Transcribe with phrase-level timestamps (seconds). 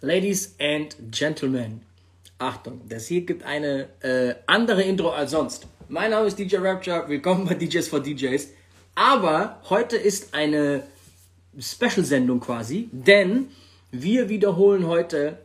[0.00, 1.82] Ladies and Gentlemen,
[2.38, 5.66] Achtung, das hier gibt eine äh, andere Intro als sonst.
[5.88, 8.46] Mein Name ist DJ Rapture, willkommen bei DJs for DJs.
[8.94, 10.84] Aber heute ist eine
[11.58, 13.48] Special-Sendung quasi, denn
[13.90, 15.38] wir wiederholen heute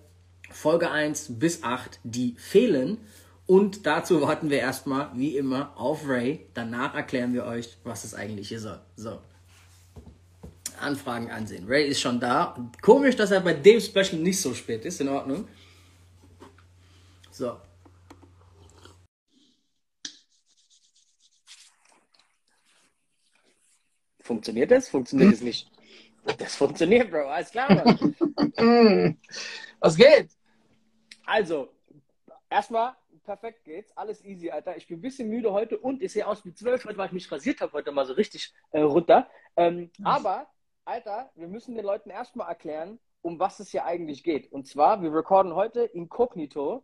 [0.52, 3.00] Folge 1 bis 8, die fehlen.
[3.48, 6.46] Und dazu warten wir erstmal, wie immer, auf Ray.
[6.54, 8.68] Danach erklären wir euch, was es eigentlich ist.
[8.98, 9.18] So.
[10.80, 11.66] Anfragen ansehen.
[11.68, 12.56] Ray ist schon da.
[12.82, 15.02] Komisch, dass er bei dem Special nicht so spät ist.
[15.02, 15.48] In Ordnung.
[17.32, 17.58] So.
[24.22, 24.88] Funktioniert das?
[24.88, 25.70] Funktioniert es nicht?
[26.38, 27.28] Das funktioniert, Bro.
[27.28, 28.16] Alles klar, Mann.
[29.80, 30.30] Was geht?
[31.26, 31.74] Also,
[32.50, 33.96] erstmal, perfekt geht's.
[33.98, 34.78] Alles easy, Alter.
[34.78, 37.32] Ich bin ein bisschen müde heute und ich sehe aus wie zwölf, weil ich mich
[37.32, 39.30] rasiert habe heute mal so richtig äh, runter.
[39.58, 40.48] Ähm, aber,
[40.86, 44.52] Alter, wir müssen den Leuten erstmal erklären, um was es hier eigentlich geht.
[44.52, 46.84] Und zwar, wir recorden heute inkognito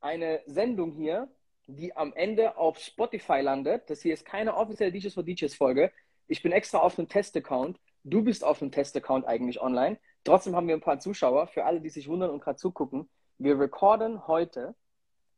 [0.00, 1.28] eine Sendung hier,
[1.66, 3.90] die am Ende auf Spotify landet.
[3.90, 5.92] Das hier ist keine offizielle DJs for DJs Folge.
[6.28, 7.80] Ich bin extra auf einem Test-Account.
[8.04, 9.98] Du bist auf einem Test-Account eigentlich online.
[10.22, 11.48] Trotzdem haben wir ein paar Zuschauer.
[11.48, 13.08] Für alle, die sich wundern und gerade zugucken.
[13.38, 14.76] Wir recorden heute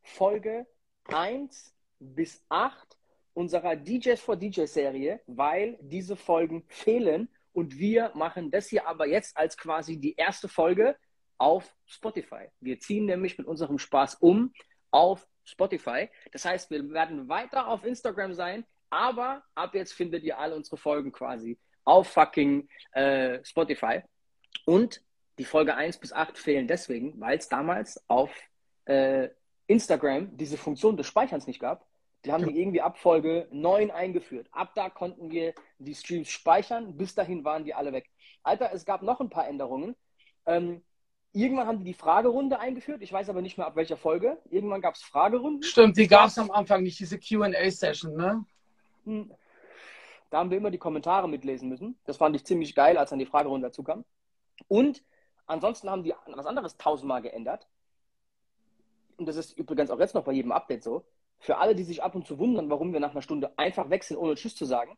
[0.03, 0.67] Folge
[1.07, 2.98] 1 bis 8
[3.33, 9.07] unserer DJs for DJs Serie, weil diese Folgen fehlen und wir machen das hier aber
[9.07, 10.97] jetzt als quasi die erste Folge
[11.39, 12.51] auf Spotify.
[12.61, 14.53] Wir ziehen nämlich mit unserem Spaß um
[14.91, 16.11] auf Spotify.
[16.33, 20.77] Das heißt, wir werden weiter auf Instagram sein, aber ab jetzt findet ihr alle unsere
[20.77, 24.03] Folgen quasi auf fucking äh, Spotify.
[24.65, 25.01] Und
[25.39, 28.31] die Folge 1 bis 8 fehlen deswegen, weil es damals auf
[28.87, 29.29] äh,
[29.67, 31.87] Instagram diese Funktion des Speicherns nicht gab.
[32.25, 34.48] Die haben die irgendwie ab Folge 9 eingeführt.
[34.50, 36.97] Ab da konnten wir die Streams speichern.
[36.97, 38.11] Bis dahin waren die alle weg.
[38.42, 39.94] Alter, es gab noch ein paar Änderungen.
[40.47, 40.83] Ähm,
[41.33, 43.02] irgendwann haben die die Fragerunde eingeführt.
[43.02, 44.39] Ich weiß aber nicht mehr ab welcher Folge.
[44.50, 45.62] Irgendwann gab es Fragerunden.
[45.62, 48.45] Stimmt, die gab es am Anfang nicht, diese QA-Session, ne?
[49.05, 49.33] Hm.
[50.30, 51.98] Da haben wir immer die Kommentare mitlesen müssen.
[52.07, 54.05] Das fand ich ziemlich geil, als dann die Fragerunde dazu kam.
[54.68, 55.05] Und
[55.46, 57.68] ansonsten haben die was anderes tausendmal geändert.
[59.17, 61.05] Und das ist übrigens auch jetzt noch bei jedem Update so.
[61.39, 64.17] Für alle, die sich ab und zu wundern, warum wir nach einer Stunde einfach wechseln,
[64.17, 64.96] ohne Tschüss zu sagen.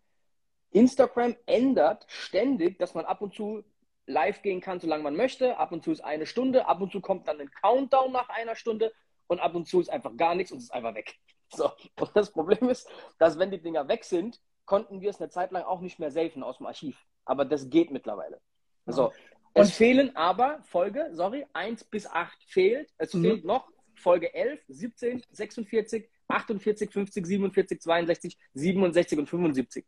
[0.71, 3.65] Instagram ändert ständig, dass man ab und zu
[4.07, 5.57] live gehen kann, solange man möchte.
[5.59, 8.55] Ab und zu ist eine Stunde, ab und zu kommt dann ein Countdown nach einer
[8.55, 8.93] Stunde
[9.27, 11.17] und ab und zu ist einfach gar nichts und es ist einfach weg.
[11.49, 11.71] So.
[11.99, 15.53] Und das Problem ist, dass wenn die Dinger weg sind, konnten wir es eine Zeit
[15.53, 17.07] lang auch nicht mehr safen aus dem Archiv.
[17.25, 18.41] Aber das geht mittlerweile.
[18.87, 19.13] So.
[19.55, 22.93] Es fehlen aber Folge, sorry, 1 bis 8 fehlt.
[22.99, 23.23] Es mhm.
[23.23, 29.85] fehlt noch Folge 11, 17, 46, 48, 50, 47, 62, 67 und 75.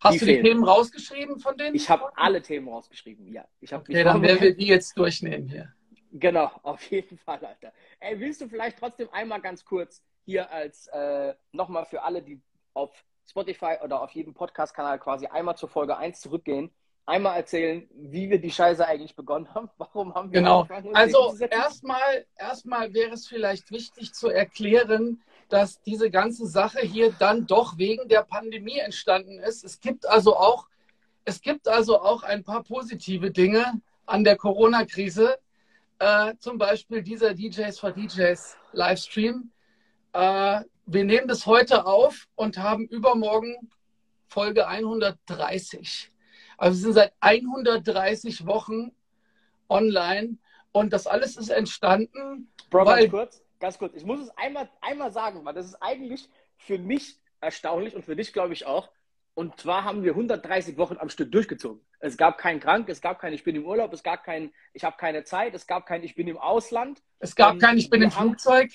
[0.00, 0.44] Hast die du fehlen.
[0.44, 1.74] die Themen rausgeschrieben von denen?
[1.74, 3.46] Ich habe alle Themen rausgeschrieben, ja.
[3.60, 5.72] Ich okay, dann werden wir die jetzt durchnehmen hier.
[6.12, 7.72] Genau, auf jeden Fall, Alter.
[8.00, 12.40] Ey, willst du vielleicht trotzdem einmal ganz kurz hier als äh, nochmal für alle, die
[12.72, 12.90] auf
[13.28, 16.70] Spotify oder auf jedem Podcast-Kanal quasi einmal zur Folge 1 zurückgehen,
[17.06, 19.70] einmal erzählen, wie wir die Scheiße eigentlich begonnen haben.
[19.78, 20.66] Warum haben wir Genau.
[20.92, 27.46] Also erstmal, erstmal wäre es vielleicht wichtig zu erklären, dass diese ganze Sache hier dann
[27.46, 29.64] doch wegen der Pandemie entstanden ist.
[29.64, 30.68] Es gibt also auch,
[31.24, 35.38] es gibt also auch ein paar positive Dinge an der Corona-Krise.
[35.98, 39.50] Äh, zum Beispiel dieser DJs for DJs Livestream.
[40.12, 43.70] Äh, wir nehmen das heute auf und haben übermorgen
[44.28, 46.10] Folge 130.
[46.56, 48.92] Also wir sind seit 130 Wochen
[49.68, 50.38] online
[50.72, 52.48] und das alles ist entstanden.
[52.70, 53.94] Bro, weil, kurz, ganz kurz.
[53.94, 58.16] Ich muss es einmal, einmal sagen, weil das ist eigentlich für mich erstaunlich und für
[58.16, 58.90] dich, glaube ich, auch.
[59.34, 61.80] Und zwar haben wir 130 Wochen am Stück durchgezogen.
[62.00, 64.84] Es gab keinen Krank, es gab kein Ich bin im Urlaub, es gab kein Ich
[64.84, 67.00] habe keine Zeit, es gab kein Ich bin im Ausland.
[67.20, 68.70] Es gab kein Ich bin im Flugzeug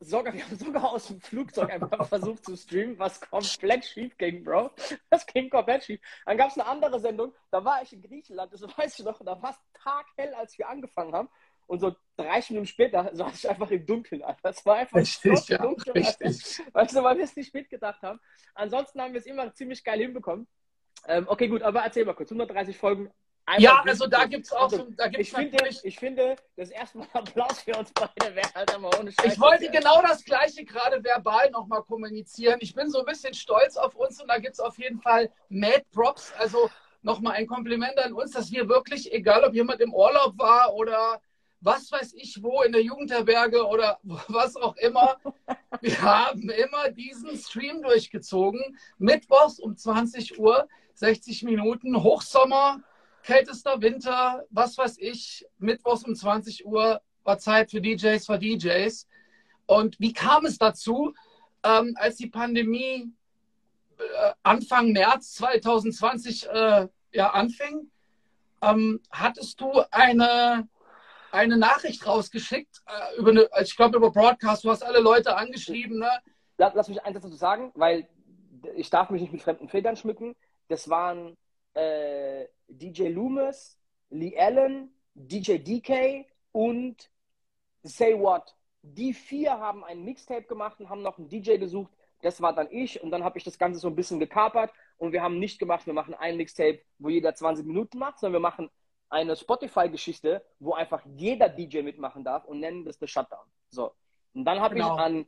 [0.00, 4.44] sogar, wir haben sogar aus dem Flugzeug einfach versucht zu streamen, was komplett schief ging,
[4.44, 4.70] Bro.
[5.10, 6.00] Das ging komplett schief.
[6.24, 9.18] Dann gab es eine andere Sendung, da war ich in Griechenland, das weiß ich noch,
[9.24, 11.28] da war es taghell, als wir angefangen haben.
[11.68, 14.40] Und so 30 Minuten später saß ich einfach im Dunkeln, Alter.
[14.42, 16.60] Das war einfach richtig, ja, dunkel, richtig.
[16.72, 18.18] Weißt du, weil wir es nicht mitgedacht haben.
[18.54, 20.48] Ansonsten haben wir es immer ziemlich geil hinbekommen.
[21.06, 22.32] Ähm, okay, gut, aber erzähl mal kurz.
[22.32, 23.12] 130 Folgen,
[23.56, 26.70] ja, also da gibt es auch also, so, da gibt's ich, finde, ich finde, das
[26.70, 29.32] erste Mal Applaus für uns beide wäre halt immer ohne Scheiß.
[29.32, 32.58] Ich wollte genau das Gleiche gerade verbal nochmal kommunizieren.
[32.60, 35.30] Ich bin so ein bisschen stolz auf uns und da gibt es auf jeden Fall
[35.48, 36.32] Mad Props.
[36.38, 36.68] Also
[37.02, 41.20] nochmal ein Kompliment an uns, dass wir wirklich, egal ob jemand im Urlaub war oder
[41.60, 45.16] was weiß ich wo in der Jugendherberge oder was auch immer,
[45.80, 48.78] wir haben immer diesen Stream durchgezogen.
[48.98, 52.82] Mittwochs um 20 Uhr, 60 Minuten, Hochsommer
[53.28, 59.06] kältester Winter, was weiß ich, mittwochs um 20 Uhr war Zeit für DJs, für DJs.
[59.66, 61.12] Und wie kam es dazu,
[61.62, 63.12] ähm, als die Pandemie
[63.98, 67.90] äh, Anfang März 2020 äh, ja, anfing?
[68.62, 70.66] Ähm, hattest du eine,
[71.30, 75.98] eine Nachricht rausgeschickt, äh, über eine, ich glaube über Broadcast, du hast alle Leute angeschrieben.
[75.98, 76.10] Ne?
[76.56, 78.08] Lass, lass mich eins dazu sagen, weil
[78.74, 80.34] ich darf mich nicht mit fremden Federn schmücken.
[80.68, 81.36] Das waren
[81.74, 83.78] äh, DJ Loomis,
[84.10, 87.10] Lee Allen, DJ DK und
[87.82, 88.54] Say What.
[88.82, 91.92] Die vier haben ein Mixtape gemacht und haben noch einen DJ gesucht.
[92.22, 95.12] Das war dann ich und dann habe ich das Ganze so ein bisschen gekapert und
[95.12, 98.48] wir haben nicht gemacht, wir machen ein Mixtape, wo jeder 20 Minuten macht, sondern wir
[98.48, 98.70] machen
[99.10, 103.44] eine Spotify-Geschichte, wo einfach jeder DJ mitmachen darf und nennen das The Shutdown.
[103.70, 103.92] So.
[104.34, 104.94] Und dann habe genau.
[104.94, 105.26] ich an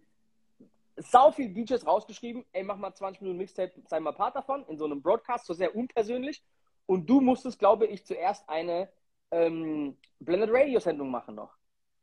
[0.97, 4.79] sau viel DJs rausgeschrieben, ey, mach mal 20 Minuten Mixtape, sei mal Part davon, in
[4.79, 6.43] so einem Broadcast, so sehr unpersönlich.
[6.87, 8.89] Und du musstest, glaube ich, zuerst eine
[9.31, 11.57] ähm, Blended Radio-Sendung machen noch.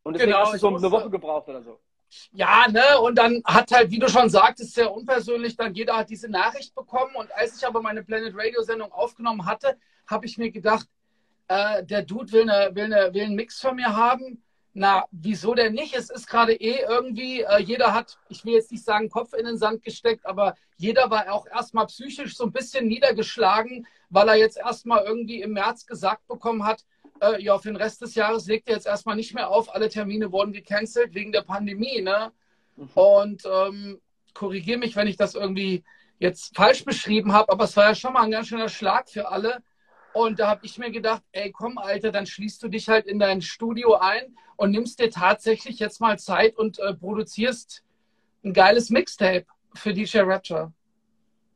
[0.03, 1.79] Und deswegen genau, hast du so eine Woche gebraucht oder so.
[2.31, 6.09] Ja, ne, und dann hat halt, wie du schon sagtest, sehr unpersönlich, dann jeder hat
[6.09, 7.15] diese Nachricht bekommen.
[7.15, 9.77] Und als ich aber meine Blended Radio-Sendung aufgenommen hatte,
[10.07, 10.87] habe ich mir gedacht,
[11.47, 14.43] äh, der Dude will, eine, will, eine, will einen Mix von mir haben
[14.79, 15.95] na, wieso denn nicht?
[15.95, 19.47] Es ist gerade eh irgendwie, äh, jeder hat, ich will jetzt nicht sagen, Kopf in
[19.47, 24.35] den Sand gesteckt, aber jeder war auch erstmal psychisch so ein bisschen niedergeschlagen, weil er
[24.35, 26.85] jetzt erstmal irgendwie im März gesagt bekommen hat,
[27.21, 29.89] äh, ja, für den Rest des Jahres legt er jetzt erstmal nicht mehr auf, alle
[29.89, 32.31] Termine wurden gecancelt wegen der Pandemie, ne?
[32.75, 32.89] Mhm.
[32.93, 33.99] Und ähm,
[34.35, 35.83] korrigiere mich, wenn ich das irgendwie
[36.19, 39.29] jetzt falsch beschrieben habe, aber es war ja schon mal ein ganz schöner Schlag für
[39.29, 39.63] alle.
[40.17, 43.19] Und da habe ich mir gedacht, ey, komm, Alter, dann schließt du dich halt in
[43.19, 47.83] dein Studio ein und nimmst dir tatsächlich jetzt mal Zeit und äh, produzierst
[48.43, 50.73] ein geiles Mixtape für DJ Rapture.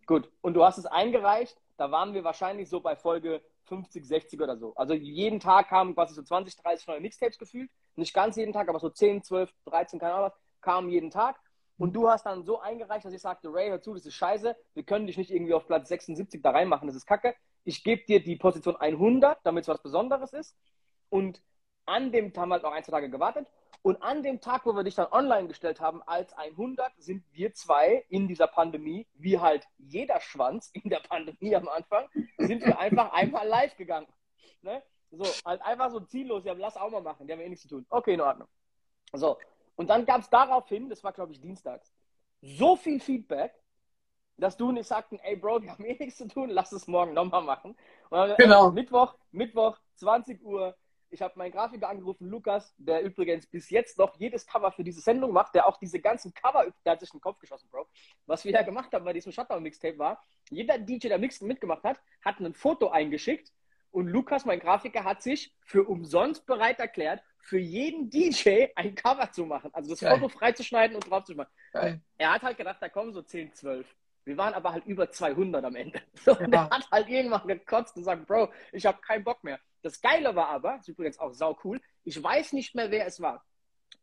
[0.06, 4.40] Gut, und du hast es eingereicht, da waren wir wahrscheinlich so bei Folge 50, 60
[4.40, 4.76] oder so.
[4.76, 7.72] Also jeden Tag kamen quasi so 20, 30 neue Mixtapes gefühlt.
[7.96, 11.40] Nicht ganz jeden Tag, aber so 10, 12, 13, keine Ahnung was, kamen jeden Tag.
[11.80, 14.56] Und du hast dann so eingereicht, dass ich sagte, Ray, hör zu, das ist scheiße,
[14.76, 18.04] wir können dich nicht irgendwie auf Platz 76 da reinmachen, das ist kacke ich gebe
[18.06, 20.58] dir die Position 100, damit es was Besonderes ist.
[21.10, 21.42] Und
[21.86, 23.48] an dem Tag haben wir halt noch ein, zwei Tage gewartet.
[23.84, 27.54] Und an dem Tag, wo wir dich dann online gestellt haben als 100, sind wir
[27.54, 32.78] zwei in dieser Pandemie, wie halt jeder Schwanz in der Pandemie am Anfang, sind wir
[32.78, 34.08] einfach einmal live gegangen.
[34.62, 34.84] Ne?
[35.10, 37.70] So, halt einfach so ziellos, ja, lass auch mal machen, die haben eh nichts zu
[37.70, 37.86] tun.
[37.90, 38.48] Okay, in Ordnung.
[39.14, 39.38] So,
[39.76, 41.92] und dann gab es daraufhin, das war glaube ich dienstags,
[42.42, 43.54] so viel Feedback,
[44.42, 47.14] dass du nicht sagten, ey Bro, wir haben eh nichts zu tun, lass es morgen
[47.14, 47.78] nochmal machen.
[48.10, 48.70] Dann, genau.
[48.70, 50.76] Ey, Mittwoch, Mittwoch, 20 Uhr.
[51.12, 55.02] Ich habe meinen Grafiker angerufen, Lukas, der übrigens bis jetzt noch jedes Cover für diese
[55.02, 57.88] Sendung macht, der auch diese ganzen Cover, der hat sich den Kopf geschossen, Bro.
[58.26, 62.00] Was wir da gemacht haben bei diesem Shutdown-Mixtape war, jeder DJ, der Mixen mitgemacht hat,
[62.24, 63.52] hat ein Foto eingeschickt
[63.92, 69.32] und Lukas, mein Grafiker, hat sich für umsonst bereit erklärt, für jeden DJ ein Cover
[69.32, 69.70] zu machen.
[69.74, 70.18] Also das Geil.
[70.18, 71.52] Foto freizuschneiden und drauf zu machen.
[71.74, 72.02] Geil.
[72.18, 73.86] Er hat halt gedacht, da kommen so 10, 12.
[74.24, 76.02] Wir waren aber halt über 200 am Ende.
[76.24, 76.40] So, ja.
[76.40, 79.60] Und er hat halt irgendwann gekotzt und gesagt, Bro, ich habe keinen Bock mehr.
[79.82, 83.22] Das Geile war aber, ist übrigens auch sau cool, ich weiß nicht mehr, wer es
[83.22, 83.44] war.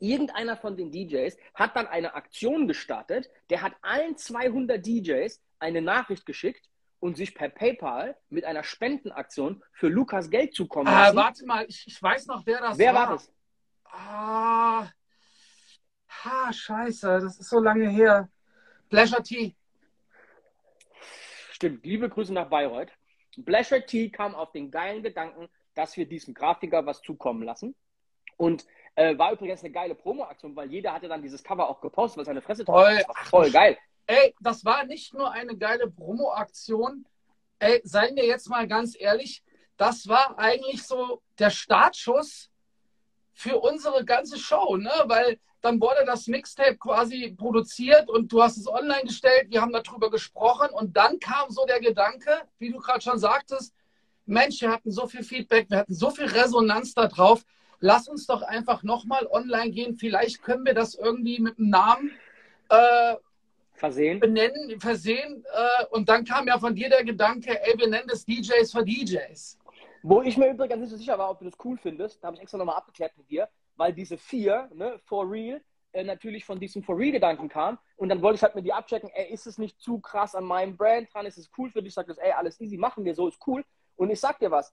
[0.01, 5.83] Irgendeiner von den DJs hat dann eine Aktion gestartet, der hat allen 200 DJs eine
[5.83, 6.69] Nachricht geschickt
[7.01, 11.19] und sich per PayPal mit einer Spendenaktion für Lukas Geld zukommen ah, lassen.
[11.19, 13.01] Ah, warte mal, ich, ich, weiß noch, wer das wer war.
[13.01, 13.33] Wer war das?
[13.85, 14.89] Ah,
[16.09, 18.29] ha, scheiße, das ist so lange her.
[18.89, 19.55] Pleasure T.
[21.59, 22.93] Stimmt, liebe Grüße nach Bayreuth.
[23.37, 27.75] Blasher T kam auf den geilen Gedanken, dass wir diesem Grafiker was zukommen lassen.
[28.37, 32.19] Und äh, war übrigens eine geile Promo-Aktion, weil jeder hatte dann dieses Cover auch gepostet,
[32.19, 33.77] weil seine Fresse voll, voll geil.
[34.07, 37.05] Ey, das war nicht nur eine geile Promo-Aktion.
[37.59, 39.43] Ey, seien wir jetzt mal ganz ehrlich,
[39.77, 42.48] das war eigentlich so der Startschuss
[43.39, 44.91] für unsere ganze Show, ne?
[45.05, 49.73] Weil dann wurde das Mixtape quasi produziert und du hast es online gestellt, wir haben
[49.73, 53.73] darüber gesprochen und dann kam so der Gedanke, wie du gerade schon sagtest,
[54.27, 57.45] Mensch, wir hatten so viel Feedback, wir hatten so viel Resonanz darauf,
[57.79, 62.11] lass uns doch einfach nochmal online gehen, vielleicht können wir das irgendwie mit einem Namen
[62.71, 63.15] äh,
[63.75, 64.19] versehen.
[64.19, 68.25] benennen, versehen äh, und dann kam ja von dir der Gedanke, ey, wir nennen das
[68.25, 69.59] DJs für DJs.
[70.03, 72.37] Wo ich mir übrigens nicht so sicher war, ob du das cool findest, da habe
[72.37, 75.61] ich extra nochmal abgeklärt mit dir, weil diese vier, ne, for real,
[75.93, 77.79] äh, natürlich von diesem for real Gedanken kam.
[77.97, 80.45] Und dann wollte ich halt mit dir abchecken, ey, ist es nicht zu krass an
[80.45, 81.27] meinem Brand dran?
[81.27, 81.95] Ist es cool für dich?
[81.95, 83.65] Sag das, ey, alles easy, machen wir so, ist cool.
[83.97, 84.73] Und ich sag dir was,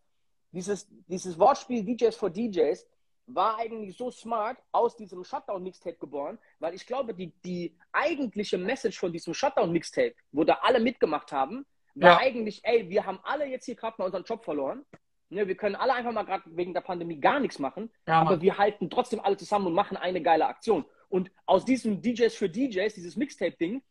[0.51, 2.85] dieses, dieses Wortspiel DJs for DJs
[3.27, 8.99] war eigentlich so smart aus diesem Shutdown-Mixtape geboren, weil ich glaube, die, die eigentliche Message
[8.99, 11.65] von diesem Shutdown-Mixtape, wo da alle mitgemacht haben,
[11.95, 12.17] war ja.
[12.19, 14.85] eigentlich, ey, wir haben alle jetzt hier gerade mal unseren Job verloren.
[15.35, 18.41] Ne, wir können alle einfach mal gerade wegen der Pandemie gar nichts machen, Ja, aber
[18.41, 20.85] wir halten trotzdem alle zusammen und machen eine geile Aktion.
[21.09, 23.83] Und aus diesem DJs für DJs, dieses Mixtape-Ding,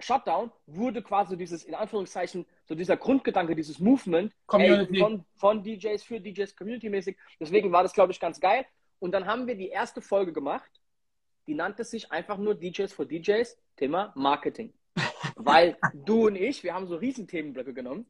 [0.00, 6.02] Shutdown, wurde quasi dieses, in Anführungszeichen, so dieser Grundgedanke, dieses Movement ey, von, von DJs
[6.02, 7.16] für DJs, community-mäßig.
[7.38, 8.66] Deswegen war das, glaube ich, ganz geil.
[8.98, 10.70] Und dann haben wir die erste Folge gemacht,
[11.46, 14.72] die nannte sich einfach nur DJs for DJs, Thema Marketing.
[15.36, 18.04] Weil du und ich, wir haben so riesen Themenblöcke genommen.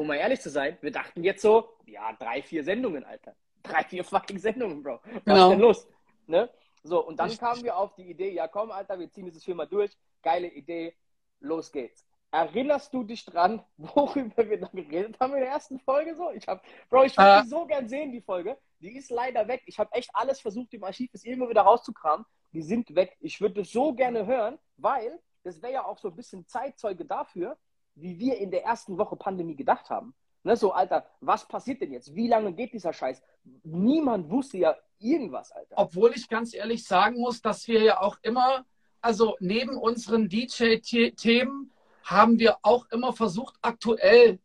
[0.00, 3.36] Um mal ehrlich zu sein, wir dachten jetzt so, ja, drei, vier Sendungen, Alter.
[3.62, 4.98] Drei, vier fucking Sendungen, Bro.
[5.02, 5.44] Was Genau.
[5.44, 5.88] ist denn los?
[6.26, 6.50] Ne?
[6.82, 9.66] So, und dann kamen wir auf die Idee, ja komm, Alter, wir ziehen dieses Firma
[9.66, 9.94] durch.
[10.22, 10.96] Geile Idee,
[11.40, 12.02] los geht's.
[12.30, 16.14] Erinnerst du dich dran, worüber wir da geredet haben in der ersten Folge?
[16.16, 17.42] So, ich hab, Bro, ich würde Äh.
[17.42, 18.56] die so gern sehen, die Folge.
[18.78, 19.60] Die ist leider weg.
[19.66, 22.24] Ich habe echt alles versucht, im Archiv das irgendwo wieder rauszukramen.
[22.54, 23.18] Die sind weg.
[23.20, 27.04] Ich würde es so gerne hören, weil das wäre ja auch so ein bisschen Zeitzeuge
[27.04, 27.58] dafür,
[28.00, 30.14] wie wir in der ersten Woche Pandemie gedacht haben.
[30.42, 32.14] Ne, so, Alter, was passiert denn jetzt?
[32.14, 33.22] Wie lange geht dieser Scheiß?
[33.62, 35.74] Niemand wusste ja irgendwas, Alter.
[35.76, 38.64] Obwohl ich ganz ehrlich sagen muss, dass wir ja auch immer,
[39.02, 41.70] also neben unseren DJ-Themen
[42.04, 44.38] haben wir auch immer versucht, aktuell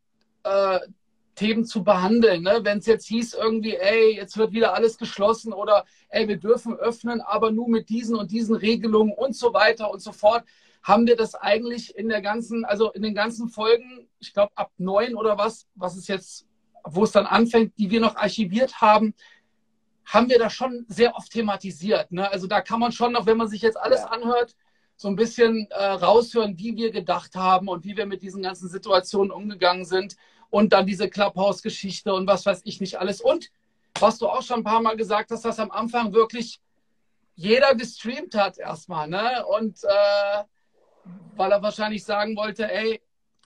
[0.43, 0.79] äh,
[1.35, 2.43] Themen zu behandeln.
[2.43, 2.59] Ne?
[2.63, 6.75] Wenn es jetzt hieß irgendwie, ey, jetzt wird wieder alles geschlossen oder ey, wir dürfen
[6.75, 10.43] öffnen, aber nur mit diesen und diesen Regelungen und so weiter und so fort,
[10.85, 14.71] haben wir das eigentlich in der ganzen, also in den ganzen Folgen, ich glaube ab
[14.77, 16.45] neun oder was, was es jetzt,
[16.83, 19.15] wo es dann anfängt, die wir noch archiviert haben,
[20.05, 22.11] haben wir das schon sehr oft thematisiert.
[22.11, 22.31] Ne?
[22.31, 24.09] Also da kann man schon noch, wenn man sich jetzt alles Ja.
[24.09, 24.55] anhört,
[24.95, 28.69] so ein bisschen äh, raushören, wie wir gedacht haben und wie wir mit diesen ganzen
[28.69, 30.15] Situationen umgegangen sind.
[30.51, 33.21] Und dann diese Clubhouse-Geschichte und was weiß ich nicht alles.
[33.21, 33.49] Und
[33.99, 36.61] was du auch schon ein paar Mal gesagt hast, dass am Anfang wirklich
[37.33, 39.07] jeder gestreamt hat erstmal.
[39.07, 39.43] Ne?
[39.47, 40.43] Und äh,
[41.35, 43.01] weil er wahrscheinlich sagen wollte, ey,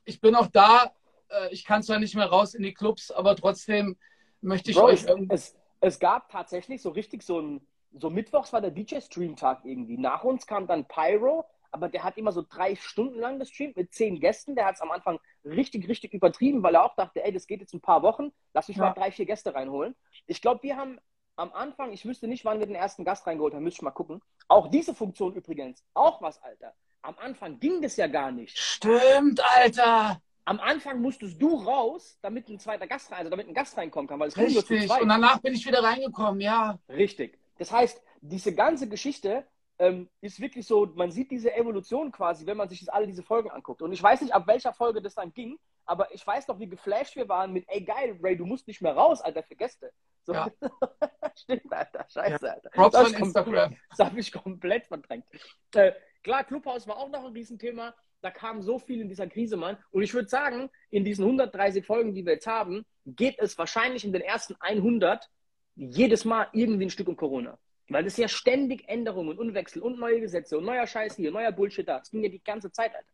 [0.05, 0.93] ich bin auch da,
[1.29, 3.97] äh, ich kann zwar nicht mehr raus in die Clubs, aber trotzdem
[4.41, 7.61] möchte ich Bro, euch es, es gab tatsächlich so richtig so ein,
[7.93, 9.97] so mittwochs war der DJ-Stream-Tag irgendwie.
[9.97, 13.93] Nach uns kam dann Pyro, aber der hat immer so drei Stunden lang gestreamt mit
[13.93, 14.55] zehn Gästen.
[14.55, 17.61] Der hat es am Anfang richtig, richtig übertrieben, weil er auch dachte, ey, das geht
[17.61, 18.85] jetzt ein paar Wochen, lass mich Ja.
[18.85, 19.95] mal drei, vier Gäste reinholen.
[20.27, 20.99] Ich glaube, wir haben
[21.35, 23.91] am Anfang, ich wüsste nicht, wann wir den ersten Gast reingeholt haben, müsste ich mal
[23.91, 24.21] gucken.
[24.47, 26.73] Auch diese Funktion übrigens, auch was, Alter.
[27.01, 28.57] Am Anfang ging das ja gar nicht.
[28.57, 30.21] Stimmt, Alter.
[30.45, 34.07] Am Anfang musstest du raus, damit ein zweiter Gast rein, also damit ein Gast reinkommen
[34.07, 34.89] kann, weil es ging nur zu Richtig.
[34.89, 35.01] zweit.
[35.03, 36.79] Und danach bin ich wieder reingekommen, ja.
[36.89, 37.37] Richtig.
[37.57, 39.45] Das heißt, diese ganze Geschichte
[39.77, 43.23] ähm, ist wirklich so, man sieht diese Evolution quasi, wenn man sich das, alle diese
[43.23, 43.81] Folgen anguckt.
[43.81, 46.67] Und ich weiß nicht, ab welcher Folge das dann ging, aber ich weiß noch, wie
[46.67, 49.91] geflasht wir waren mit, ey geil, Ray, du musst nicht mehr raus, Alter, für Gäste.
[50.29, 50.35] So.
[50.35, 50.51] Ja.
[51.35, 52.69] Stimmt, Alter, scheiße, Alter.
[52.69, 53.75] Props Das von Instagram.
[53.89, 55.25] Das habe ich komplett verdrängt.
[55.73, 57.95] Äh, klar, Clubhouse war auch noch ein Riesenthema.
[58.21, 59.77] Da kam so viel in dieser Krise, Mann.
[59.89, 64.05] Und ich würde sagen, in diesen 130 Folgen, die wir jetzt haben, geht es wahrscheinlich
[64.05, 65.27] in den ersten 100
[65.75, 67.57] jedes Mal irgendwie ein Stück um Corona.
[67.87, 71.51] Weil es ja ständig Änderungen und Wechsel und neue Gesetze und neuer Scheiß hier, neuer
[71.51, 71.97] Bullshit da.
[71.97, 73.09] Das ging ja die ganze Zeit, Alter.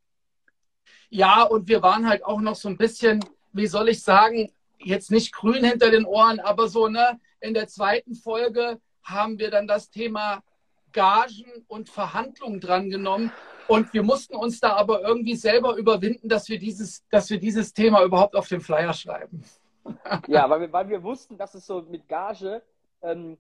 [1.09, 5.11] Ja, und wir waren halt auch noch so ein bisschen, wie soll ich sagen, jetzt
[5.11, 9.67] nicht grün hinter den Ohren, aber so, ne, in der zweiten Folge haben wir dann
[9.67, 10.43] das Thema
[10.91, 13.31] Gagen und Verhandlungen drangenommen.
[13.67, 17.73] Und wir mussten uns da aber irgendwie selber überwinden, dass wir dieses, dass wir dieses
[17.73, 19.43] Thema überhaupt auf den Flyer schreiben.
[20.27, 22.63] Ja, weil wir, weil wir wussten, dass es so mit Gage,
[23.03, 23.37] ähm,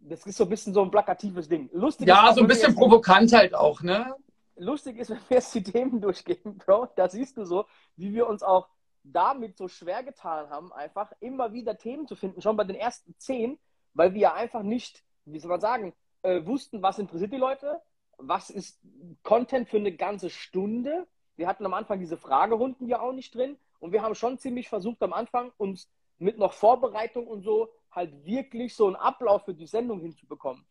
[0.00, 1.70] das ist so ein bisschen so ein plakatives Ding.
[1.72, 4.12] Lustig ist Ja, auch, so ein bisschen provokant halt auch, ne?
[4.56, 8.26] lustig ist, wenn wir jetzt die Themen durchgehen, Bro, da siehst du so, wie wir
[8.26, 8.68] uns auch
[9.04, 13.14] damit so schwer getan haben, einfach immer wieder Themen zu finden, schon bei den ersten
[13.18, 13.58] zehn,
[13.92, 17.80] weil wir ja einfach nicht, wie soll man sagen, äh, wussten, was interessiert die Leute,
[18.16, 18.80] was ist
[19.22, 21.06] Content für eine ganze Stunde.
[21.36, 24.68] Wir hatten am Anfang diese Fragerunden ja auch nicht drin und wir haben schon ziemlich
[24.68, 29.54] versucht am Anfang uns mit noch Vorbereitung und so halt wirklich so einen Ablauf für
[29.54, 30.64] die Sendung hinzubekommen.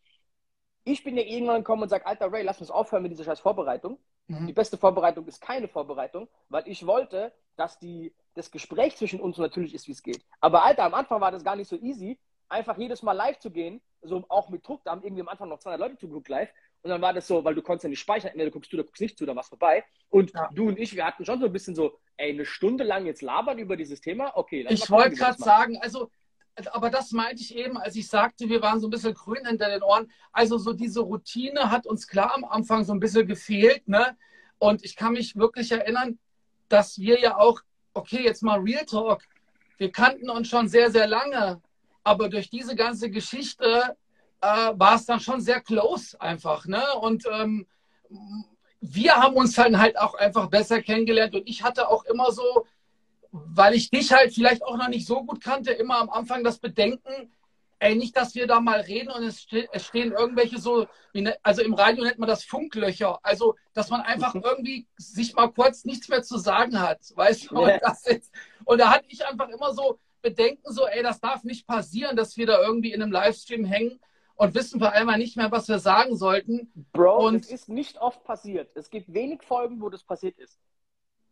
[0.84, 3.40] Ich bin ja irgendwann gekommen und sage, Alter Ray, lass uns aufhören mit dieser scheiß
[3.40, 3.98] Vorbereitung.
[4.28, 4.46] Mhm.
[4.46, 9.36] Die beste Vorbereitung ist keine Vorbereitung, weil ich wollte, dass die, das Gespräch zwischen uns
[9.36, 10.24] so natürlich ist, wie es geht.
[10.40, 13.50] Aber Alter, am Anfang war das gar nicht so easy, einfach jedes Mal live zu
[13.50, 14.82] gehen, so auch mit Druck.
[14.84, 16.50] Da haben irgendwie am Anfang noch 200 Leute zugeguckt live.
[16.82, 18.76] Und dann war das so, weil du konntest ja nicht speichern, entweder du guckst du,
[18.76, 19.84] oder guckst nicht zu, dann war's vorbei.
[20.10, 20.50] Und Ja.
[20.52, 23.22] du und ich, wir hatten schon so ein bisschen so, ey, eine Stunde lang jetzt
[23.22, 24.66] labern über dieses Thema, okay.
[24.68, 26.10] Ich wollte gerade sagen, also,
[26.72, 29.68] aber das meinte ich eben, als ich sagte, wir waren so ein bisschen grün hinter
[29.68, 30.10] den Ohren.
[30.32, 34.16] Also so diese Routine hat uns klar am Anfang so ein bisschen gefehlt, ne?
[34.58, 36.18] Und ich kann mich wirklich erinnern,
[36.68, 37.60] dass wir ja auch,
[37.92, 39.22] okay, jetzt mal Real Talk,
[39.78, 41.60] wir kannten uns schon sehr, sehr lange,
[42.04, 43.96] aber durch diese ganze Geschichte
[44.40, 46.82] äh, war es dann schon sehr close einfach, ne?
[47.00, 47.66] Und ähm,
[48.80, 52.66] wir haben uns dann halt auch einfach besser kennengelernt und ich hatte auch immer so,
[53.34, 56.58] weil ich dich halt vielleicht auch noch nicht so gut kannte, immer am Anfang das
[56.58, 57.32] Bedenken,
[57.80, 61.36] ey, nicht, dass wir da mal reden und es, ste es stehen irgendwelche so, ne,
[61.42, 65.84] also im Radio nennt man das Funklöcher, also dass man einfach irgendwie sich mal kurz
[65.84, 67.58] nichts mehr zu sagen hat, weißt du?
[67.58, 67.72] Und,
[68.06, 68.32] ist,
[68.64, 72.36] und da hatte ich einfach immer so Bedenken, so, ey, das darf nicht passieren, dass
[72.36, 73.98] wir da irgendwie in einem Livestream hängen
[74.36, 76.72] und wissen vor allem nicht mehr, was wir sagen sollten.
[76.92, 78.70] Bro, und das ist nicht oft passiert.
[78.76, 80.60] Es gibt wenig Folgen, wo das passiert ist.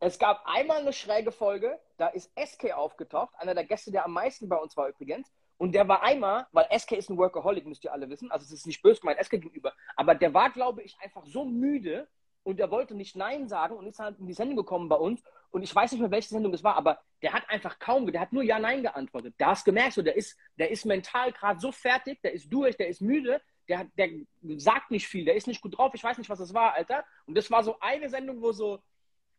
[0.04, 4.12] Es gab einmal eine schräge Folge, da ist SK aufgetaucht, einer der Gäste, der am
[4.12, 5.32] meisten bei uns war übrigens.
[5.58, 8.50] Und der war einmal, weil SK ist ein Workaholic, müsst ihr alle wissen, also es
[8.50, 12.08] ist nicht böse gemeint SK gegenüber, aber der war, glaube ich, einfach so müde
[12.42, 15.22] und der wollte nicht Nein sagen und ist halt in die Sendung gekommen bei uns.
[15.52, 18.22] Und ich weiß nicht mehr, welche Sendung es war, aber der hat einfach kaum, der
[18.22, 19.36] hat nur Ja, Nein geantwortet.
[19.38, 22.52] Da hast du gemerkt, so, der, ist, der ist mental gerade so fertig, der ist
[22.52, 24.08] durch, der ist müde, der, der
[24.56, 27.04] sagt nicht viel, der ist nicht gut drauf, ich weiß nicht, was das war, Alter.
[27.26, 28.82] Und das war so eine Sendung, wo so,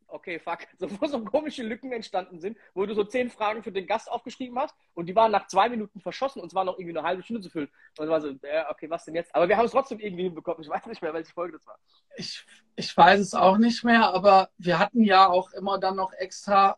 [0.07, 3.71] okay, fuck, so, wo so komische Lücken entstanden sind, wo du so zehn Fragen für
[3.71, 6.77] den Gast aufgeschrieben hast und die waren nach zwei Minuten verschossen und es war noch
[6.77, 7.69] irgendwie eine halbe Stunde zu füllen.
[7.97, 9.33] Und war so, ja, okay, was denn jetzt?
[9.35, 10.61] Aber wir haben es trotzdem irgendwie hinbekommen.
[10.63, 11.77] Ich weiß nicht mehr, welche Folge das war.
[12.15, 12.45] Ich,
[12.75, 16.77] ich weiß es auch nicht mehr, aber wir hatten ja auch immer dann noch extra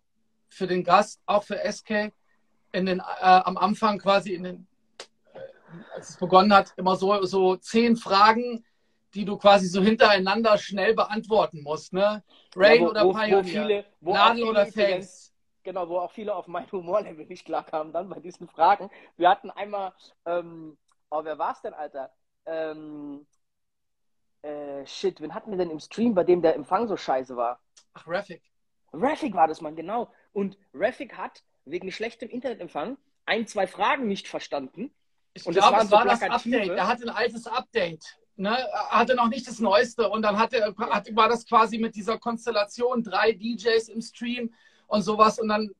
[0.49, 2.13] für den Gast, auch für SK,
[2.71, 4.67] in den, äh, am Anfang quasi in den,
[5.33, 5.39] äh,
[5.95, 8.65] als es begonnen hat, immer so, so zehn Fragen,
[9.15, 12.21] die du quasi so hintereinander schnell beantworten musst, ne?
[12.55, 15.33] Rain ja, wo, oder wo, Pioneer, wo viele, wo Nadel oder Fans.
[15.63, 18.91] Genau, wo auch viele auf mein Humorlevel nicht klar kamen dann bei diesen Fragen.
[19.17, 19.93] Wir hatten einmal,
[20.25, 20.77] ähm,
[21.09, 22.11] oh, wer war es denn, Alter?
[22.45, 23.25] Ähm,
[24.43, 27.59] äh, shit, wen hatten wir denn im Stream, bei dem der Empfang so scheiße war?
[27.93, 28.43] Ach, Rafik.
[28.93, 30.11] Rafik war das, Mann, genau.
[30.33, 34.93] Und Rafik hat wegen schlechtem Internetempfang ein, zwei Fragen nicht verstanden.
[35.33, 36.69] Ich glaube, es war das Update.
[36.69, 38.57] Er hatte ein altes Update ne,
[38.89, 43.03] hatte noch nicht das Neueste und dann hatte, hat, war das quasi mit dieser Konstellation
[43.03, 44.53] drei DJs im Stream
[44.87, 45.71] und sowas und dann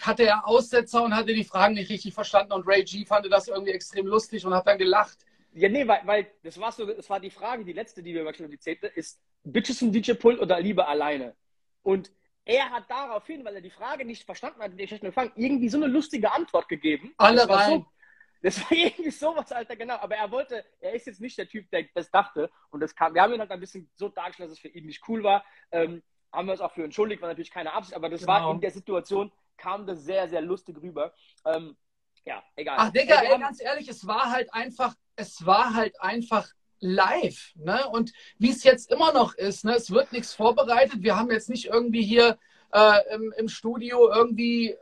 [0.00, 3.48] hatte er Aussetzer und hatte die Fragen nicht richtig verstanden und Ray G fand das
[3.48, 5.18] irgendwie extrem lustig und hat dann gelacht.
[5.52, 8.24] Ja, nee, weil, weil das war so, das war die Frage, die letzte, die wir
[8.24, 11.36] beispielsweise zählte, ist Bitches im DJ-Pult oder lieber alleine?
[11.82, 12.10] Und
[12.44, 15.78] er hat daraufhin, weil er die Frage nicht verstanden hat, den schlechten Empfang, irgendwie so
[15.78, 17.14] eine lustige Antwort gegeben.
[17.16, 17.80] Alle rein.
[17.80, 17.86] So,
[18.44, 19.96] das war irgendwie sowas, Alter, genau.
[19.96, 22.50] Aber er wollte, er ist jetzt nicht der Typ, der das dachte.
[22.70, 24.84] Und das kam, wir haben ihn halt ein bisschen so dargestellt, dass es für ihn
[24.84, 25.44] nicht cool war.
[25.72, 28.32] Ähm, haben wir uns auch für entschuldigt, war natürlich keine Absicht, aber das genau.
[28.32, 31.14] war in der Situation, kam das sehr, sehr lustig rüber.
[31.46, 31.76] Ähm,
[32.26, 32.76] ja, egal.
[32.78, 36.46] Ach, Digga, ey, ganz ehrlich, es war halt einfach, es war halt einfach
[36.80, 37.52] live.
[37.54, 37.88] Ne?
[37.88, 39.74] Und wie es jetzt immer noch ist, ne?
[39.74, 41.02] es wird nichts vorbereitet.
[41.02, 42.38] Wir haben jetzt nicht irgendwie hier
[42.72, 44.76] äh, im, im Studio irgendwie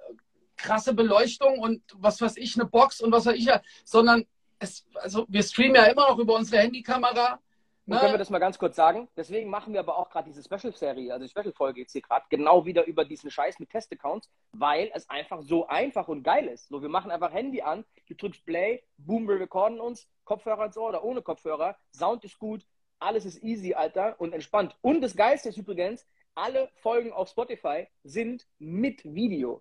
[0.62, 3.50] krasse Beleuchtung und was weiß ich, eine Box und was weiß ich,
[3.84, 4.24] sondern
[4.58, 7.40] es, also wir streamen ja immer noch über unsere Handykamera.
[7.84, 7.98] Ne?
[7.98, 9.08] können wir das mal ganz kurz sagen?
[9.16, 12.64] Deswegen machen wir aber auch gerade diese Special-Serie, also die Special-Folge jetzt hier gerade, genau
[12.64, 16.68] wieder über diesen Scheiß mit Test-Accounts, weil es einfach so einfach und geil ist.
[16.68, 20.76] So, wir machen einfach Handy an, du drückst Play, boom, wir recorden uns, Kopfhörer ins
[20.76, 22.64] Ohr oder ohne Kopfhörer, Sound ist gut,
[23.00, 24.76] alles ist easy, Alter, und entspannt.
[24.80, 29.60] Und das Geilste ist übrigens, alle Folgen auf Spotify sind mit Video.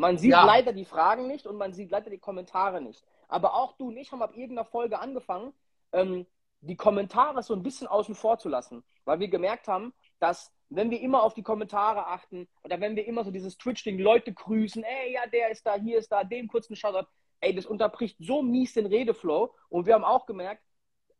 [0.00, 0.46] Man sieht ja.
[0.46, 3.04] leider die Fragen nicht und man sieht leider die Kommentare nicht.
[3.28, 5.52] Aber auch du und ich haben ab irgendeiner Folge angefangen,
[5.92, 6.26] ähm,
[6.62, 10.90] die Kommentare so ein bisschen außen vor zu lassen, weil wir gemerkt haben, dass wenn
[10.90, 14.82] wir immer auf die Kommentare achten oder wenn wir immer so dieses Twitch-Ding Leute grüßen,
[14.82, 17.08] ey, ja, der ist da, hier ist da, dem kurzen Shoutout,
[17.40, 19.52] ey, das unterbricht so mies den Redeflow.
[19.68, 20.62] Und wir haben auch gemerkt,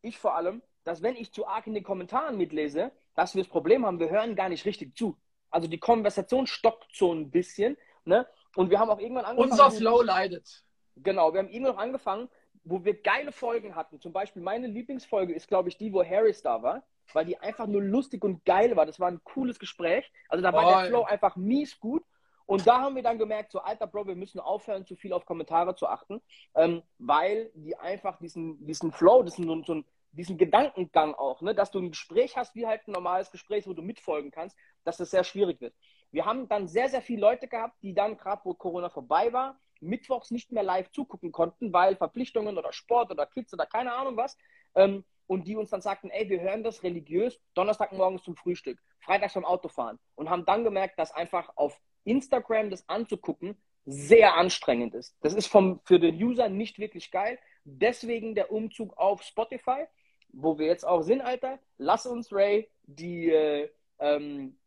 [0.00, 3.50] ich vor allem, dass wenn ich zu arg in den Kommentaren mitlese, dass wir das
[3.50, 5.18] Problem haben, wir hören gar nicht richtig zu.
[5.50, 7.76] Also die Konversation stockt so ein bisschen.
[8.06, 8.26] Ne?
[8.56, 9.52] Und wir haben auch irgendwann angefangen.
[9.52, 10.64] Unser Flow leidet.
[10.96, 12.28] Genau, wir haben irgendwann angefangen,
[12.64, 14.00] wo wir geile Folgen hatten.
[14.00, 16.82] Zum Beispiel meine Lieblingsfolge ist, glaube ich, die, wo Harris da war,
[17.12, 18.86] weil die einfach nur lustig und geil war.
[18.86, 20.10] Das war ein cooles Gespräch.
[20.28, 22.04] Also da war oh, der Flow einfach mies gut.
[22.50, 25.24] Und da haben wir dann gemerkt, so alter Bro, wir müssen aufhören, zu viel auf
[25.24, 26.20] Kommentare zu achten,
[26.56, 31.70] ähm, weil die einfach diesen, diesen Flow, diesen, so, so, diesen Gedankengang auch, ne, dass
[31.70, 35.12] du ein Gespräch hast, wie halt ein normales Gespräch, wo du mitfolgen kannst, dass das
[35.12, 35.74] sehr schwierig wird.
[36.12, 39.58] Wir haben dann sehr, sehr viele Leute gehabt, die dann, gerade wo Corona vorbei war,
[39.80, 44.16] mittwochs nicht mehr live zugucken konnten, weil Verpflichtungen oder Sport oder Kids oder keine Ahnung
[44.16, 44.36] was.
[44.74, 49.34] Ähm, und die uns dann sagten, ey, wir hören das religiös Donnerstagmorgens zum Frühstück, freitags
[49.34, 49.98] beim Autofahren.
[50.16, 55.16] Und haben dann gemerkt, dass einfach auf Instagram das anzugucken sehr anstrengend ist.
[55.20, 57.38] Das ist vom, für den User nicht wirklich geil.
[57.64, 59.86] Deswegen der Umzug auf Spotify,
[60.32, 61.58] wo wir jetzt auch sind, Alter.
[61.78, 64.58] Lass uns, Ray, die, äh, ähm,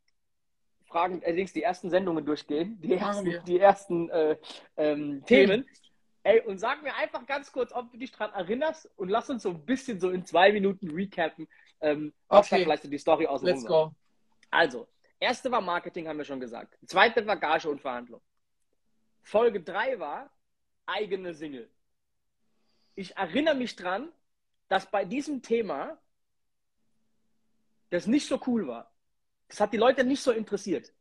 [0.94, 4.38] Fragen, allerdings die ersten Sendungen durchgehen, die ersten, die ersten äh,
[4.78, 5.66] ähm, Themen.
[6.22, 9.44] Ey, und sag mir einfach ganz kurz, ob du dich daran erinnerst und lass uns
[9.44, 11.50] so ein bisschen so in zwei Minuten recappen,
[11.82, 12.64] ähm, was okay.
[12.64, 13.92] vielleicht so die Story aus Let's go.
[14.52, 14.88] Also,
[15.20, 16.78] erste war Marketing, haben wir schon gesagt.
[16.86, 18.22] Zweite war Gage und Verhandlung.
[19.24, 20.30] Folge 3 war
[20.86, 21.70] eigene Single.
[22.96, 24.10] Ich erinnere mich dran,
[24.68, 25.98] dass bei diesem Thema
[27.90, 28.93] das nicht so cool war.
[29.54, 30.92] Das hat die Leute nicht so interessiert.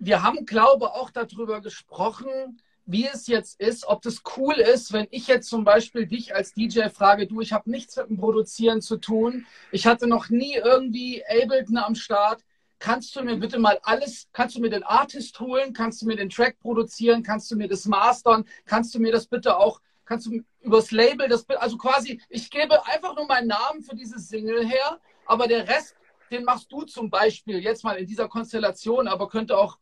[0.00, 4.92] Wir haben, glaube ich, auch darüber gesprochen, wie es jetzt ist, ob das cool ist,
[4.92, 8.16] wenn ich jetzt zum Beispiel dich als DJ frage, du, ich habe nichts mit dem
[8.16, 12.42] Produzieren zu tun, ich hatte noch nie irgendwie Ableton am Start,
[12.80, 16.16] kannst du mir bitte mal alles, kannst du mir den Artist holen, kannst du mir
[16.16, 20.26] den Track produzieren, kannst du mir das mastern, kannst du mir das bitte auch, kannst
[20.26, 24.66] du übers Label, das, also quasi, ich gebe einfach nur meinen Namen für dieses Single
[24.66, 25.94] her, aber der Rest,
[26.32, 29.78] den machst du zum Beispiel jetzt mal in dieser Konstellation, aber könnte auch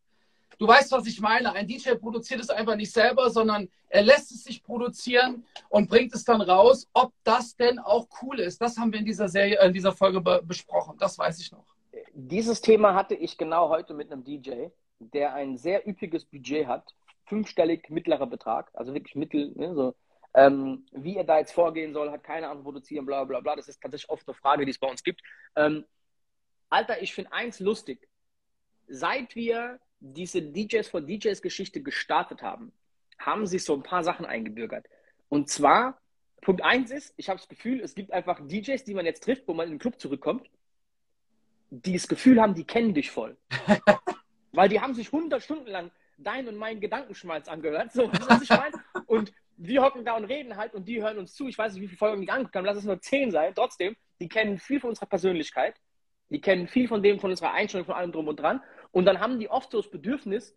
[0.60, 1.54] Du weißt, was ich meine.
[1.54, 6.14] Ein DJ produziert es einfach nicht selber, sondern er lässt es sich produzieren und bringt
[6.14, 6.86] es dann raus.
[6.92, 10.20] Ob das denn auch cool ist, das haben wir in dieser Serie, in dieser Folge
[10.20, 10.98] be besprochen.
[10.98, 11.64] Das weiß ich noch.
[12.12, 14.66] Dieses Thema hatte ich genau heute mit einem DJ,
[14.98, 19.94] der ein sehr üppiges Budget hat, fünfstellig mittlerer Betrag, also wirklich mittel, ne, so.
[20.34, 23.56] Ähm, wie er da jetzt vorgehen soll, hat keine Ahnung, produzieren, bla bla bla.
[23.56, 25.22] Das ist tatsächlich oft eine Frage, die es bei uns gibt.
[25.56, 25.86] Ähm,
[26.70, 28.08] Alter, ich finde eins lustig.
[28.88, 32.72] Seit wir diese DJs for DJs Geschichte gestartet haben,
[33.18, 34.86] haben sich so ein paar Sachen eingebürgert.
[35.28, 36.00] Und zwar,
[36.40, 39.46] Punkt eins ist, ich habe das Gefühl, es gibt einfach DJs, die man jetzt trifft,
[39.46, 40.48] wo man in den Club zurückkommt,
[41.70, 43.36] die das Gefühl haben, die kennen dich voll.
[44.52, 47.92] Weil die haben sich 100 Stunden lang dein und meinen Gedankenschmalz angehört.
[47.92, 48.72] So, was ich meine?
[49.06, 51.46] Und wir hocken da und reden halt und die hören uns zu.
[51.46, 52.64] Ich weiß nicht, wie viele Folgen die angeguckt haben.
[52.64, 53.52] Lass es nur 10 sein.
[53.54, 55.76] Trotzdem, die kennen viel von unserer Persönlichkeit.
[56.30, 58.62] Die kennen viel von dem, von unserer Einstellung, von allem drum und dran.
[58.92, 60.56] Und dann haben die oft so das Bedürfnis,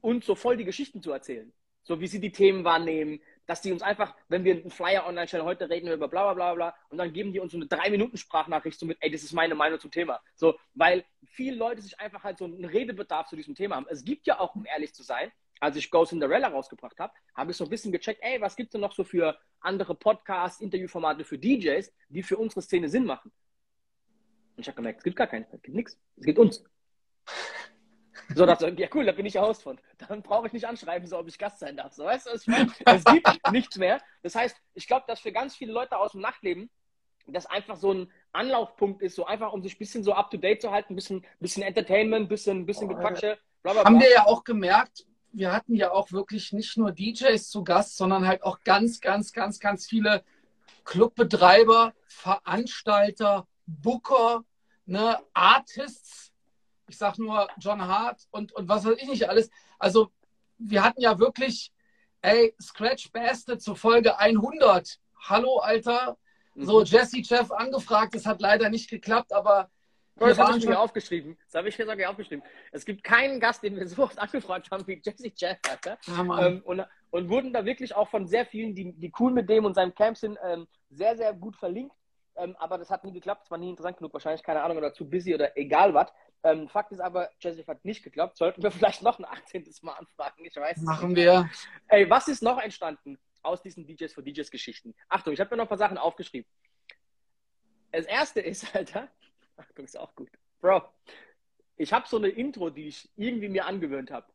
[0.00, 1.52] uns so voll die Geschichten zu erzählen.
[1.84, 5.26] So wie sie die Themen wahrnehmen, dass die uns einfach, wenn wir einen Flyer online
[5.26, 7.58] stellen, heute reden wir über bla bla bla bla, und dann geben die uns so
[7.58, 10.20] eine drei Minuten Sprachnachricht so mit, ey, das ist meine Meinung zum Thema.
[10.36, 13.86] So, weil viele Leute sich einfach halt so einen Redebedarf zu diesem Thema haben.
[13.88, 17.52] Es gibt ja auch, um ehrlich zu sein, als ich Go Cinderella rausgebracht habe, habe
[17.52, 20.60] ich so ein bisschen gecheckt, ey, was gibt es denn noch so für andere Podcasts,
[20.60, 23.32] Interviewformate für DJs, die für unsere Szene Sinn machen?
[24.56, 25.98] Und ich habe gemerkt, es gibt gar keinen, es gibt nichts.
[26.16, 26.64] Es gibt uns.
[28.34, 29.80] So dachte ich, ja cool, da bin ich ja Host von.
[30.08, 31.92] Dann brauche ich nicht anschreiben, so ob ich Gast sein darf.
[31.92, 32.70] So, weißt du, ich meine?
[32.84, 34.00] Es gibt nichts mehr.
[34.22, 36.70] Das heißt, ich glaube, dass für ganz viele Leute aus dem Nachtleben
[37.26, 40.36] das einfach so ein Anlaufpunkt ist, so einfach, um sich ein bisschen so up to
[40.36, 43.38] date zu halten, ein bisschen, bisschen Entertainment, ein bisschen, bisschen oh, Gequatsche.
[43.62, 43.84] Bla, bla, bla.
[43.84, 47.96] Haben wir ja auch gemerkt, wir hatten ja auch wirklich nicht nur DJs zu Gast,
[47.96, 50.24] sondern halt auch ganz, ganz, ganz, ganz viele
[50.84, 53.46] Clubbetreiber, Veranstalter,
[53.80, 54.44] Booker,
[54.86, 56.32] ne, Artists,
[56.88, 59.50] ich sag nur John Hart und, und was weiß ich nicht alles.
[59.78, 60.12] Also
[60.58, 61.72] wir hatten ja wirklich,
[62.20, 64.98] ey, Scratch Bastard zur Folge 100.
[65.28, 66.18] Hallo, Alter.
[66.54, 66.84] So, mhm.
[66.84, 69.70] Jesse Jeff angefragt, das hat leider nicht geklappt, aber
[70.16, 71.38] das habe ich mir aufgeschrieben.
[71.46, 72.44] Das habe ich mir sogar aufgeschrieben.
[72.70, 75.98] Es gibt keinen Gast, den wir so oft angefragt haben wie Jesse Jeff, Alter.
[76.06, 79.48] Ja, ähm, und, und wurden da wirklich auch von sehr vielen, die, die cool mit
[79.48, 81.94] dem und seinem Camp sind, ähm, sehr, sehr gut verlinkt.
[82.36, 83.42] Ähm, aber das hat nie geklappt.
[83.44, 86.12] Es war nie interessant genug, wahrscheinlich, keine Ahnung, oder zu busy oder egal was.
[86.44, 88.36] Ähm, Fakt ist aber, Joseph hat nicht geklappt.
[88.36, 89.70] Sollten wir vielleicht noch ein 18.
[89.82, 90.44] Mal anfragen?
[90.44, 91.48] Ich weiß Machen wir.
[91.88, 94.94] Ey, was ist noch entstanden aus diesen DJs für DJs Geschichten?
[95.08, 96.48] Achtung, ich habe mir noch ein paar Sachen aufgeschrieben.
[97.90, 99.08] Das erste ist, Alter,
[99.56, 100.30] Achtung, ist auch gut.
[100.60, 100.82] Bro,
[101.76, 104.26] ich habe so eine Intro, die ich irgendwie mir angewöhnt habe.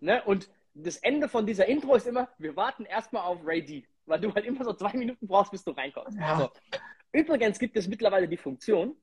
[0.00, 0.22] Ne?
[0.24, 4.20] Und das Ende von dieser Intro ist immer, wir warten erstmal auf Ray D, weil
[4.20, 6.18] du halt immer so zwei Minuten brauchst, bis du reinkommst.
[6.18, 6.38] Ja.
[6.38, 6.50] So.
[7.12, 8.96] Übrigens gibt es mittlerweile die Funktion,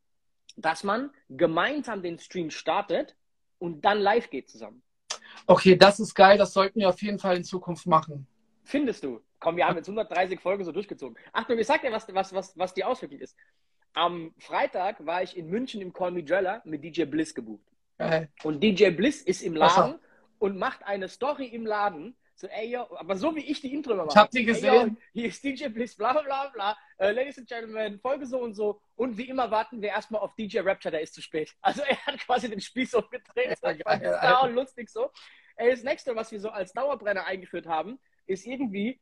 [0.58, 3.16] dass man gemeinsam den Stream startet
[3.60, 4.82] und dann live geht zusammen.
[5.46, 6.38] Okay, das ist geil.
[6.38, 8.28] Das sollten wir auf jeden Fall in Zukunft machen.
[8.64, 9.22] Findest du?
[9.40, 11.18] Komm, wir haben jetzt 130 Folgen so durchgezogen.
[11.32, 13.36] Achtung, ich sag dir, was, was, was, was die Auswirkung ist.
[13.94, 17.64] Am Freitag war ich in München im Call Me Drella mit DJ Bliss gebucht.
[17.98, 18.30] Geil.
[18.44, 20.00] Und DJ Bliss ist im Laden
[20.40, 23.96] und macht eine Story im Laden, so, ey, yo, aber so wie ich die Intro
[23.96, 24.08] mache.
[24.10, 24.74] Ich hab die gesehen.
[24.74, 26.78] Ey, yo, hier ist DJ Bliss, bla, bla, bla, bla.
[26.98, 28.82] Uh, Ladies and Gentlemen, Folge so und so.
[28.96, 31.54] Und wie immer warten wir erstmal auf DJ Rapture, der ist zu spät.
[31.62, 33.52] Also er hat quasi den Spieß umgedreht.
[33.52, 35.12] Das war geil, lustig so.
[35.58, 39.02] Ey, das nächste, was wir so als Dauerbrenner eingeführt haben, ist irgendwie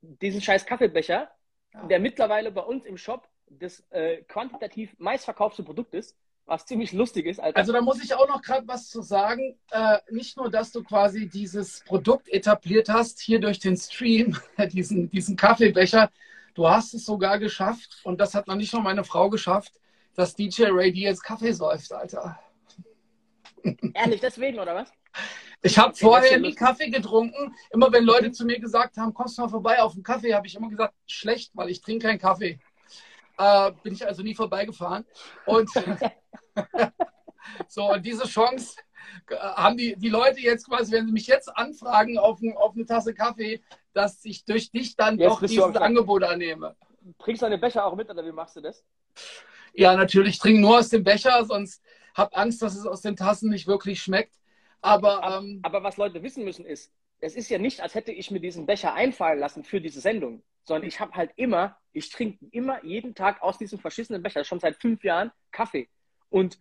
[0.00, 1.30] diesen scheiß Kaffeebecher,
[1.74, 1.86] ja.
[1.86, 7.26] der mittlerweile bei uns im Shop das äh, quantitativ meistverkaufte Produkt ist was ziemlich lustig
[7.26, 7.40] ist.
[7.40, 7.56] Alter.
[7.56, 9.56] Also da muss ich auch noch gerade was zu sagen.
[9.70, 14.36] Äh, nicht nur, dass du quasi dieses Produkt etabliert hast, hier durch den Stream,
[14.72, 16.10] diesen, diesen Kaffeebecher,
[16.54, 19.72] du hast es sogar geschafft, und das hat noch nicht nur meine Frau geschafft,
[20.14, 22.38] dass DJ Ray dir jetzt Kaffee säuft, Alter.
[23.94, 24.92] Ehrlich, deswegen, oder was?
[25.62, 27.54] Ich habe vorher nie Kaffee getrunken.
[27.70, 30.46] Immer wenn Leute zu mir gesagt haben, kommst du mal vorbei auf einen Kaffee, habe
[30.46, 32.58] ich immer gesagt, schlecht, weil ich trinke keinen Kaffee.
[33.38, 35.04] Äh, bin ich also nie vorbeigefahren.
[35.46, 35.70] Und
[37.68, 38.76] so, und diese Chance,
[39.38, 42.86] haben die, die Leute jetzt quasi, wenn sie mich jetzt anfragen auf, ein, auf eine
[42.86, 46.76] Tasse Kaffee, dass ich durch dich dann jetzt doch dieses Angebot annehme.
[47.18, 48.84] Trinkst du deine Becher auch mit oder wie machst du das?
[49.74, 50.38] Ja, natürlich.
[50.38, 51.82] Trink nur aus dem Becher, sonst
[52.14, 54.34] hab Angst, dass es aus den Tassen nicht wirklich schmeckt.
[54.80, 58.12] Aber, aber, ähm, aber was Leute wissen müssen ist, es ist ja nicht, als hätte
[58.12, 62.10] ich mir diesen Becher einfallen lassen für diese Sendung, sondern ich habe halt immer, ich
[62.10, 65.88] trinke immer jeden Tag aus diesem verschissenen Becher, schon seit fünf Jahren, Kaffee.
[66.30, 66.58] Und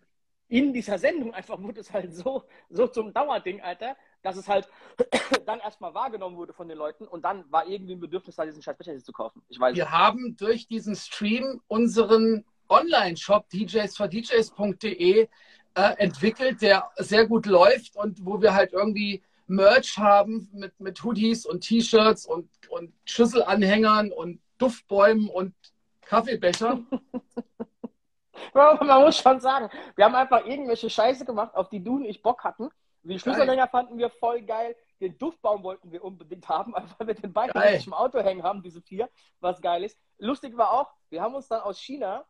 [0.48, 4.68] in dieser Sendung einfach wurde es halt so, so zum Dauerding, Alter, dass es halt
[5.46, 8.62] dann erstmal wahrgenommen wurde von den Leuten und dann war irgendwie ein Bedürfnis da, diesen
[8.62, 9.42] scheiß Becher zu kaufen.
[9.48, 9.94] Ich weiß Wir nicht.
[9.94, 15.28] haben durch diesen Stream unseren Online-Shop djsfordjs.de
[15.74, 21.02] äh, entwickelt, der sehr gut läuft und wo wir halt irgendwie Merch haben mit, mit
[21.04, 25.56] Hoodies und T-Shirts und, und Schüsselanhängern und Duftbäumen und
[26.02, 26.88] Kaffeebechern.
[28.54, 32.22] Man muss schon sagen, wir haben einfach irgendwelche Scheiße gemacht, auf die du und ich
[32.22, 32.70] Bock hatten.
[33.04, 34.76] Die Schlüsselanhänger fanden wir voll geil.
[35.00, 38.62] Den Duftbaum wollten wir unbedingt haben, einfach weil wir den beiden im Auto hängen haben,
[38.62, 39.98] diese vier, was geil ist.
[40.20, 42.26] Lustig war auch, wir haben uns dann aus China,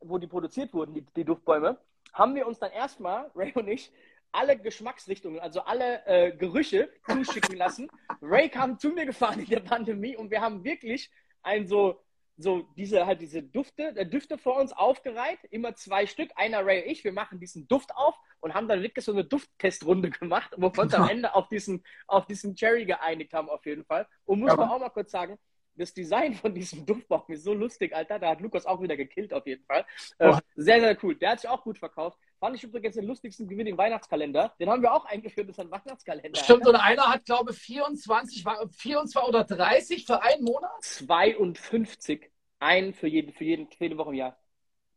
[0.00, 1.78] wo die produziert wurden, die, die Duftbäume,
[2.12, 3.90] haben wir uns dann erstmal, Ray und ich,
[4.30, 7.90] alle Geschmacksrichtungen, also alle äh, Gerüche zuschicken lassen.
[8.22, 11.10] Ray kam zu mir gefahren in der Pandemie und wir haben wirklich
[11.42, 12.00] ein so,
[12.36, 16.82] so diese halt diese Dufte, äh, Düfte vor uns aufgereiht, immer zwei Stück, einer Ray
[16.82, 20.52] und ich, wir machen diesen Duft auf und haben dann wirklich so eine Dufttestrunde gemacht,
[20.56, 24.06] wo wir uns am Ende auf diesen, auf diesen Cherry geeinigt haben auf jeden Fall.
[24.24, 24.56] Und muss ja.
[24.56, 25.38] man auch mal kurz sagen,
[25.76, 28.18] das Design von diesem Duftbaum ist so lustig, Alter.
[28.18, 29.84] Da hat Lukas auch wieder gekillt, auf jeden Fall.
[30.18, 31.14] Äh, sehr, sehr cool.
[31.16, 32.18] Der hat sich auch gut verkauft.
[32.38, 34.54] Fand ich übrigens den lustigsten Gewinn im Weihnachtskalender.
[34.58, 36.38] Den haben wir auch eingeführt, das ist ein Weihnachtskalender.
[36.38, 40.70] Stimmt, und einer hat, glaube ich, 24, 24 oder 30 für einen Monat?
[40.80, 42.30] 52.
[42.58, 44.38] Ein für, jeden, für, jeden, für jede Woche im Jahr.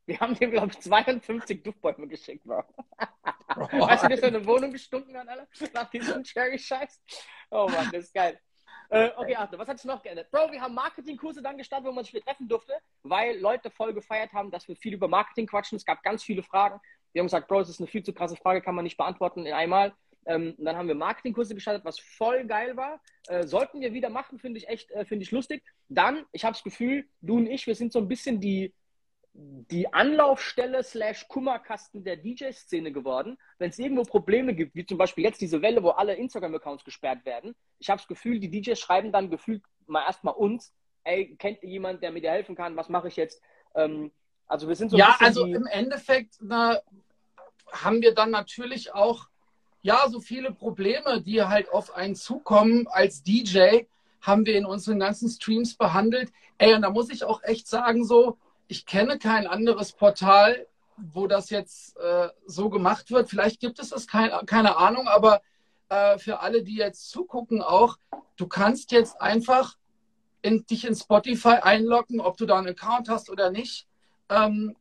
[0.05, 2.43] Wir haben dem, glaube ich, 52 Duftbäume geschickt.
[2.43, 2.63] Bro.
[3.47, 5.47] weißt du, dass wir eine Wohnung gestunken haben, alle?
[5.73, 7.01] Nach diesem Cherry-Scheiß?
[7.49, 8.39] Oh Mann, das ist geil.
[8.89, 10.29] Äh, okay, Arthur, was hat sich noch geändert?
[10.31, 13.93] Bro, wir haben Marketingkurse dann gestartet, wo man sich wieder treffen durfte, weil Leute voll
[13.93, 15.75] gefeiert haben, dass wir viel über Marketing quatschen.
[15.75, 16.79] Es gab ganz viele Fragen.
[17.13, 19.45] Wir haben gesagt, Bro, das ist eine viel zu krasse Frage, kann man nicht beantworten
[19.45, 19.93] in einmal.
[20.27, 22.99] Ähm, dann haben wir Marketingkurse gestartet, was voll geil war.
[23.27, 25.63] Äh, sollten wir wieder machen, finde ich echt, äh, finde ich lustig.
[25.87, 28.73] Dann, ich habe das Gefühl, du und ich, wir sind so ein bisschen die
[29.37, 33.37] die Anlaufstelle slash Kummerkasten der DJ-Szene geworden.
[33.57, 37.25] Wenn es irgendwo Probleme gibt, wie zum Beispiel jetzt diese Welle, wo alle Instagram-Accounts gesperrt
[37.25, 41.61] werden, ich habe das Gefühl, die DJs schreiben dann gefühlt mal erstmal uns, ey, kennt
[41.63, 43.41] ihr jemanden, der mir dir helfen kann, was mache ich jetzt?
[43.75, 44.11] Ähm,
[44.47, 46.79] also wir sind so Ja, also im Endeffekt na,
[47.71, 49.27] haben wir dann natürlich auch
[49.81, 53.83] ja so viele Probleme, die halt auf einen zukommen als DJ,
[54.21, 56.31] haben wir in unseren ganzen Streams behandelt.
[56.57, 61.27] Ey, und da muss ich auch echt sagen, so, ich kenne kein anderes Portal, wo
[61.27, 63.29] das jetzt äh, so gemacht wird.
[63.29, 65.41] Vielleicht gibt es das, kein, keine Ahnung, aber
[65.89, 67.97] äh, für alle, die jetzt zugucken, auch,
[68.37, 69.77] du kannst jetzt einfach
[70.41, 73.87] in, dich in Spotify einloggen, ob du da einen Account hast oder nicht.
[74.29, 74.75] Ähm,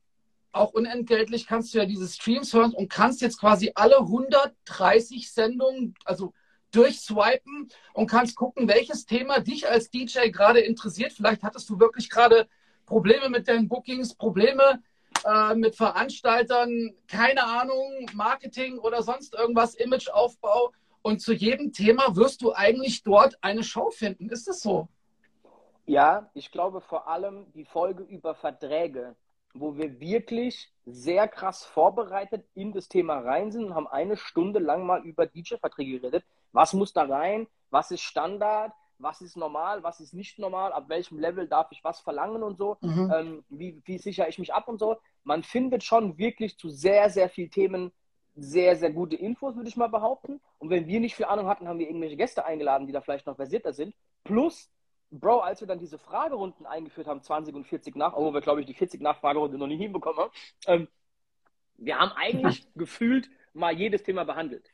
[0.52, 5.94] auch unentgeltlich kannst du ja diese Streams hören und kannst jetzt quasi alle 130 Sendungen,
[6.04, 6.32] also
[6.70, 11.12] durchswipen und kannst gucken, welches Thema dich als DJ gerade interessiert.
[11.12, 12.48] Vielleicht hattest du wirklich gerade
[12.86, 14.82] Probleme mit den Bookings, Probleme
[15.24, 20.72] äh, mit Veranstaltern, keine Ahnung, Marketing oder sonst irgendwas, Imageaufbau.
[21.02, 24.30] Und zu jedem Thema wirst du eigentlich dort eine Show finden.
[24.30, 24.88] Ist es so?
[25.86, 29.14] Ja, ich glaube vor allem die Folge über Verträge,
[29.52, 34.60] wo wir wirklich sehr krass vorbereitet in das Thema rein sind und haben eine Stunde
[34.60, 36.24] lang mal über DJ-Verträge geredet.
[36.52, 37.46] Was muss da rein?
[37.70, 38.72] Was ist Standard?
[39.04, 42.56] Was ist normal, was ist nicht normal, ab welchem Level darf ich was verlangen und
[42.56, 43.12] so, mhm.
[43.14, 44.96] ähm, wie, wie sichere ich mich ab und so.
[45.22, 47.92] Man findet schon wirklich zu sehr, sehr vielen Themen
[48.36, 50.40] sehr, sehr gute Infos, würde ich mal behaupten.
[50.58, 53.26] Und wenn wir nicht viel Ahnung hatten, haben wir irgendwelche Gäste eingeladen, die da vielleicht
[53.26, 53.94] noch versierter sind.
[54.24, 54.70] Plus,
[55.10, 58.60] Bro, als wir dann diese Fragerunden eingeführt haben, 20 und 40 nach, obwohl wir, glaube
[58.60, 60.32] ich, die 40 nach Fragerunde noch nie hinbekommen haben,
[60.66, 60.88] ähm,
[61.76, 64.68] wir haben eigentlich gefühlt mal jedes Thema behandelt.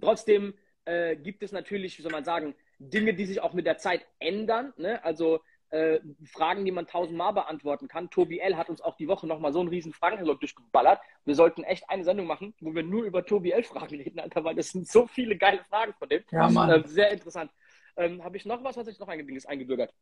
[0.00, 0.54] Trotzdem
[0.86, 4.06] äh, gibt es natürlich, wie soll man sagen, Dinge, die sich auch mit der Zeit
[4.18, 4.72] ändern.
[4.76, 5.02] Ne?
[5.04, 5.40] Also
[5.72, 8.10] äh, Fragen, die man tausendmal beantworten kann.
[8.10, 8.56] Tobi L.
[8.56, 11.00] hat uns auch die Woche nochmal so einen riesen Fragenkatalog durchgeballert.
[11.24, 13.62] Wir sollten echt eine Sendung machen, wo wir nur über Tobi L.
[13.62, 16.22] Fragen reden, Alter, weil das sind so viele geile Fragen von dem.
[16.30, 16.70] Ja, Mann.
[16.70, 17.50] Äh, sehr interessant.
[17.96, 19.94] Ähm, Habe ich noch was, was ich noch ist eingebürgert?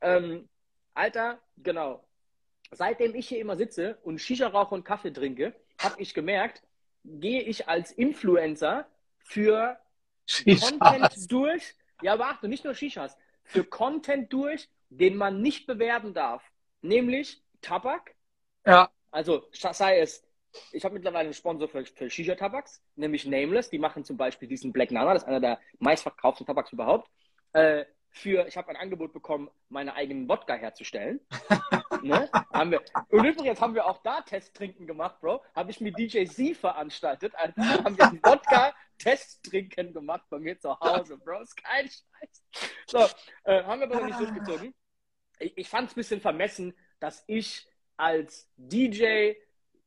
[0.00, 0.48] Ähm,
[0.94, 2.04] Alter, genau.
[2.70, 6.62] Seitdem ich hier immer sitze und Shisha rauche und Kaffee trinke, habe ich gemerkt,
[7.04, 8.86] gehe ich als Influencer
[9.18, 9.78] für
[10.26, 10.70] Shishas.
[10.78, 16.14] Content durch, ja, aber achte, nicht nur Shishas, für Content durch, den man nicht bewerben
[16.14, 16.42] darf.
[16.82, 18.14] Nämlich Tabak.
[18.64, 18.90] Ja.
[19.10, 20.26] Also sei es
[20.72, 23.70] ich habe mittlerweile einen Sponsor für, für Shisha-Tabaks, nämlich Nameless.
[23.70, 27.10] Die machen zum Beispiel diesen Black Nana, das ist einer der meistverkauften Tabaks überhaupt.
[27.52, 31.20] Äh, für, ich habe ein Angebot bekommen, meine eigenen Wodka herzustellen.
[32.02, 32.30] ne?
[32.52, 35.42] haben wir, und übrigens haben wir auch da Testtrinken gemacht, Bro.
[35.54, 37.34] Habe ich mit DJ Z veranstaltet.
[37.36, 38.20] Also haben wir ein
[38.96, 41.42] Wodka-Testtrinken gemacht bei mir zu Hause, Bro.
[41.42, 42.42] Ist kein Scheiß.
[42.86, 42.98] So,
[43.44, 44.74] äh, haben wir aber noch nicht durchgezogen.
[45.38, 49.32] Ich, ich fand es ein bisschen vermessen, dass ich als DJ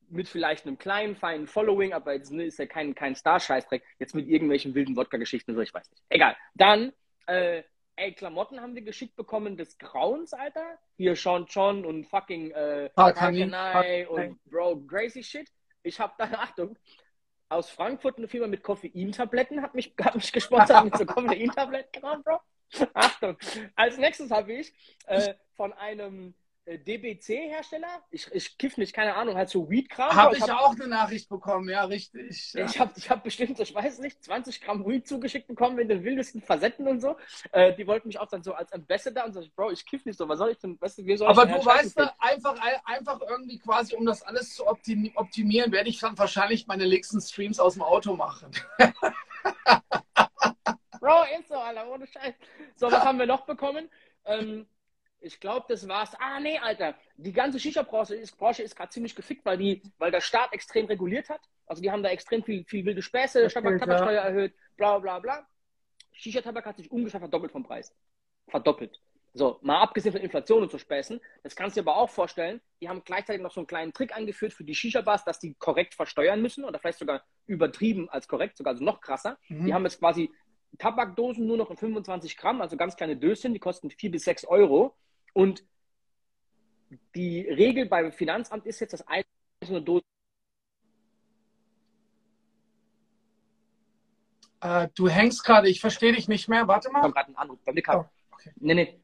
[0.10, 4.15] mit vielleicht einem kleinen, feinen Following, aber jetzt ne, ist ja kein, kein Star-Scheißdreck, jetzt
[4.15, 6.04] mit irgendwelchen wilden Wodka-Geschichten, so ich weiß nicht.
[6.10, 6.36] Egal.
[6.56, 6.93] Dann,
[7.28, 7.63] äh,
[7.95, 10.80] ey, Klamotten haben wir geschickt bekommen des Grauens, Alter.
[10.98, 15.48] Hier Sean John und fucking äh, Parkanai und Bro, crazy shit.
[15.84, 16.76] Ich hab dann, Achtung,
[17.49, 22.39] aus Frankfurt eine Firma mit Koffeintabletten hat mich, hat mich gesponsert mit so Koffeintabletten, Bro.
[22.93, 23.38] Achtung.
[23.75, 24.71] Als nächstes habe ich
[25.07, 26.35] äh, von einem
[26.77, 28.03] DBC-Hersteller.
[28.12, 30.15] Ich, ich kiff nicht, keine Ahnung, halt so Weed-Kram.
[30.15, 32.53] Habe ich, ich hab, auch eine Nachricht bekommen, ja, richtig.
[32.53, 32.65] Ja.
[32.65, 36.03] Ich habe ich hab bestimmt, ich weiß nicht, 20 Gramm Weed zugeschickt bekommen in den
[36.03, 37.17] wildesten Facetten und so.
[37.51, 40.17] Äh, die wollten mich auch dann so als Ambassador und so, Bro, ich kiff nicht
[40.17, 42.55] so, was soll ich denn, weißt du, wie soll Aber du weißt, du, einfach,
[42.86, 47.60] einfach irgendwie quasi, um das alles zu optimieren, werde ich dann wahrscheinlich meine nächsten Streams
[47.60, 48.51] aus dem Auto machen.
[50.99, 52.36] Bro, ist so, Alter, ohne Scheiß.
[52.75, 53.89] So, was haben wir noch bekommen?
[54.25, 54.67] Ähm,
[55.21, 56.15] ich glaube, das war's.
[56.19, 56.95] Ah, nee, Alter.
[57.17, 60.86] Die ganze Shisha-Branche ist, Branche ist gerade ziemlich gefickt, weil, die, weil der Staat extrem
[60.86, 61.41] reguliert hat.
[61.65, 64.21] Also die haben da extrem viel, viel wilde Späße, Tabaksteuer ja.
[64.23, 65.47] erhöht, bla bla bla.
[66.13, 67.95] Shisha-Tabak hat sich ungefähr verdoppelt vom Preis.
[68.47, 68.99] Verdoppelt.
[69.34, 71.21] So, mal abgesehen von Inflation und so Späßen.
[71.43, 72.62] Das kannst du dir aber auch vorstellen.
[72.82, 75.93] Die haben gleichzeitig noch so einen kleinen Trick eingeführt für die Shisha-Bars, dass die korrekt
[75.93, 79.38] versteuern müssen oder vielleicht sogar übertrieben als korrekt, sogar also noch krasser.
[79.47, 79.65] Mhm.
[79.65, 80.32] Die haben jetzt quasi
[80.77, 84.45] Tabakdosen nur noch in 25 Gramm, also ganz kleine Döschen, die kosten 4 bis 6
[84.45, 84.95] Euro.
[85.33, 85.63] Und
[87.15, 90.05] die Regel beim Finanzamt ist jetzt, dass einzelne Dosen.
[94.61, 96.67] Äh, du hängst gerade, ich verstehe dich nicht mehr.
[96.67, 97.09] Warte mal.
[97.11, 98.51] Bei mir kam, oh, okay.
[98.57, 98.99] nee, nee.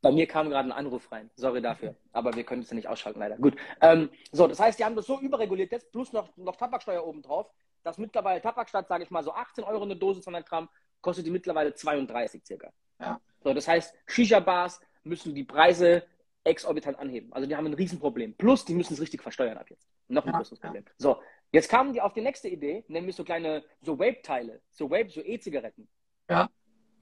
[0.00, 1.28] Bei mir kam gerade ein Anruf rein.
[1.34, 1.94] Sorry dafür.
[2.12, 3.36] Aber wir können es ja nicht ausschalten, leider.
[3.36, 3.56] Gut.
[3.80, 7.50] Ähm, so, das heißt, die haben das so überreguliert jetzt, plus noch, noch Tabaksteuer obendrauf,
[7.82, 10.68] dass mittlerweile Tabak statt, sage ich mal, so 18 Euro eine Dose 200 Gramm,
[11.00, 12.72] kostet die mittlerweile 32 circa.
[13.00, 13.20] Ja.
[13.42, 16.04] So, das heißt, Shisha-Bars müssen die Preise
[16.44, 17.32] exorbitant anheben.
[17.32, 18.34] Also die haben ein Riesenproblem.
[18.34, 19.88] Plus, die müssen es richtig versteuern ab jetzt.
[20.08, 20.84] Noch ein ja, größeres Problem.
[20.86, 20.92] Ja.
[20.96, 21.20] So,
[21.52, 25.22] jetzt kamen die auf die nächste Idee, nämlich so kleine, so Vape-Teile, so Vape, so
[25.22, 25.88] E-Zigaretten.
[26.30, 26.48] Ja.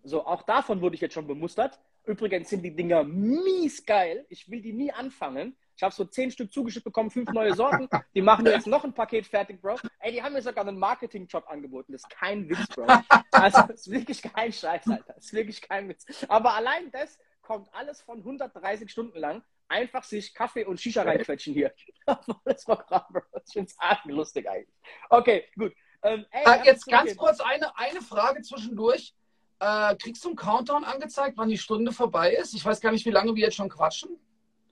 [0.02, 1.80] So, auch davon wurde ich jetzt schon bemustert.
[2.04, 4.24] Übrigens sind die Dinger mies geil.
[4.28, 5.56] Ich will die nie anfangen.
[5.76, 7.88] Ich habe so zehn Stück zugeschickt bekommen, fünf neue Sorten.
[8.14, 9.76] Die machen jetzt noch ein Paket fertig, Bro.
[9.98, 11.92] Ey, die haben mir sogar einen Marketing-Job angeboten.
[11.92, 12.86] Das ist kein Witz, Bro.
[13.32, 15.14] Also, das ist wirklich kein Scheiß, Alter.
[15.14, 16.06] Das ist wirklich kein Witz.
[16.28, 19.42] Aber allein das kommt alles von 130 Stunden lang.
[19.68, 21.72] Einfach sich Kaffee und Shisha reinquetschen hier.
[22.44, 23.04] Volles Programm.
[23.46, 24.74] Ich finde es lustig eigentlich.
[25.08, 25.72] Okay, gut.
[26.02, 29.14] Ähm, ey, äh, jetzt ganz kurz eine, eine Frage zwischendurch.
[29.60, 32.52] Äh, kriegst du einen Countdown angezeigt, wann die Stunde vorbei ist?
[32.54, 34.18] Ich weiß gar nicht, wie lange wir jetzt schon quatschen.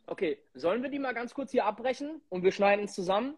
[0.07, 3.37] Okay, sollen wir die mal ganz kurz hier abbrechen und wir schneiden es zusammen?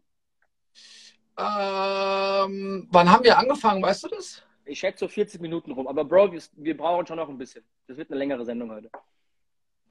[1.38, 4.42] Ähm, wann haben wir angefangen, weißt du das?
[4.64, 7.64] Ich schätze so 40 Minuten rum, aber Bro, wir, wir brauchen schon noch ein bisschen.
[7.86, 8.90] Das wird eine längere Sendung heute.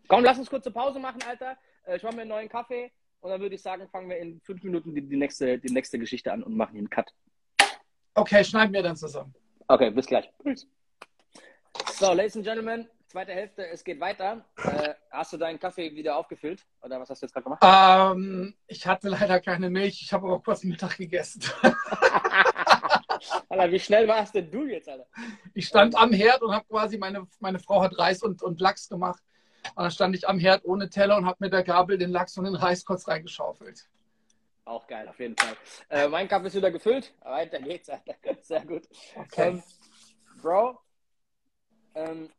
[0.07, 1.57] Komm, lass uns kurze Pause machen, Alter.
[1.85, 2.91] Äh, ich mache mir einen neuen Kaffee
[3.21, 5.97] und dann würde ich sagen, fangen wir in fünf Minuten die, die, nächste, die nächste
[5.97, 7.11] Geschichte an und machen hier einen Cut.
[8.13, 9.33] Okay, schneiden wir dann zusammen.
[9.67, 10.29] Okay, bis gleich.
[11.93, 14.45] So, Ladies and Gentlemen, zweite Hälfte, es geht weiter.
[14.57, 16.65] Äh, hast du deinen Kaffee wieder aufgefüllt?
[16.81, 17.63] Oder was hast du jetzt gerade gemacht?
[17.63, 21.41] Ähm, ich hatte leider keine Milch, ich habe aber kurz Mittag gegessen.
[23.49, 25.07] Alter, wie schnell warst denn du jetzt, Alter?
[25.53, 28.87] Ich stand am Herd und habe quasi, meine, meine Frau hat Reis und, und Lachs
[28.87, 29.21] gemacht.
[29.75, 32.37] Und dann stand ich am Herd ohne Teller und habe mit der Gabel den Lachs
[32.37, 33.87] und den Reis kurz reingeschaufelt.
[34.65, 35.55] Auch geil, auf jeden Fall.
[35.89, 37.13] Äh, mein Kaffee ist wieder gefüllt.
[37.21, 37.89] Weiter geht's.
[38.41, 38.87] Sehr gut.
[39.15, 39.49] Okay.
[39.49, 39.63] Ähm,
[40.41, 40.79] Bro,
[41.93, 42.29] ähm,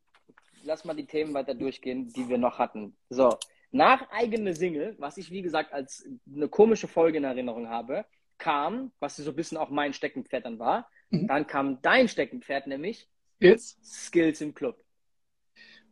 [0.64, 2.96] lass mal die Themen weiter durchgehen, die wir noch hatten.
[3.08, 3.38] So,
[3.70, 8.04] nach eigene Single, was ich wie gesagt als eine komische Folge in Erinnerung habe,
[8.38, 11.26] kam, was so ein bisschen auch mein Steckenpferd dann war, mhm.
[11.26, 14.83] dann kam dein Steckenpferd, nämlich Skills, Skills im Club.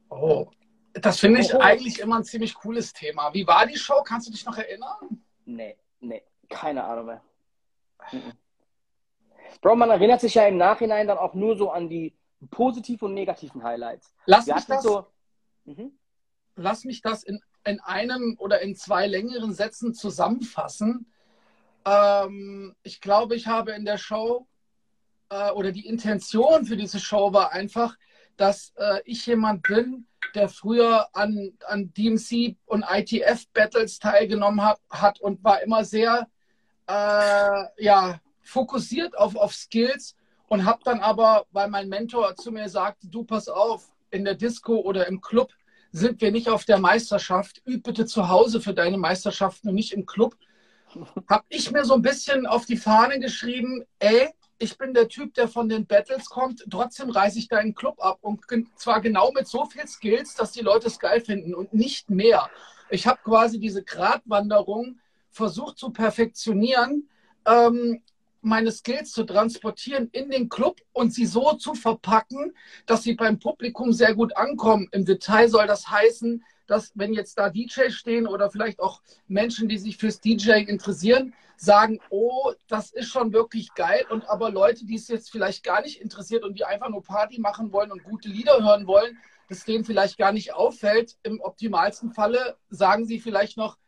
[0.08, 0.50] Oh,
[0.94, 1.58] das finde ich oh.
[1.58, 3.34] eigentlich immer ein ziemlich cooles Thema.
[3.34, 4.02] Wie war die Show?
[4.04, 5.22] Kannst du dich noch erinnern?
[5.44, 7.22] Nee, nee, keine Ahnung mehr.
[8.12, 8.32] Mhm.
[9.60, 12.16] Bro, man erinnert sich ja im Nachhinein dann auch nur so an die
[12.50, 14.12] positiven und negativen Highlights.
[14.26, 15.06] Lass mich das, so,
[15.64, 15.98] mhm.
[16.56, 21.12] lass mich das in, in einem oder in zwei längeren Sätzen zusammenfassen.
[21.84, 24.46] Ähm, ich glaube, ich habe in der Show
[25.30, 27.96] äh, oder die Intention für diese Show war einfach,
[28.36, 35.20] dass äh, ich jemand bin, der früher an, an DMC und ITF-Battles teilgenommen hat, hat
[35.20, 36.28] und war immer sehr
[36.88, 40.16] äh, ja, fokussiert auf, auf Skills
[40.48, 44.34] und habe dann aber, weil mein Mentor zu mir sagte, du pass auf, in der
[44.34, 45.52] Disco oder im Club
[45.90, 49.92] sind wir nicht auf der Meisterschaft, üb bitte zu Hause für deine Meisterschaften und nicht
[49.92, 50.36] im Club,
[51.28, 54.28] habe ich mir so ein bisschen auf die Fahne geschrieben, ey,
[54.64, 58.18] ich bin der Typ, der von den Battles kommt, trotzdem reiße ich deinen Club ab
[58.22, 58.40] und
[58.76, 62.48] zwar genau mit so viel Skills, dass die Leute es geil finden und nicht mehr.
[62.88, 64.98] Ich habe quasi diese Gratwanderung
[65.30, 67.10] versucht zu perfektionieren,
[67.46, 68.02] ähm,
[68.40, 72.56] meine Skills zu transportieren in den Club und sie so zu verpacken,
[72.86, 74.88] dass sie beim Publikum sehr gut ankommen.
[74.92, 79.68] Im Detail soll das heißen, dass wenn jetzt da DJs stehen oder vielleicht auch Menschen,
[79.68, 84.04] die sich fürs DJ interessieren, sagen, oh, das ist schon wirklich geil.
[84.10, 87.40] Und aber Leute, die es jetzt vielleicht gar nicht interessiert und die einfach nur Party
[87.40, 91.16] machen wollen und gute Lieder hören wollen, das denen vielleicht gar nicht auffällt.
[91.22, 93.78] Im optimalsten Falle sagen sie vielleicht noch,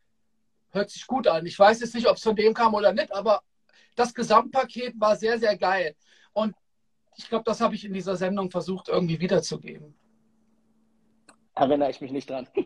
[0.71, 1.47] hört sich gut an.
[1.47, 3.43] Ich weiß jetzt nicht, ob es von dem kam oder nicht, aber
[3.95, 5.97] das Gesamtpaket war sehr, sehr geil.
[6.33, 6.55] Und
[7.17, 9.95] ich glaube, das habe ich in dieser Sendung versucht, irgendwie wiederzugeben.
[11.57, 12.47] Erinnere ich mich nicht dran.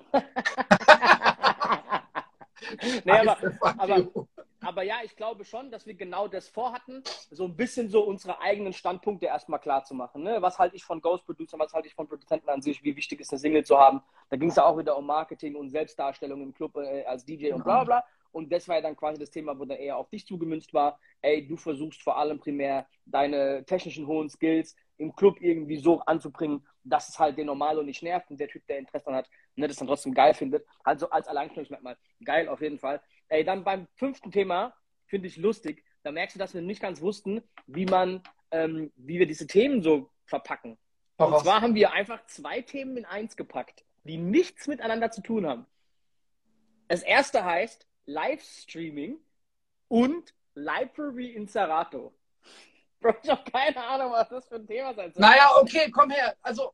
[3.04, 3.36] nee, aber,
[3.78, 4.08] aber,
[4.60, 8.40] aber, ja, ich glaube schon, dass wir genau das vorhatten, so ein bisschen so unsere
[8.40, 10.24] eigenen Standpunkte erstmal klar zu machen.
[10.24, 10.42] Ne?
[10.42, 13.20] Was halte ich von Ghost Producer, was halte ich von Produzenten an sich, wie wichtig
[13.20, 14.02] ist eine Single zu haben.
[14.28, 17.52] Da ging es ja auch wieder um Marketing und Selbstdarstellung im Club äh, als DJ
[17.52, 18.04] und bla bla.
[18.32, 20.98] Und das war ja dann quasi das Thema, wo dann eher auf dich zugemünzt war.
[21.20, 26.66] Ey, du versuchst vor allem primär deine technischen hohen Skills im Club irgendwie so anzubringen,
[26.84, 29.68] dass es halt den Normalo nicht nervt und der Typ, der Interesse daran hat, ne,
[29.68, 30.66] das dann trotzdem geil findet.
[30.82, 31.96] Also als Alleinstellungsmerkmal.
[32.24, 33.02] Geil auf jeden Fall.
[33.28, 34.74] Ey, dann beim fünften Thema
[35.06, 35.84] finde ich lustig.
[36.02, 39.82] Da merkst du, dass wir nicht ganz wussten, wie man, ähm, wie wir diese Themen
[39.82, 40.78] so verpacken.
[41.16, 45.22] Und Ach, zwar haben wir einfach zwei Themen in eins gepackt, die nichts miteinander zu
[45.22, 45.66] tun haben.
[46.88, 49.18] Das erste heißt Livestreaming
[49.88, 52.14] und Library in Serato.
[53.00, 55.20] Bro, ich habe keine Ahnung, was das für ein Thema sein soll.
[55.20, 56.36] Naja, okay, komm her.
[56.42, 56.72] Also,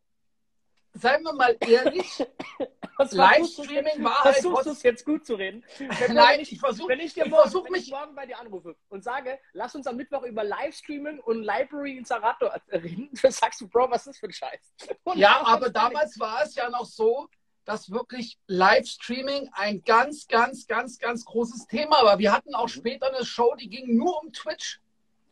[0.94, 2.26] seien wir mal ehrlich.
[2.98, 4.36] Livestreaming war halt.
[4.36, 5.64] Versuchst du es jetzt gut zu reden?
[5.78, 8.74] Wenn, Nein, ich, ich versuche wenn ich dir morgen, versuch mich morgen bei dir anrufe
[8.88, 13.60] und sage, lass uns am Mittwoch über Livestreaming und Library in Sarato reden, dann sagst
[13.60, 14.74] du, Bro, was ist das für ein Scheiß?
[15.04, 17.28] Und ja, aber damals war es ja noch so,
[17.66, 22.18] dass wirklich Livestreaming ein ganz, ganz, ganz, ganz großes Thema war.
[22.18, 22.70] Wir hatten auch mhm.
[22.70, 24.80] später eine Show, die ging nur um Twitch.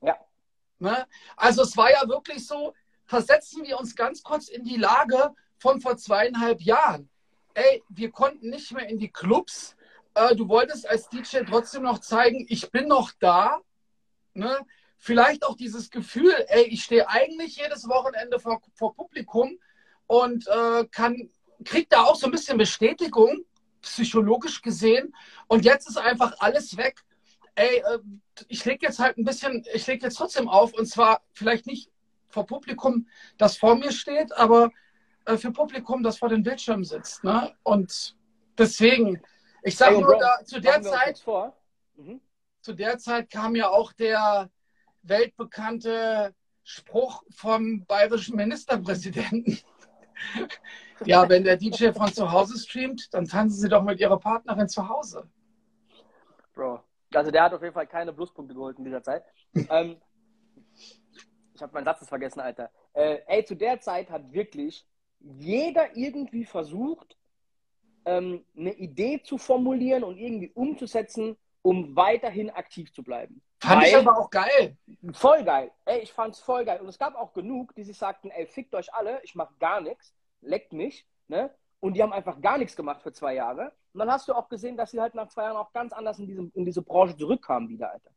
[0.03, 0.19] Ja.
[0.79, 1.07] Ne?
[1.37, 5.81] Also es war ja wirklich so, versetzen wir uns ganz kurz in die Lage von
[5.81, 7.09] vor zweieinhalb Jahren.
[7.55, 9.77] Ey, wir konnten nicht mehr in die Clubs.
[10.14, 13.61] Äh, du wolltest als DJ trotzdem noch zeigen, ich bin noch da.
[14.33, 14.59] Ne?
[14.99, 19.59] Vielleicht auch dieses Gefühl, ey, ich stehe eigentlich jedes Wochenende vor, vor Publikum
[20.07, 21.31] und äh, kann
[21.64, 23.45] kriegt da auch so ein bisschen Bestätigung,
[23.83, 25.14] psychologisch gesehen.
[25.47, 27.05] Und jetzt ist einfach alles weg.
[27.57, 27.99] Ey, äh,
[28.49, 31.91] ich lege jetzt halt ein bisschen, ich lege jetzt trotzdem auf und zwar vielleicht nicht
[32.29, 34.71] vor Publikum, das vor mir steht, aber
[35.25, 37.23] äh, für Publikum, das vor den Bildschirmen sitzt.
[37.25, 37.55] Ne?
[37.63, 38.17] Und
[38.59, 39.23] deswegen,
[39.63, 41.25] ich sage nur, da, zu der Zeit,
[41.97, 42.21] mhm.
[42.61, 44.51] zu der Zeit kam ja auch der
[45.03, 46.35] weltbekannte
[46.65, 49.59] Spruch vom bayerischen Ministerpräsidenten.
[51.05, 54.69] Ja, wenn der DJ von zu Hause streamt, dann tanzen Sie doch mit Ihrer Partnerin
[54.69, 55.29] zu Hause.
[56.55, 56.81] Bro,
[57.17, 59.25] also der hat auf jeden Fall keine Pluspunkte geholt in dieser Zeit.
[59.71, 60.01] ähm,
[61.55, 62.71] ich habe meinen Satz vergessen, Alter.
[62.93, 64.87] Äh, ey, zu der Zeit hat wirklich
[65.21, 67.17] jeder irgendwie versucht,
[68.05, 73.41] ähm, eine Idee zu formulieren und irgendwie umzusetzen, um weiterhin aktiv zu bleiben.
[73.61, 74.77] Fand Weil, ich aber auch geil.
[75.12, 75.71] Voll geil.
[75.87, 76.81] Ey, ich fand's voll geil.
[76.81, 79.81] Und es gab auch genug, die sich sagten, ey, fickt euch alle, ich mach gar
[79.81, 81.51] nichts leckt mich, ne?
[81.85, 83.70] Und die haben einfach gar nichts gemacht für zwei Jahre.
[83.93, 86.18] Und dann hast du auch gesehen, dass sie halt nach zwei Jahren auch ganz anders
[86.18, 88.11] in, diesem, in diese Branche zurückkamen wieder, Alter.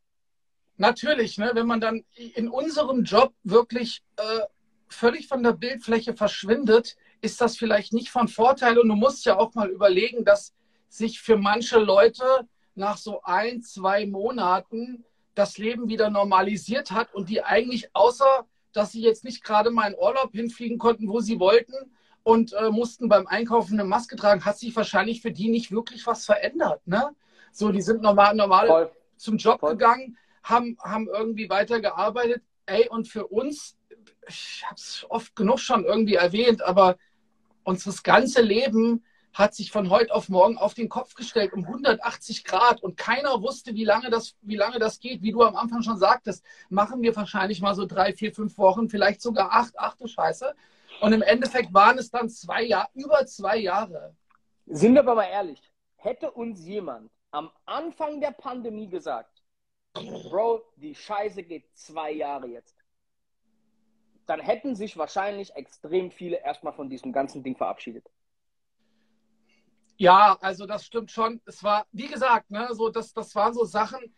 [0.78, 1.50] Natürlich, ne?
[1.52, 4.22] wenn man dann in unserem Job wirklich äh,
[4.88, 8.78] völlig von der Bildfläche verschwindet, ist das vielleicht nicht von Vorteil.
[8.78, 10.54] Und du musst ja auch mal überlegen, dass
[10.88, 12.24] sich für manche Leute
[12.74, 15.04] nach so ein, zwei Monaten
[15.34, 19.92] das Leben wieder normalisiert hat und die eigentlich außer, dass sie jetzt nicht gerade mal
[19.92, 21.74] in Urlaub hinfliegen konnten, wo sie wollten,
[22.28, 26.06] und äh, mussten beim Einkaufen eine Maske tragen, hat sich wahrscheinlich für die nicht wirklich
[26.06, 26.86] was verändert.
[26.86, 27.16] Ne?
[27.52, 29.70] So, die sind normal, normal zum Job Voll.
[29.70, 32.42] gegangen, haben, haben irgendwie weitergearbeitet.
[32.66, 33.78] Ey, und für uns,
[34.28, 36.98] ich habe es oft genug schon irgendwie erwähnt, aber
[37.64, 39.02] unser ganze Leben
[39.32, 43.40] hat sich von heute auf morgen auf den Kopf gestellt um 180 Grad und keiner
[43.40, 45.22] wusste, wie lange das, wie lange das geht.
[45.22, 48.90] Wie du am Anfang schon sagtest, machen wir wahrscheinlich mal so drei, vier, fünf Wochen,
[48.90, 50.54] vielleicht sogar acht, ach du Scheiße.
[51.00, 54.16] Und im Endeffekt waren es dann zwei Jahre, über zwei Jahre.
[54.66, 55.60] Sind wir aber mal ehrlich,
[55.96, 59.42] hätte uns jemand am Anfang der Pandemie gesagt,
[59.94, 62.76] Bro, die Scheiße geht zwei Jahre jetzt.
[64.26, 68.06] Dann hätten sich wahrscheinlich extrem viele erstmal von diesem ganzen Ding verabschiedet.
[69.96, 71.40] Ja, also das stimmt schon.
[71.44, 74.14] Es war, wie gesagt, ne, so das, das waren so Sachen,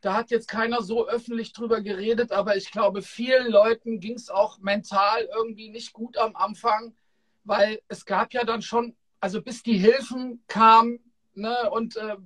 [0.00, 4.30] da hat jetzt keiner so öffentlich drüber geredet, aber ich glaube, vielen Leuten ging es
[4.30, 6.94] auch mental irgendwie nicht gut am Anfang,
[7.44, 11.00] weil es gab ja dann schon, also bis die Hilfen kamen
[11.34, 12.16] ne, und äh,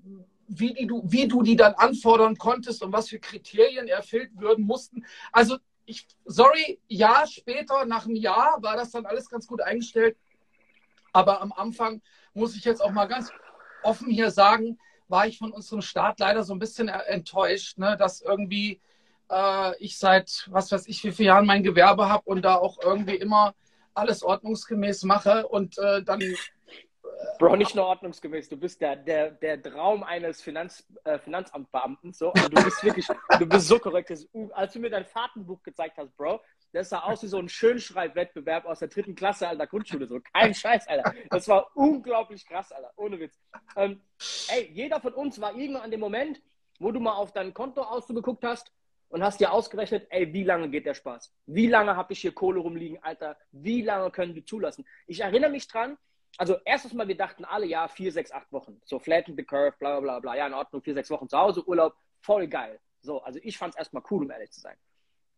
[0.46, 4.64] wie, die, du, wie du die dann anfordern konntest und was für Kriterien erfüllt würden
[4.64, 5.04] mussten.
[5.32, 10.16] Also ich, sorry, Jahr später, nach einem Jahr, war das dann alles ganz gut eingestellt.
[11.12, 12.02] Aber am Anfang
[12.32, 13.30] muss ich jetzt auch mal ganz
[13.82, 14.78] offen hier sagen,
[15.09, 18.80] war ich von unserem Staat leider so ein bisschen enttäuscht, ne, dass irgendwie
[19.30, 22.78] äh, ich seit, was weiß ich, wie vielen Jahren mein Gewerbe habe und da auch
[22.82, 23.55] irgendwie immer
[23.94, 26.20] alles ordnungsgemäß mache und äh, dann
[27.38, 28.48] Bro, nicht nur ordnungsgemäß.
[28.48, 32.12] Du bist der, der, der Traum eines Finanz, äh, Finanzamtbeamten.
[32.12, 32.32] So.
[32.32, 33.07] Also du bist wirklich,
[33.38, 34.12] du bist so korrekt.
[34.52, 36.40] Als du mir dein Fahrtenbuch gezeigt hast, Bro,
[36.74, 40.06] das sah aus wie so ein Schönschreibwettbewerb aus der dritten Klasse, Alter, Grundschule.
[40.06, 41.14] So, kein Scheiß, Alter.
[41.30, 42.92] Das war unglaublich krass, Alter.
[42.96, 43.40] Ohne Witz.
[43.76, 44.00] Ähm,
[44.48, 46.42] ey, jeder von uns war irgendwann an dem Moment,
[46.80, 48.72] wo du mal auf dein Konto ausgeguckt hast
[49.08, 51.32] und hast dir ausgerechnet, ey, wie lange geht der Spaß?
[51.46, 53.38] Wie lange habe ich hier Kohle rumliegen, Alter?
[53.52, 54.84] Wie lange können wir zulassen?
[55.06, 55.96] Ich erinnere mich dran,
[56.38, 58.80] also erstes Mal, wir dachten alle, ja, vier, sechs, acht Wochen.
[58.84, 60.34] So flatten the curve, bla bla bla.
[60.34, 62.80] Ja, in Ordnung, vier, sechs Wochen zu Hause, Urlaub, voll geil.
[63.00, 64.76] So, also ich fand es erstmal cool, um ehrlich zu sein.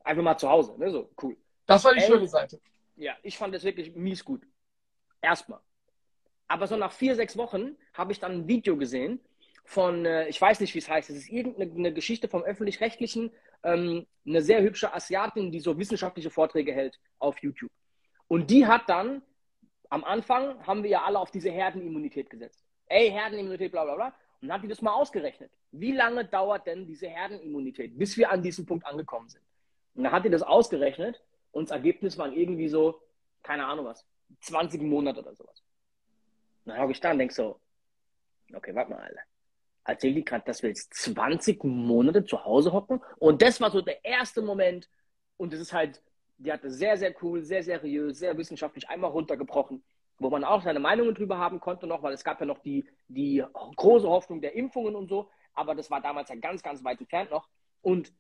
[0.07, 0.89] Einfach mal zu Hause, ne?
[0.91, 1.37] So, cool.
[1.67, 2.61] Das war die Ey, schöne Seite.
[2.95, 4.47] Ja, ich fand es wirklich mies gut.
[5.21, 5.59] Erstmal.
[6.47, 9.21] Aber so nach vier, sechs Wochen habe ich dann ein Video gesehen
[9.65, 13.33] von, äh, ich weiß nicht, wie es heißt, es ist irgendeine Geschichte vom Öffentlich-Rechtlichen,
[13.65, 17.73] ähm, eine sehr hübsche Asiatin, die so wissenschaftliche Vorträge hält auf YouTube.
[18.29, 19.23] Und die hat dann
[19.91, 22.65] am Anfang haben wir ja alle auf diese Herdenimmunität gesetzt.
[22.87, 24.07] Ey, Herdenimmunität, bla bla bla.
[24.41, 25.51] Und dann hat die das mal ausgerechnet.
[25.73, 29.43] Wie lange dauert denn diese Herdenimmunität, bis wir an diesem Punkt angekommen sind?
[29.97, 31.23] Und dann hat die das ausgerechnet
[31.53, 33.01] und das Ergebnis waren irgendwie so,
[33.43, 34.07] keine Ahnung was,
[34.43, 35.63] 20 Monate oder sowas.
[36.65, 37.61] Und dann habe ich da und denke so,
[38.55, 39.21] okay, warte mal, Alter.
[39.85, 43.01] Erzähl die gerade, dass wir jetzt 20 Monate zu Hause hocken?
[43.19, 44.89] Und das war so der erste Moment.
[45.37, 46.03] Und das ist halt
[46.39, 49.83] die hatte sehr, sehr cool, sehr seriös, sehr wissenschaftlich einmal runtergebrochen,
[50.19, 52.89] wo man auch seine Meinungen drüber haben konnte noch, weil es gab ja noch die,
[53.09, 53.43] die
[53.77, 57.31] große Hoffnung der Impfungen und so, aber das war damals ja ganz, ganz weit entfernt
[57.31, 57.49] noch.
[57.81, 58.13] Und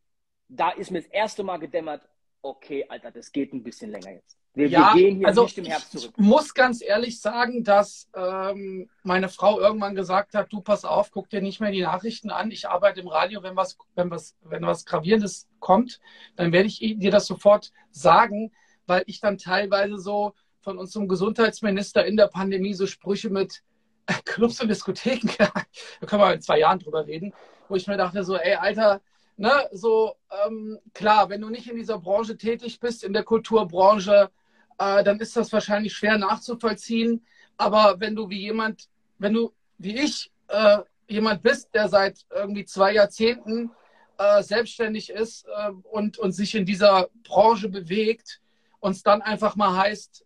[0.48, 2.02] da ist mir das erste Mal gedämmert,
[2.42, 4.38] okay, Alter, das geht ein bisschen länger jetzt.
[4.54, 6.14] Wir, ja, wir gehen hier also nicht im Herbst zurück.
[6.16, 11.10] Ich muss ganz ehrlich sagen, dass ähm, meine Frau irgendwann gesagt hat, du pass auf,
[11.10, 12.50] guck dir nicht mehr die Nachrichten an.
[12.50, 16.00] Ich arbeite im Radio, wenn was, wenn was, wenn was Gravierendes kommt,
[16.36, 18.50] dann werde ich dir das sofort sagen,
[18.86, 20.32] weil ich dann teilweise so
[20.62, 23.62] von unserem Gesundheitsminister in der Pandemie so Sprüche mit
[24.24, 27.34] Clubs und Diskotheken, da können wir in zwei Jahren drüber reden,
[27.68, 29.02] wo ich mir dachte so, ey, Alter,
[29.36, 30.16] ne, so
[30.46, 34.30] ähm, klar, wenn du nicht in dieser Branche tätig bist, in der Kulturbranche,
[34.78, 37.24] äh, dann ist das wahrscheinlich schwer nachzuvollziehen.
[37.56, 40.78] Aber wenn du wie jemand, wenn du wie ich äh,
[41.08, 43.70] jemand bist, der seit irgendwie zwei Jahrzehnten
[44.18, 48.40] äh, selbstständig ist äh, und, und sich in dieser Branche bewegt,
[48.80, 50.25] uns dann einfach mal heißt,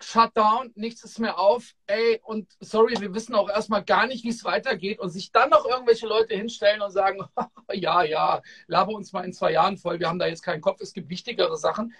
[0.00, 4.28] Shutdown, nichts ist mehr auf, ey, und sorry, wir wissen auch erstmal gar nicht, wie
[4.28, 7.20] es weitergeht und sich dann noch irgendwelche Leute hinstellen und sagen,
[7.72, 10.80] ja, ja, laber uns mal in zwei Jahren voll, wir haben da jetzt keinen Kopf,
[10.80, 11.94] es gibt wichtigere Sachen.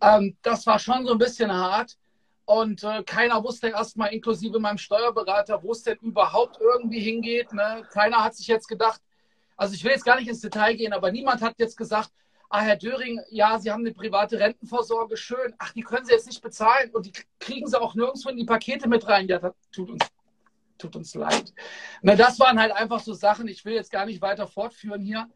[0.00, 1.96] Ähm, das war schon so ein bisschen hart.
[2.44, 7.52] Und äh, keiner wusste erstmal, inklusive meinem Steuerberater, wo es denn überhaupt irgendwie hingeht.
[7.52, 7.86] Ne?
[7.92, 9.00] Keiner hat sich jetzt gedacht,
[9.56, 12.10] also ich will jetzt gar nicht ins Detail gehen, aber niemand hat jetzt gesagt,
[12.52, 15.54] ah, Herr Döring, ja, Sie haben eine private Rentenvorsorge, schön.
[15.58, 18.44] Ach, die können Sie jetzt nicht bezahlen und die kriegen Sie auch nirgendwo in die
[18.44, 19.26] Pakete mit rein.
[19.28, 20.06] Ja, das tut uns,
[20.78, 21.52] tut uns leid.
[22.02, 25.28] Na, das waren halt einfach so Sachen, ich will jetzt gar nicht weiter fortführen hier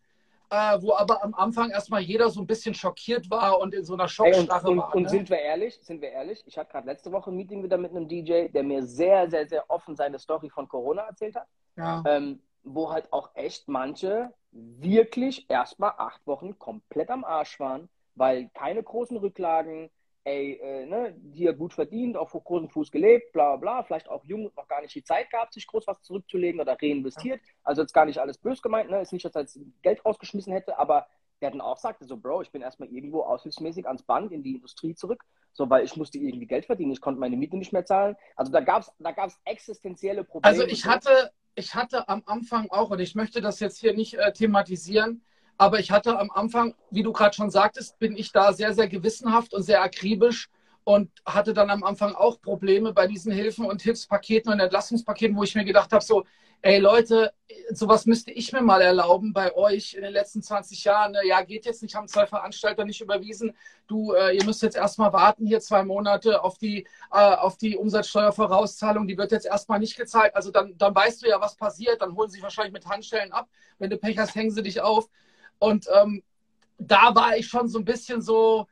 [0.51, 3.95] äh, wo aber am Anfang erstmal jeder so ein bisschen schockiert war und in so
[3.95, 4.95] einer Schockstarre und, war.
[4.95, 5.09] Und ne?
[5.09, 7.91] sind wir ehrlich, sind wir ehrlich, ich hatte gerade letzte Woche ein Meeting wieder mit
[7.91, 11.49] einem DJ, der mir sehr, sehr, sehr offen seine Story von Corona erzählt hat.
[11.77, 12.03] Ja.
[12.07, 18.51] Ähm, wo halt auch echt manche wirklich erstmal acht Wochen komplett am Arsch waren, weil
[18.55, 19.91] keine großen Rücklagen,
[20.25, 24.47] ey, äh, ne, hier gut verdient, auf großem Fuß gelebt, bla bla, vielleicht auch jung
[24.47, 27.41] und noch gar nicht die Zeit gehabt, sich groß was zurückzulegen oder reinvestiert.
[27.63, 29.01] Also jetzt gar nicht alles böse gemeint, ne?
[29.01, 31.07] Ist nicht, dass er jetzt Geld rausgeschmissen hätte, aber
[31.41, 34.55] der dann auch sagte, so, Bro, ich bin erstmal irgendwo aushilfsmäßig ans Band in die
[34.55, 37.85] Industrie zurück, so, weil ich musste irgendwie Geld verdienen, ich konnte meine Miete nicht mehr
[37.85, 38.17] zahlen.
[38.35, 40.47] Also da gab es da gab's existenzielle Probleme.
[40.47, 44.15] Also ich hatte, ich hatte am Anfang auch, und ich möchte das jetzt hier nicht
[44.15, 45.23] äh, thematisieren,
[45.59, 48.89] aber ich hatte am Anfang, wie du gerade schon sagtest, bin ich da sehr, sehr
[48.89, 50.51] gewissenhaft und sehr akribisch
[50.85, 55.43] und hatte dann am Anfang auch Probleme bei diesen Hilfen und Hilfspaketen und Entlastungspaketen, wo
[55.43, 56.25] ich mir gedacht habe, so,
[56.67, 57.33] ey Leute,
[57.71, 61.13] sowas müsste ich mir mal erlauben bei euch in den letzten 20 Jahren.
[61.13, 61.21] Ne?
[61.25, 63.57] Ja, geht jetzt nicht, haben zwei Veranstalter nicht überwiesen.
[63.87, 67.77] Du, äh, ihr müsst jetzt erstmal warten, hier zwei Monate auf die, äh, auf die
[67.77, 69.07] Umsatzsteuervorauszahlung.
[69.07, 70.35] Die wird jetzt erstmal nicht gezahlt.
[70.35, 72.03] Also dann, dann weißt du ja, was passiert.
[72.03, 73.49] Dann holen sie wahrscheinlich mit Handschellen ab.
[73.79, 75.09] Wenn du Pech hast, hängen sie dich auf.
[75.61, 76.25] Und ähm,
[76.79, 78.67] da war ich schon so ein bisschen so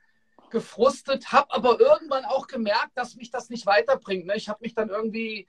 [0.50, 4.26] gefrustet, habe aber irgendwann auch gemerkt, dass mich das nicht weiterbringt.
[4.26, 4.34] Ne?
[4.34, 5.46] Ich habe mich dann irgendwie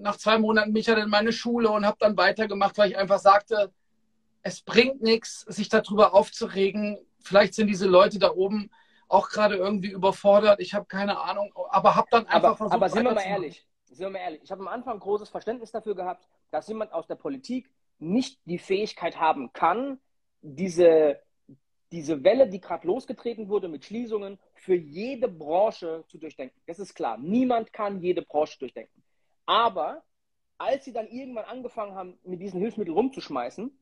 [0.00, 3.72] nach zwei Monaten mich in meine Schule und habe dann weitergemacht, weil ich einfach sagte,
[4.42, 6.98] es bringt nichts, sich darüber aufzuregen.
[7.20, 8.70] Vielleicht sind diese Leute da oben
[9.08, 10.60] auch gerade irgendwie überfordert.
[10.60, 12.74] Ich habe keine Ahnung, aber habe dann einfach aber, versucht.
[12.74, 14.42] Aber sind wir mal ehrlich, sind wir mal ehrlich.
[14.42, 18.58] Ich habe am Anfang großes Verständnis dafür gehabt, dass jemand aus der Politik nicht die
[18.58, 19.98] Fähigkeit haben kann,
[20.42, 21.20] diese,
[21.90, 26.60] diese Welle, die gerade losgetreten wurde mit Schließungen, für jede Branche zu durchdenken.
[26.66, 27.16] Das ist klar.
[27.18, 29.02] Niemand kann jede Branche durchdenken.
[29.46, 30.02] Aber
[30.58, 33.76] als sie dann irgendwann angefangen haben, mit diesen Hilfsmitteln rumzuschmeißen,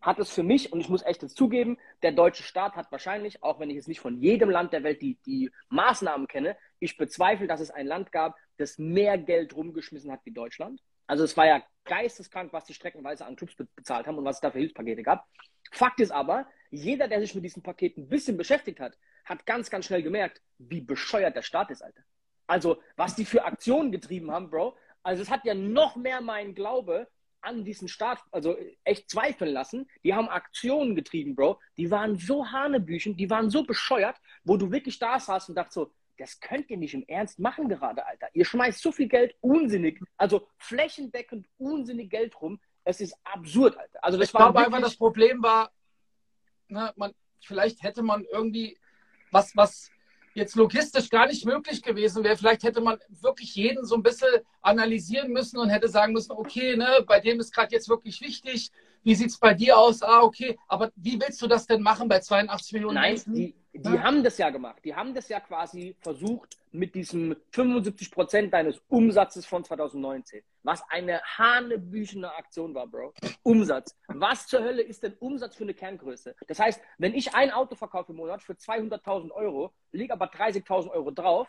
[0.00, 3.42] hat es für mich, und ich muss echt jetzt zugeben, der deutsche Staat hat wahrscheinlich,
[3.42, 6.96] auch wenn ich jetzt nicht von jedem Land der Welt die, die Maßnahmen kenne, ich
[6.96, 10.80] bezweifle, dass es ein Land gab, das mehr Geld rumgeschmissen hat wie Deutschland.
[11.06, 14.40] Also es war ja geisteskrank, was die streckenweise an Clubs bezahlt haben und was es
[14.40, 15.26] da für Hilfspakete gab.
[15.72, 19.70] Fakt ist aber, jeder, der sich mit diesen Paketen ein bisschen beschäftigt hat, hat ganz,
[19.70, 22.02] ganz schnell gemerkt, wie bescheuert der Staat ist, Alter.
[22.46, 24.76] Also, was die für Aktionen getrieben haben, Bro.
[25.02, 27.08] Also, es hat ja noch mehr meinen Glaube
[27.40, 29.88] an diesen Staat, also echt zweifeln lassen.
[30.02, 31.60] Die haben Aktionen getrieben, Bro.
[31.76, 35.74] Die waren so hanebüchen, die waren so bescheuert, wo du wirklich da saßt und dachtest
[35.74, 38.28] so, das könnt ihr nicht im Ernst machen gerade, Alter.
[38.32, 42.60] Ihr schmeißt so viel Geld unsinnig, also flächendeckend unsinnig Geld rum.
[42.84, 43.98] Es ist absurd, Alter.
[44.02, 45.70] Also das ich war glaube einfach, das Problem war,
[46.68, 48.78] ne, man, vielleicht hätte man irgendwie
[49.30, 49.90] was, was
[50.36, 52.36] jetzt logistisch gar nicht möglich gewesen wäre.
[52.36, 54.28] Vielleicht hätte man wirklich jeden so ein bisschen
[54.60, 58.70] analysieren müssen und hätte sagen müssen, okay, ne, bei dem ist gerade jetzt wirklich wichtig.
[59.02, 60.02] Wie sieht es bei dir aus?
[60.02, 60.58] Ah, okay.
[60.68, 63.34] Aber wie willst du das denn machen bei 82 Millionen Nein, Menschen?
[63.34, 64.02] Die, die ja.
[64.02, 64.84] haben das ja gemacht.
[64.84, 70.42] Die haben das ja quasi versucht mit diesem 75 Prozent deines Umsatzes von 2019.
[70.62, 73.14] Was eine hanebüchene Aktion war, Bro.
[73.42, 73.96] Umsatz.
[74.08, 76.34] Was zur Hölle ist denn Umsatz für eine Kerngröße?
[76.46, 80.90] Das heißt, wenn ich ein Auto verkaufe im Monat für 200.000 Euro, lege aber 30.000
[80.90, 81.48] Euro drauf,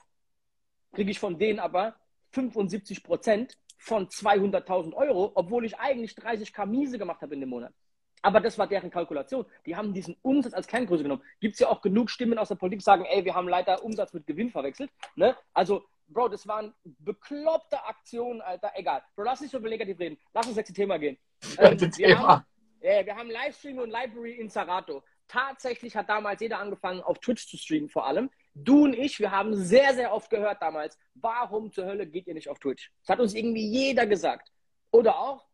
[0.94, 1.96] kriege ich von denen aber
[2.32, 7.74] 75 Prozent von 200.000 Euro, obwohl ich eigentlich 30k Miese gemacht habe in dem Monat.
[8.22, 9.46] Aber das war deren Kalkulation.
[9.66, 11.22] Die haben diesen Umsatz als Kerngröße genommen.
[11.40, 13.84] Gibt es ja auch genug Stimmen aus der Politik, die sagen, ey, wir haben leider
[13.84, 14.90] Umsatz mit Gewinn verwechselt.
[15.16, 15.36] Ne?
[15.54, 18.72] Also, Bro, das waren bekloppte Aktionen, Alter.
[18.76, 19.04] Egal.
[19.16, 20.18] Bro, lass nicht so über negativ reden.
[20.34, 21.18] Lass uns jetzt zum Thema gehen.
[21.58, 22.28] Ähm, wir, Thema.
[22.28, 22.46] Haben,
[22.82, 25.04] ja, wir haben Livestream und Library in Sarato.
[25.28, 28.30] Tatsächlich hat damals jeder angefangen, auf Twitch zu streamen vor allem.
[28.54, 32.34] Du und ich, wir haben sehr, sehr oft gehört damals, warum zur Hölle geht ihr
[32.34, 32.92] nicht auf Twitch?
[33.02, 34.50] Das hat uns irgendwie jeder gesagt.
[34.92, 35.46] Oder auch,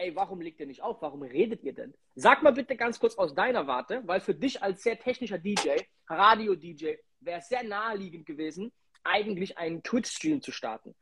[0.00, 1.02] ey, warum legt ihr nicht auf?
[1.02, 1.94] Warum redet ihr denn?
[2.14, 5.82] Sag mal bitte ganz kurz aus deiner Warte, weil für dich als sehr technischer DJ,
[6.08, 8.72] Radio-DJ, wäre es sehr naheliegend gewesen,
[9.04, 10.94] eigentlich einen Twitch-Stream zu starten.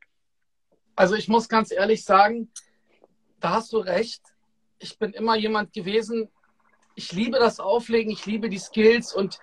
[0.96, 2.50] Also ich muss ganz ehrlich sagen,
[3.40, 4.22] da hast du recht.
[4.80, 6.28] Ich bin immer jemand gewesen,
[6.96, 9.38] ich liebe das Auflegen, ich liebe die Skills und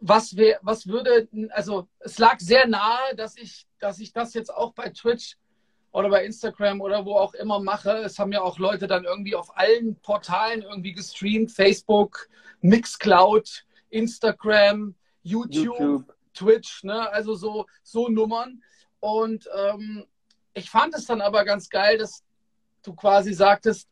[0.00, 4.52] was, wär, was würde, also es lag sehr nahe, dass ich, dass ich das jetzt
[4.52, 5.36] auch bei Twitch
[5.98, 7.90] oder bei Instagram oder wo auch immer mache.
[7.90, 11.50] Es haben ja auch Leute dann irgendwie auf allen Portalen irgendwie gestreamt.
[11.50, 12.28] Facebook,
[12.60, 16.14] Mixcloud, Instagram, YouTube, YouTube.
[16.34, 17.10] Twitch, ne?
[17.10, 18.62] also so, so Nummern.
[19.00, 20.06] Und ähm,
[20.54, 22.22] ich fand es dann aber ganz geil, dass
[22.84, 23.88] du quasi sagtest,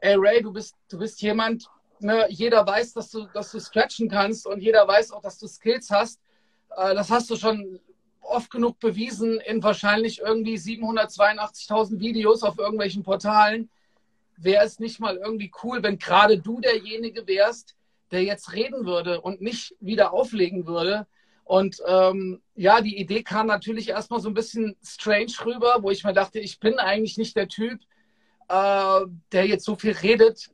[0.00, 1.68] ey Ray, du bist, du bist jemand,
[2.00, 2.26] ne?
[2.30, 5.90] jeder weiß, dass du, dass du scratchen kannst und jeder weiß auch, dass du Skills
[5.90, 6.20] hast.
[6.74, 7.80] Äh, das hast du schon
[8.24, 13.70] oft genug bewiesen in wahrscheinlich irgendwie 782.000 Videos auf irgendwelchen Portalen.
[14.36, 17.76] Wäre es nicht mal irgendwie cool, wenn gerade du derjenige wärst,
[18.10, 21.06] der jetzt reden würde und nicht wieder auflegen würde.
[21.44, 26.04] Und ähm, ja, die Idee kam natürlich erstmal so ein bisschen strange rüber, wo ich
[26.04, 27.80] mir dachte, ich bin eigentlich nicht der Typ,
[28.48, 29.00] äh,
[29.32, 30.50] der jetzt so viel redet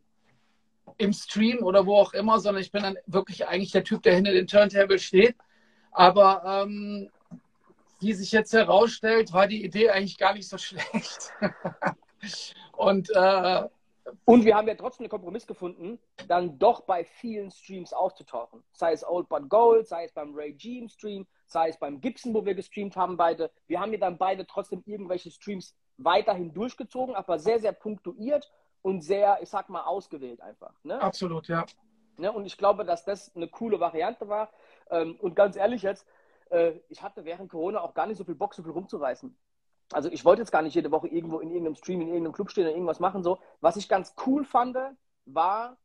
[0.99, 4.15] im Stream oder wo auch immer, sondern ich bin dann wirklich eigentlich der Typ, der
[4.15, 5.37] hinter den Turntable steht.
[5.93, 7.09] Aber ähm,
[8.01, 11.33] wie sich jetzt herausstellt, war die Idee eigentlich gar nicht so schlecht.
[12.77, 13.69] und, äh,
[14.25, 18.63] und wir haben ja trotzdem einen Kompromiss gefunden, dann doch bei vielen Streams aufzutauchen.
[18.73, 22.35] Sei es Old But Gold, sei es beim Ray Jeam Stream, sei es beim Gibson,
[22.35, 23.51] wo wir gestreamt haben beide.
[23.67, 28.51] Wir haben ja dann beide trotzdem irgendwelche Streams weiterhin durchgezogen, aber sehr, sehr punktuiert
[28.83, 30.73] und sehr, ich sag mal, ausgewählt einfach.
[30.83, 31.01] Ne?
[31.01, 31.67] Absolut, ja.
[32.17, 32.33] Ne?
[32.33, 34.51] Und ich glaube, dass das eine coole Variante war.
[34.91, 36.07] Ähm, und ganz ehrlich jetzt,
[36.51, 39.35] äh, ich hatte während Corona auch gar nicht so viel Bock, so viel rumzureißen.
[39.93, 42.51] Also ich wollte jetzt gar nicht jede Woche irgendwo in irgendeinem Stream, in irgendeinem Club
[42.51, 43.23] stehen oder irgendwas machen.
[43.23, 43.39] So.
[43.61, 44.77] Was ich ganz cool fand,
[45.25, 45.77] war,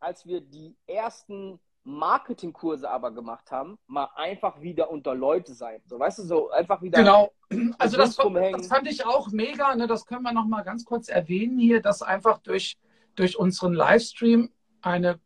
[0.00, 5.82] als wir die ersten Marketingkurse aber gemacht haben, mal einfach wieder unter Leute sein.
[5.86, 6.98] So, weißt du, so einfach wieder.
[6.98, 7.32] Genau.
[7.78, 9.74] Also das, das fand ich auch mega.
[9.74, 9.86] Ne?
[9.86, 12.78] Das können wir noch mal ganz kurz erwähnen hier, dass einfach durch,
[13.14, 14.50] durch unseren Livestream
[14.80, 15.20] eine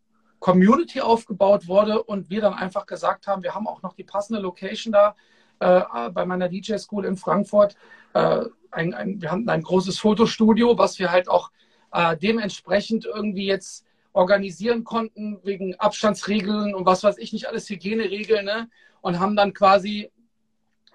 [0.46, 4.40] Community aufgebaut wurde und wir dann einfach gesagt haben, wir haben auch noch die passende
[4.40, 5.16] Location da
[5.58, 7.74] äh, bei meiner DJ School in Frankfurt.
[8.14, 11.50] Äh, ein, ein, wir hatten ein großes Fotostudio, was wir halt auch
[11.92, 18.44] äh, dementsprechend irgendwie jetzt organisieren konnten, wegen Abstandsregeln und was weiß ich nicht, alles Hygieneregeln,
[18.44, 18.68] ne?
[19.00, 20.12] und haben dann quasi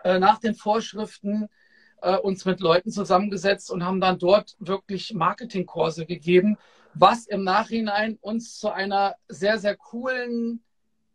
[0.05, 1.49] äh, nach den Vorschriften
[2.01, 6.57] äh, uns mit Leuten zusammengesetzt und haben dann dort wirklich Marketingkurse gegeben,
[6.93, 10.63] was im Nachhinein uns zu einer sehr, sehr coolen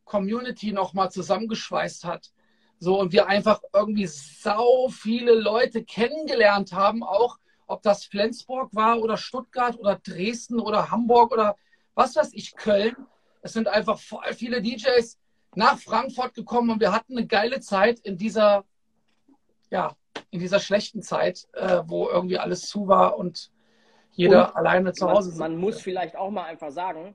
[0.04, 2.32] Community nochmal zusammengeschweißt hat.
[2.78, 9.00] So, und wir einfach irgendwie sau viele Leute kennengelernt haben, auch ob das Flensburg war
[9.00, 11.56] oder Stuttgart oder Dresden oder Hamburg oder
[11.94, 12.94] was weiß ich, Köln.
[13.42, 15.18] Es sind einfach voll viele DJs
[15.54, 18.64] nach Frankfurt gekommen und wir hatten eine geile Zeit in dieser,
[19.70, 19.96] ja,
[20.30, 23.50] in dieser schlechten Zeit, äh, wo irgendwie alles zu war und
[24.16, 25.40] jeder und alleine zu Hause sitzt.
[25.40, 27.14] Man muss vielleicht auch mal einfach sagen,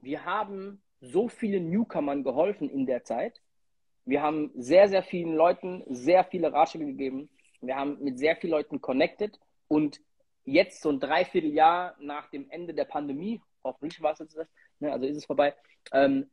[0.00, 3.40] wir haben so vielen Newcomern geholfen in der Zeit.
[4.04, 7.30] Wir haben sehr, sehr vielen Leuten sehr viele Ratschläge gegeben.
[7.60, 9.38] Wir haben mit sehr vielen Leuten connected
[9.68, 10.00] und
[10.44, 14.48] jetzt so ein Dreivierteljahr nach dem Ende der Pandemie hoffentlich war es jetzt das,
[14.78, 15.54] ne, also ist es vorbei,
[15.92, 16.30] ähm,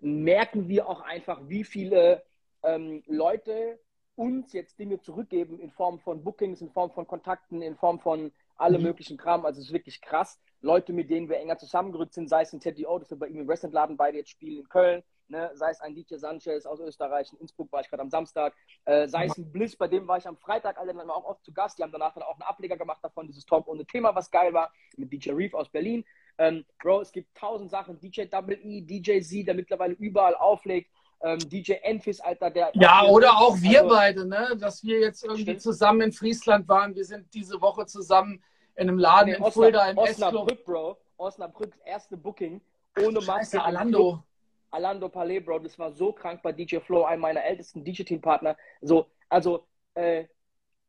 [0.00, 2.22] merken wir auch einfach, wie viele
[2.62, 3.78] ähm, Leute
[4.16, 8.32] uns jetzt Dinge zurückgeben in Form von Bookings, in Form von Kontakten, in Form von
[8.58, 8.88] allem mhm.
[8.88, 9.46] möglichen Kram.
[9.46, 10.38] Also es ist wirklich krass.
[10.60, 13.28] Leute, mit denen wir enger zusammengerückt sind, sei es ein Teddy O, das wir bei
[13.28, 15.50] ihm im Wrestling-Laden beide jetzt spielen in Köln, ne?
[15.54, 18.54] sei es ein DJ Sanchez aus Österreich, in Innsbruck war ich gerade am Samstag,
[18.84, 21.44] äh, sei es ein Bliss, bei dem war ich am Freitag, alle dann auch oft
[21.44, 24.16] zu Gast, die haben danach dann auch einen Ableger gemacht davon, dieses Talk ohne Thema,
[24.16, 26.04] was geil war, mit DJ Reef aus Berlin.
[26.38, 27.98] Ähm, Bro, es gibt tausend Sachen.
[27.98, 30.90] DJ Double E, DJ Z, der mittlerweile überall auflegt.
[31.20, 32.70] Ähm, DJ Enfis, Alter, der.
[32.74, 34.56] Ja, oder auch wir also, beide, ne?
[34.60, 35.62] Dass wir jetzt irgendwie stimmt.
[35.62, 36.94] zusammen in Friesland waren.
[36.94, 38.42] Wir sind diese Woche zusammen
[38.76, 40.96] in einem Laden nee, in Fulda im Osnabrück, Bro.
[41.16, 42.60] Osnabrück, erste Booking.
[43.04, 43.62] Ohne Maske.
[43.62, 44.22] Alando.
[44.70, 45.60] Alando Palais, Bro.
[45.60, 48.56] Das war so krank bei DJ Flow, einem meiner ältesten DJ-Team-Partner.
[48.80, 50.26] So, also, äh,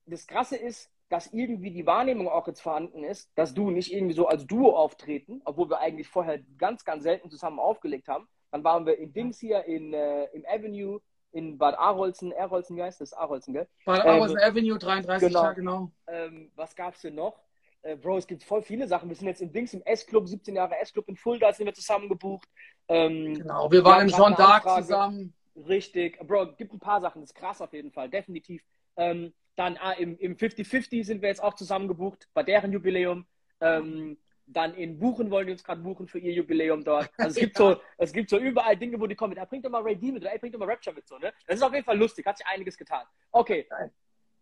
[0.05, 4.13] das Krasse ist, dass irgendwie die Wahrnehmung auch jetzt vorhanden ist, dass du nicht irgendwie
[4.13, 8.27] so als Duo auftreten, obwohl wir eigentlich vorher ganz, ganz selten zusammen aufgelegt haben.
[8.51, 12.83] Dann waren wir in Dings hier in, äh, im Avenue in Bad Arolsen, Arolsen, wie
[12.83, 13.13] heißt das?
[13.13, 13.67] Arolsen, gell?
[13.85, 15.43] Bad Arolsen ähm, Avenue 33, genau.
[15.43, 15.91] ja, genau.
[16.07, 17.39] Ähm, was gab's denn noch?
[17.81, 19.09] Äh, Bro, es gibt voll viele Sachen.
[19.09, 22.09] Wir sind jetzt in Dings im S-Club, 17 Jahre S-Club in Fulda sind wir zusammen
[22.09, 22.49] gebucht.
[22.87, 25.33] Ähm, genau, wir waren im Jean d'Arc zusammen.
[25.67, 26.19] Richtig.
[26.25, 28.63] Bro, gibt ein paar Sachen, das ist krass auf jeden Fall, definitiv.
[28.97, 33.25] Ähm, dann ah, im, im 50-50 sind wir jetzt auch zusammen gebucht bei deren Jubiläum.
[33.61, 34.17] Ähm,
[34.51, 37.09] dann in Buchen wollen die uns gerade buchen für ihr Jubiläum dort.
[37.17, 39.37] Also es gibt so, es gibt so überall Dinge, wo die kommen.
[39.37, 41.33] Er bringt doch mal Ray D mit, er bringt doch mal Rapture mit so, ne?
[41.45, 43.05] Das ist auf jeden Fall lustig, hat sich einiges getan.
[43.31, 43.67] Okay.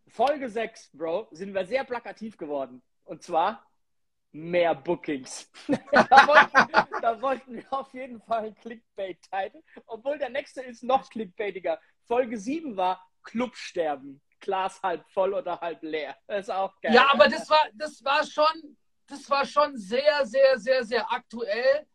[0.08, 2.82] Folge 6, Bro, sind wir sehr plakativ geworden.
[3.04, 3.68] Und zwar
[4.32, 5.52] mehr Bookings.
[5.92, 11.10] da, wollten, da, wollten, wir auf jeden Fall ein Clickbait-Titel, obwohl der nächste ist noch
[11.10, 11.80] clickbaitiger.
[12.06, 14.22] Folge 7 war Clubsterben.
[14.40, 16.16] Glas halb voll oder halb leer.
[16.28, 16.94] Das ist auch geil.
[16.94, 18.78] Ja, aber das war, das war schon,
[19.08, 21.86] das war schon sehr, sehr, sehr, sehr aktuell.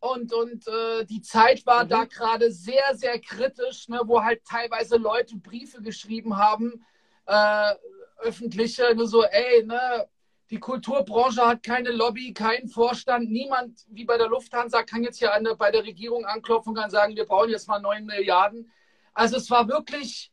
[0.00, 1.88] Und, und äh, die Zeit war mhm.
[1.90, 6.84] da gerade sehr, sehr kritisch, ne, wo halt teilweise Leute Briefe geschrieben haben,
[7.26, 7.74] äh,
[8.18, 10.08] öffentliche, nur so, ey, ne,
[10.50, 15.32] die Kulturbranche hat keine Lobby, keinen Vorstand, niemand wie bei der Lufthansa kann jetzt hier
[15.32, 18.72] eine, bei der Regierung anklopfen und kann sagen, wir brauchen jetzt mal 9 Milliarden.
[19.12, 20.32] Also es war wirklich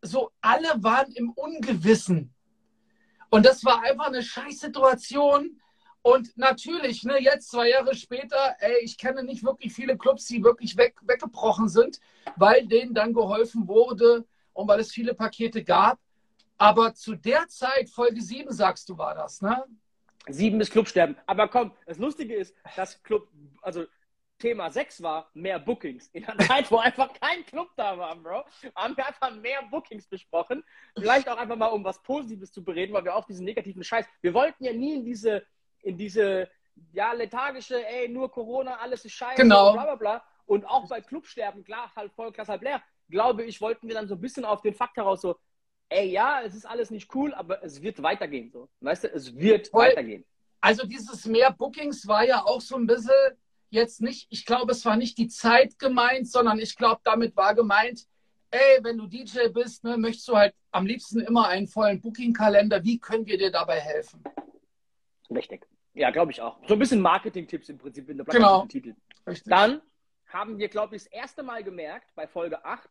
[0.00, 2.34] so, alle waren im Ungewissen.
[3.30, 5.61] Und das war einfach eine Scheißsituation.
[6.02, 10.42] Und natürlich, ne, jetzt zwei Jahre später, ey, ich kenne nicht wirklich viele Clubs, die
[10.42, 12.00] wirklich weg, weggebrochen sind,
[12.36, 15.98] weil denen dann geholfen wurde und weil es viele Pakete gab.
[16.58, 19.64] Aber zu der Zeit, Folge 7, sagst du, war das, ne?
[20.28, 21.16] Sieben ist Clubsterben.
[21.26, 23.28] Aber komm, das Lustige ist, dass Club,
[23.60, 23.84] also
[24.38, 26.08] Thema 6 war, mehr Bookings.
[26.12, 28.44] In einer Zeit, wo einfach kein Club da war, Bro,
[28.74, 30.64] haben wir einfach mehr Bookings besprochen.
[30.96, 34.06] Vielleicht auch einfach mal, um was Positives zu bereden, weil wir auch diesen negativen Scheiß,
[34.20, 35.44] wir wollten ja nie in diese,
[35.82, 36.48] in diese,
[36.92, 39.72] ja, lethargische, ey, nur Corona, alles ist scheiße, genau.
[39.72, 40.24] bla, bla, bla.
[40.46, 44.08] Und auch bei Clubsterben, klar, halb voll, Glas halb leer, glaube ich, wollten wir dann
[44.08, 45.36] so ein bisschen auf den Fakt heraus so,
[45.88, 48.68] ey, ja, es ist alles nicht cool, aber es wird weitergehen, so.
[48.80, 49.86] Weißt du, es wird Voll.
[49.86, 50.24] weitergehen.
[50.60, 53.12] Also dieses mehr Bookings war ja auch so ein bisschen
[53.70, 57.54] jetzt nicht, ich glaube, es war nicht die Zeit gemeint, sondern ich glaube, damit war
[57.54, 58.06] gemeint,
[58.50, 62.84] ey, wenn du DJ bist, ne, möchtest du halt am liebsten immer einen vollen Booking-Kalender.
[62.84, 64.22] Wie können wir dir dabei helfen?
[65.30, 65.66] Richtig.
[65.94, 66.58] Ja, glaube ich auch.
[66.66, 68.66] So ein bisschen Marketing-Tipps im Prinzip in der Genau.
[68.66, 68.94] Titel.
[69.26, 69.50] Richtig.
[69.50, 69.82] Dann
[70.28, 72.88] haben wir, glaube ich, das erste Mal gemerkt bei Folge 8,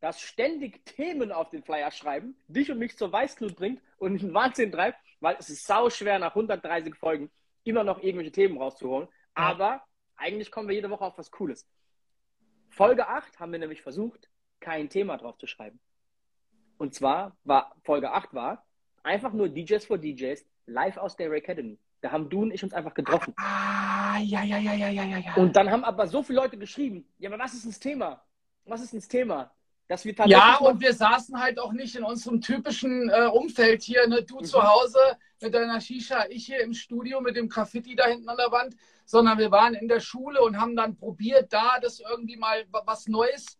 [0.00, 4.32] dass ständig Themen auf den Flyer schreiben, dich und mich zur Weißglut bringt und einen
[4.32, 7.30] Wahnsinn treibt, weil es ist sau schwer nach 130 Folgen
[7.64, 9.08] immer noch irgendwelche Themen rauszuholen.
[9.34, 9.82] Aber
[10.16, 11.68] eigentlich kommen wir jede Woche auf was Cooles.
[12.70, 14.28] Folge 8 haben wir nämlich versucht,
[14.60, 15.80] kein Thema drauf zu schreiben.
[16.76, 18.64] Und zwar war Folge 8 war
[19.02, 21.78] einfach nur DJs for DJs live aus der Academy.
[22.00, 23.34] Da haben du und ich uns einfach getroffen.
[23.36, 25.34] Ah, ja, ja, ja, ja, ja, ja.
[25.36, 28.22] Und dann haben aber so viele Leute geschrieben, ja, aber was ist das Thema?
[28.64, 29.50] Was ist das Thema?
[29.88, 33.82] Dass wir tatsächlich Ja, und wir saßen halt auch nicht in unserem typischen äh, Umfeld
[33.82, 34.22] hier, ne?
[34.22, 34.44] du Mhm.
[34.44, 34.98] zu Hause
[35.40, 38.76] mit deiner Shisha, ich hier im Studio mit dem Graffiti da hinten an der Wand,
[39.06, 42.82] sondern wir waren in der Schule und haben dann probiert, da das irgendwie mal wa-
[42.84, 43.58] was Neues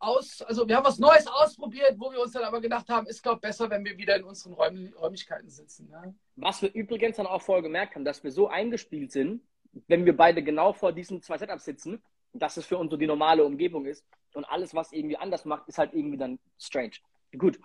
[0.00, 3.22] aus, also wir haben was Neues ausprobiert, wo wir uns dann aber gedacht haben, ist
[3.22, 5.88] glaube besser, wenn wir wieder in unseren Räum Räumlichkeiten sitzen.
[5.90, 6.14] Ne?
[6.36, 9.42] Was wir übrigens dann auch vorher gemerkt haben, dass wir so eingespielt sind,
[9.86, 13.06] wenn wir beide genau vor diesen zwei Setups sitzen, dass es für uns so die
[13.06, 14.04] normale Umgebung ist.
[14.34, 16.92] Und alles, was irgendwie anders macht, ist halt irgendwie dann strange.
[17.36, 17.58] Gut.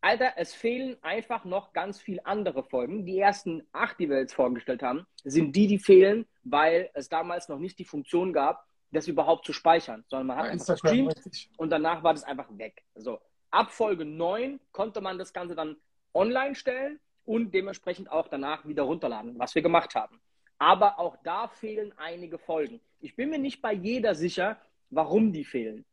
[0.00, 3.04] Alter, es fehlen einfach noch ganz viele andere Folgen.
[3.04, 7.48] Die ersten acht, die wir jetzt vorgestellt haben, sind die, die fehlen, weil es damals
[7.48, 11.14] noch nicht die Funktion gab, das überhaupt zu speichern, sondern man hat Bei einfach gestreamt
[11.56, 12.82] und danach war das einfach weg.
[12.94, 13.20] So,
[13.50, 15.76] ab Folge 9 konnte man das Ganze dann
[16.14, 20.20] online stellen und dementsprechend auch danach wieder runterladen, was wir gemacht haben.
[20.58, 22.80] Aber auch da fehlen einige Folgen.
[23.00, 24.60] Ich bin mir nicht bei jeder sicher,
[24.90, 25.84] warum die fehlen.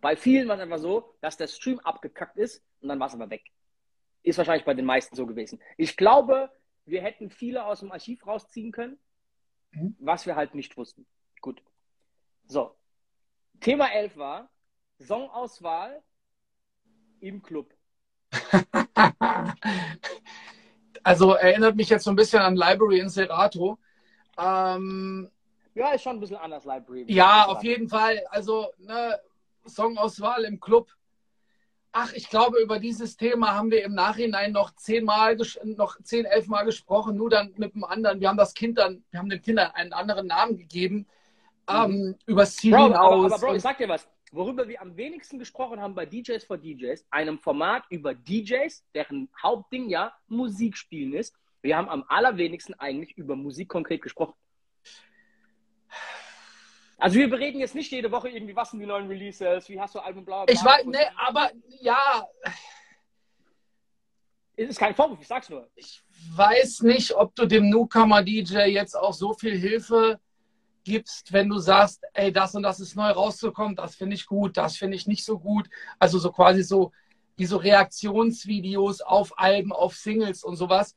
[0.00, 3.14] Bei vielen war es einfach so, dass der Stream abgekackt ist und dann war es
[3.14, 3.44] aber weg.
[4.22, 5.60] Ist wahrscheinlich bei den meisten so gewesen.
[5.76, 6.50] Ich glaube,
[6.84, 8.98] wir hätten viele aus dem Archiv rausziehen können,
[9.72, 9.96] Mhm.
[9.98, 11.06] was wir halt nicht wussten.
[11.40, 11.62] Gut.
[12.48, 12.76] So.
[13.60, 14.50] Thema 11 war
[14.98, 16.02] Songauswahl
[17.20, 17.74] im Club.
[21.02, 23.78] Also erinnert mich jetzt so ein bisschen an Library in Serato.
[24.36, 25.30] Ähm,
[25.72, 27.04] Ja, ist schon ein bisschen anders, Library.
[27.06, 28.24] Ja, auf jeden Fall.
[28.30, 29.20] Also, ne,
[29.64, 30.90] Songauswahl im Club.
[31.92, 36.48] Ach, ich glaube, über dieses Thema haben wir im Nachhinein noch zehnmal, noch zehn, elf
[36.48, 38.20] Mal gesprochen, nur dann mit dem anderen.
[38.20, 41.06] Wir haben das Kind dann, wir haben den Kindern einen anderen Namen gegeben,
[41.68, 43.32] ähm, übers Ziel Bro, hinaus.
[43.32, 44.08] aber, Bro, ich sag dir was.
[44.32, 49.28] Worüber wir am wenigsten gesprochen haben bei DJs for DJs, einem Format über DJs, deren
[49.40, 51.34] Hauptding ja Musik spielen ist.
[51.62, 54.34] Wir haben am allerwenigsten eigentlich über Musik konkret gesprochen.
[56.98, 59.94] Also wir bereden jetzt nicht jede Woche irgendwie, was sind die neuen Releases, wie hast
[59.94, 60.52] du Album bla bla.
[60.52, 61.50] ich weiß, ne, aber
[61.80, 62.26] ja,
[64.58, 65.68] Es ist kein Vorwurf, ich sag's nur.
[65.74, 66.02] ich
[66.34, 70.18] weiß nicht, ob du dem Newcomer-DJ jetzt auch so viel Hilfe
[70.86, 74.56] gibst, wenn du sagst, ey, das und das ist neu rauszukommen, das finde ich gut,
[74.56, 75.68] das finde ich nicht so gut.
[75.98, 76.92] Also so quasi so
[77.36, 80.94] wie so Reaktionsvideos auf Alben, auf Singles und sowas.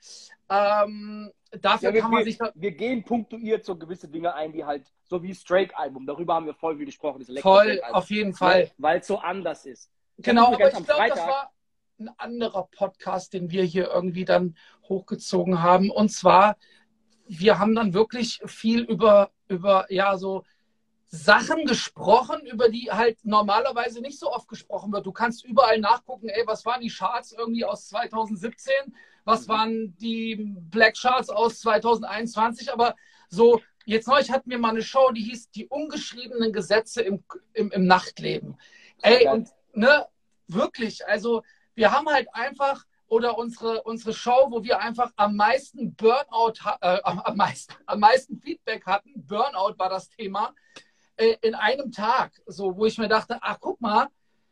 [0.47, 4.53] Ähm, dafür Ja, wir, kann man wir, sich wir gehen punktuiert so gewisse Dinge ein,
[4.53, 8.33] die halt, so wie das Drake-Album, darüber haben wir voll viel gesprochen, voll auf jeden
[8.33, 8.71] Fall.
[8.77, 9.89] Weil es so anders ist.
[10.17, 11.51] Ich Genau, aber ich glaube, das war
[11.99, 14.55] ein anderer Podcast, den wir hier irgendwie dann
[14.87, 15.89] hochgezogen haben.
[15.89, 16.57] Und zwar,
[17.27, 20.43] wir haben dann wirklich viel über, über ja, so
[21.07, 25.05] Sachen gesprochen, über die halt normalerweise nicht so oft gesprochen wird.
[25.07, 28.73] Du kannst überall nachgucken, ey, was waren die Charts irgendwie aus 2017?
[29.25, 29.51] Was Mhm.
[29.51, 30.35] waren die
[30.69, 32.71] Black Charts aus 2021?
[32.71, 32.95] Aber
[33.27, 37.23] so, jetzt neulich hatten wir mal eine Show, die hieß Die ungeschriebenen Gesetze im,
[37.53, 38.57] im, im Nachtleben.
[39.01, 40.07] Ey, und ne,
[40.47, 41.41] wirklich, also
[41.73, 46.99] wir haben halt einfach oder unsere, unsere Show, wo wir einfach am meisten Burnout, äh,
[47.03, 50.53] am, am, meisten, am meisten Feedback hatten, Burnout war das Thema,
[51.17, 54.07] äh, in einem Tag, so wo ich mir dachte, ach guck mal,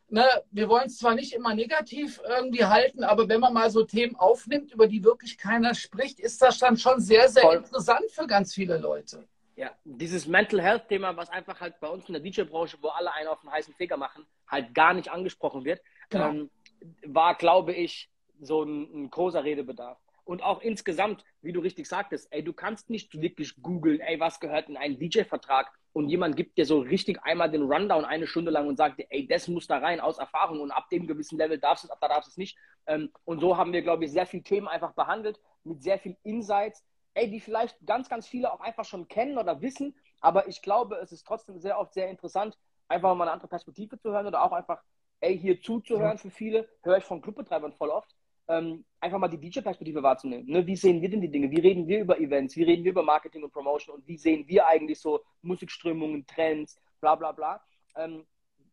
[0.09, 3.83] ne, wir wollen es zwar nicht immer negativ irgendwie halten, aber wenn man mal so
[3.83, 7.57] Themen aufnimmt, über die wirklich keiner spricht, ist das dann schon sehr, sehr Voll.
[7.57, 9.27] interessant für ganz viele Leute.
[9.55, 13.11] Ja, dieses Mental Health Thema, was einfach halt bei uns in der DJ-Branche, wo alle
[13.13, 16.29] einen auf den heißen Finger machen, halt gar nicht angesprochen wird, Genau.
[16.29, 16.49] ähm,
[17.05, 18.07] war, glaube ich,
[18.41, 19.97] so ein, ein großer Redebedarf.
[20.23, 24.41] Und auch insgesamt, wie du richtig sagtest, ey, du kannst nicht wirklich googeln, ey, was
[24.41, 28.51] gehört in einen DJ-Vertrag und jemand gibt dir so richtig einmal den Rundown eine Stunde
[28.51, 31.37] lang und sagt dir, ey, das muss da rein aus Erfahrung und ab dem gewissen
[31.37, 32.57] Level darfst du es, ab da darfst du es nicht.
[32.87, 36.17] Ähm, und so haben wir, glaube ich, sehr viele Themen einfach behandelt, mit sehr viel
[36.23, 36.83] Insights,
[37.13, 40.97] ey, die vielleicht ganz, ganz viele auch einfach schon kennen oder wissen, aber ich glaube,
[40.97, 42.57] es ist trotzdem sehr oft sehr interessant,
[42.87, 44.83] einfach mal eine andere Perspektive zu hören oder auch einfach,
[45.19, 48.13] ey, hier zuzuhören für viele, höre ich von Clubbetreibern voll oft,
[48.47, 50.47] ähm, einfach mal die DJ-Perspektive wahrzunehmen.
[50.47, 50.65] Ne?
[50.65, 51.51] Wie sehen wir denn die Dinge?
[51.51, 52.55] Wie reden wir über Events?
[52.55, 53.95] Wie reden wir über Marketing und Promotion?
[53.95, 57.61] Und wie sehen wir eigentlich so Musikströmungen, Trends, bla bla bla?
[57.95, 58.25] Ähm,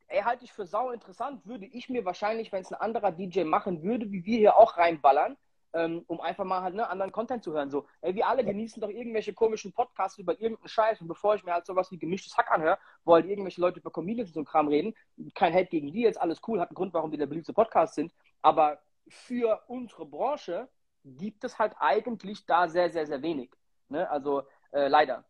[0.08, 3.44] ey, halte ich für sau interessant, würde ich mir wahrscheinlich, wenn es ein anderer DJ
[3.44, 5.36] machen würde, wie wir hier auch reinballern,
[5.72, 7.70] ähm, um einfach mal halt ne, anderen Content zu hören.
[7.70, 11.44] So, ey, wir alle genießen doch irgendwelche komischen Podcasts über irgendeinen Scheiß und bevor ich
[11.44, 14.44] mir halt sowas wie gemischtes Hack anhöre, wo halt irgendwelche Leute über Comedians und so
[14.44, 14.94] Kram reden,
[15.34, 17.94] kein Hate gegen die jetzt, alles cool, hat einen Grund, warum die der beliebte Podcast
[17.94, 18.12] sind,
[18.42, 20.68] aber für unsere Branche
[21.04, 23.50] gibt es halt eigentlich da sehr, sehr, sehr wenig.
[23.88, 24.08] Ne?
[24.10, 24.42] Also
[24.72, 25.24] äh, leider.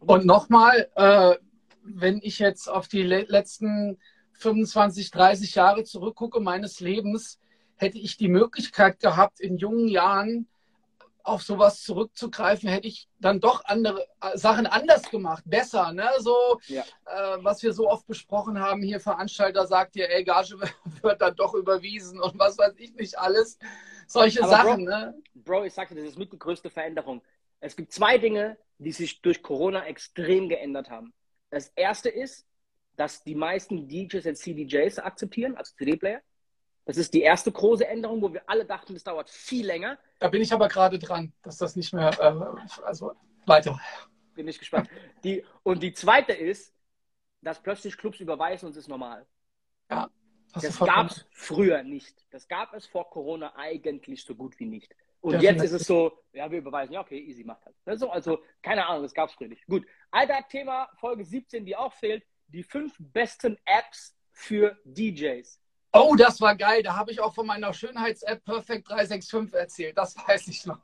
[0.00, 1.36] Und nochmal, äh,
[1.82, 3.98] wenn ich jetzt auf die le letzten
[4.32, 7.38] 25, 30 Jahre zurückgucke meines Lebens,
[7.76, 10.48] hätte ich die Möglichkeit gehabt, in jungen Jahren
[11.24, 15.92] auf sowas zurückzugreifen, hätte ich dann doch andere äh, Sachen anders gemacht, besser.
[15.92, 16.08] Ne?
[16.18, 16.82] So, ja.
[17.06, 20.58] äh, was wir so oft besprochen haben, hier Veranstalter sagt dir, ey, Gage
[21.02, 23.58] wird dann doch überwiesen und was weiß ich nicht alles.
[24.06, 24.84] Solche Aber Sachen.
[24.84, 25.22] Bro, ne?
[25.34, 27.22] Bro, ich sagte, das ist mit die größte Veränderung.
[27.60, 31.12] Es gibt zwei Dinge, die sich durch Corona extrem geändert haben.
[31.50, 32.46] Das erste ist,
[32.96, 36.20] dass die meisten DJs jetzt CDJs akzeptieren, also CD-Player.
[36.90, 39.96] Das ist die erste große Änderung, wo wir alle dachten, das dauert viel länger.
[40.18, 43.12] Da bin ich aber gerade dran, dass das nicht mehr, äh, also
[43.46, 43.80] weiter.
[44.34, 44.90] Bin ich gespannt.
[45.22, 46.74] Die, und die zweite ist,
[47.42, 49.24] dass plötzlich Clubs überweisen und es ist normal.
[49.88, 50.10] Ja.
[50.52, 52.26] Das gab es früher nicht.
[52.32, 54.92] Das gab es vor Corona eigentlich so gut wie nicht.
[55.20, 55.62] Und Definitiv.
[55.62, 57.76] jetzt ist es so, ja, wir überweisen, ja, okay, easy, macht halt.
[57.84, 59.64] Also, also keine Ahnung, das gab es früher nicht.
[59.68, 59.86] Gut.
[60.10, 65.60] Alter, Thema Folge 17, die auch fehlt, die fünf besten Apps für DJs.
[65.92, 66.82] Oh, das war geil.
[66.82, 69.98] Da habe ich auch von meiner Schönheits-App Perfect 365 erzählt.
[69.98, 70.78] Das weiß ich noch.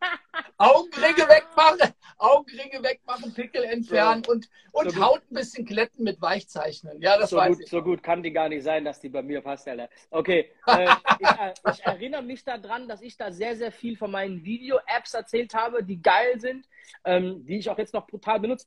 [0.58, 6.20] Augenringe wegmachen, Augenringe wegmachen, Pickel entfernen so, und, und so Haut ein bisschen glätten mit
[6.20, 7.00] Weichzeichnen.
[7.00, 7.70] Ja, das so weiß gut, ich.
[7.70, 9.88] So gut kann die gar nicht sein, dass die bei mir passt, Alter.
[10.10, 10.88] Okay, äh,
[11.18, 15.14] ich, äh, ich, erinnere mich daran, dass ich da sehr, sehr viel von meinen Video-Apps
[15.14, 16.68] erzählt habe, die geil sind,
[17.04, 18.66] ähm, die ich auch jetzt noch brutal benutze.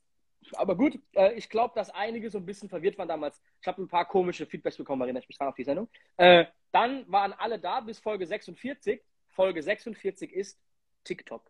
[0.58, 3.40] Aber gut, äh, ich glaube, dass einige so ein bisschen verwirrt waren damals.
[3.60, 5.88] Ich habe ein paar komische Feedbacks bekommen, erinnere ich mich dran auf die Sendung.
[6.16, 9.02] Äh, dann waren alle da bis Folge 46.
[9.28, 10.58] Folge 46 ist
[11.04, 11.42] TikTok.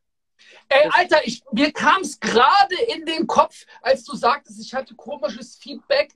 [0.69, 4.95] Ey, Alter, ich, mir kam es gerade in den Kopf, als du sagtest, ich hatte
[4.95, 6.13] komisches Feedback.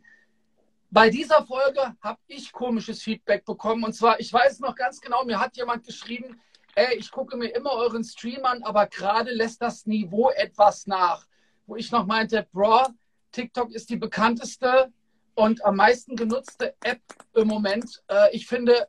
[0.91, 3.84] Bei dieser Folge habe ich komisches Feedback bekommen.
[3.84, 6.41] Und zwar, ich weiß noch ganz genau, mir hat jemand geschrieben,
[6.74, 11.26] ey, ich gucke mir immer euren Stream an, aber gerade lässt das Niveau etwas nach.
[11.66, 12.86] Wo ich noch meinte, Bro,
[13.32, 14.92] TikTok ist die bekannteste
[15.34, 17.02] und am meisten genutzte App
[17.34, 18.02] im Moment.
[18.08, 18.88] Äh, ich finde,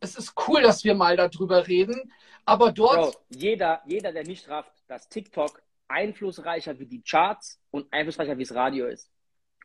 [0.00, 2.12] es ist cool, dass wir mal darüber reden.
[2.44, 3.12] Aber dort.
[3.12, 8.44] Bro, jeder, jeder, der nicht rafft, dass TikTok einflussreicher wie die Charts und einflussreicher wie
[8.44, 9.10] das Radio ist.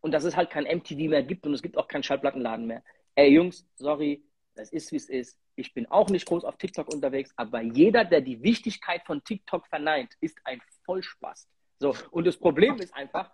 [0.02, 2.84] Und dass es halt kein MTV mehr gibt und es gibt auch keinen Schallplattenladen mehr.
[3.16, 4.24] Ey, Jungs, sorry,
[4.56, 5.40] das ist wie es ist.
[5.56, 9.68] Ich bin auch nicht groß auf TikTok unterwegs, aber jeder, der die Wichtigkeit von TikTok
[9.68, 11.48] verneint, ist ein Vollspaß.
[11.80, 13.32] So, und das Problem ist einfach,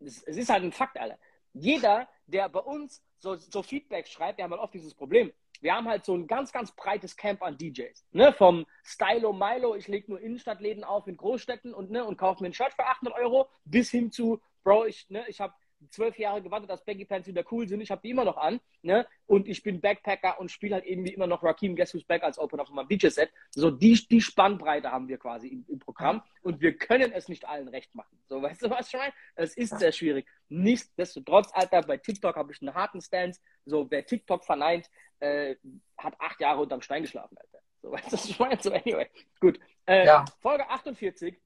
[0.00, 1.18] es, es ist halt ein Fakt, Alter.
[1.52, 5.32] Jeder, der bei uns so, so Feedback schreibt, wir haben halt oft dieses Problem
[5.64, 8.06] wir haben halt so ein ganz, ganz breites Camp an DJs.
[8.12, 8.34] Ne?
[8.34, 12.50] Vom Stylo Milo, ich lege nur Innenstadtläden auf in Großstädten und, ne, und kaufe mir
[12.50, 15.54] ein Shirt für 800 Euro, bis hin zu, Bro, ich, ne, ich habe
[15.90, 17.80] zwölf Jahre gewartet, dass Baggy Pants wieder cool sind.
[17.80, 18.60] Ich habe die immer noch an.
[18.82, 19.06] Ne?
[19.26, 22.38] Und ich bin Backpacker und spiele halt irgendwie immer noch Rakim Guess Who's Back als
[22.38, 23.30] Opener von meinem DJ-Set.
[23.50, 27.46] So die, die Spannbreite haben wir quasi im, im, Programm und wir können es nicht
[27.46, 28.18] allen recht machen.
[28.26, 29.12] So, weißt du, was ich meine?
[29.34, 30.26] Es ist sehr schwierig.
[30.48, 33.40] Nichtsdestotrotz, Alter, bei TikTok habe ich einen harten Stance.
[33.64, 35.56] So, wer TikTok verneint, äh,
[35.98, 37.58] hat acht Jahre unterm Stein geschlafen, Alter.
[37.82, 38.58] So, weißt du, was ich meine?
[38.62, 39.08] So, anyway.
[39.40, 39.60] Gut.
[39.86, 40.24] Äh, ja.
[40.40, 41.38] Folge 48.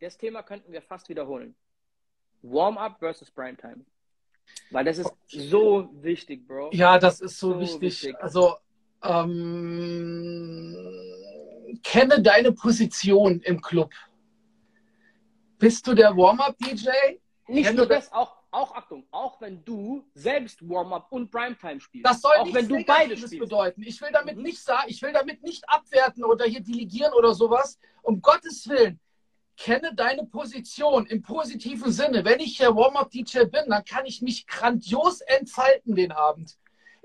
[0.00, 1.56] Das Thema könnten wir fast wiederholen.
[2.42, 3.84] Warm-up versus Primetime.
[4.70, 6.70] Weil das ist so wichtig, Bro.
[6.72, 7.80] Ja, das ist so, so wichtig.
[7.80, 8.16] wichtig.
[8.20, 8.56] Also,
[9.02, 10.76] ähm,
[11.82, 13.92] kenne deine Position im Club.
[15.58, 16.88] Bist du der Warm-up-DJ?
[17.48, 22.06] Nicht nur das, auch, auch Achtung, auch wenn du selbst Warm-up und Primetime spielst.
[22.06, 23.38] Das soll auch wenn du beide spielst.
[23.38, 23.82] bedeuten.
[23.82, 24.42] Ich will damit mhm.
[24.42, 27.78] nicht sagen, ich will damit nicht abwerten oder hier delegieren oder sowas.
[28.02, 28.98] Um Gottes Willen
[29.56, 32.24] kenne deine Position im positiven Sinne.
[32.24, 36.56] Wenn ich hier Warm-Up-DJ bin, dann kann ich mich grandios entfalten den Abend.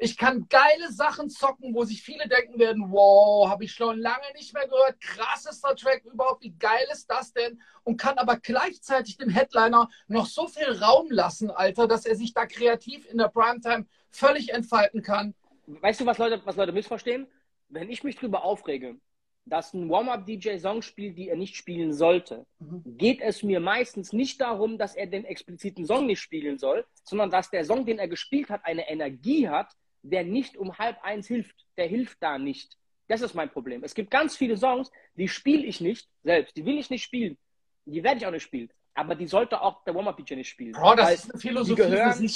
[0.03, 4.25] Ich kann geile Sachen zocken, wo sich viele denken werden, wow, habe ich schon lange
[4.35, 7.61] nicht mehr gehört, krassester Track überhaupt, wie geil ist das denn?
[7.83, 12.33] Und kann aber gleichzeitig dem Headliner noch so viel Raum lassen, Alter, dass er sich
[12.33, 15.35] da kreativ in der Primetime völlig entfalten kann.
[15.67, 17.27] Weißt du, was Leute, was Leute missverstehen?
[17.69, 18.97] Wenn ich mich drüber aufrege,
[19.45, 22.83] dass ein Warm-Up-DJ Song spielt, die er nicht spielen sollte, mhm.
[22.97, 27.29] geht es mir meistens nicht darum, dass er den expliziten Song nicht spielen soll, sondern
[27.29, 31.27] dass der Song, den er gespielt hat, eine Energie hat, der nicht um halb eins
[31.27, 31.65] hilft.
[31.77, 32.77] Der hilft da nicht.
[33.07, 33.83] Das ist mein Problem.
[33.83, 36.55] Es gibt ganz viele Songs, die spiele ich nicht selbst.
[36.55, 37.37] Die will ich nicht spielen.
[37.85, 38.69] Die werde ich auch nicht spielen.
[38.93, 40.73] Aber die sollte auch der Warm-Up-DJ nicht spielen.
[40.73, 42.29] Bro, das ist eine Philosophie die gehören,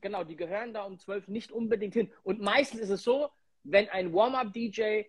[0.00, 2.10] genau, die gehören da um 12 nicht unbedingt hin.
[2.22, 3.28] Und meistens ist es so,
[3.64, 5.04] wenn ein Warm-up-DJ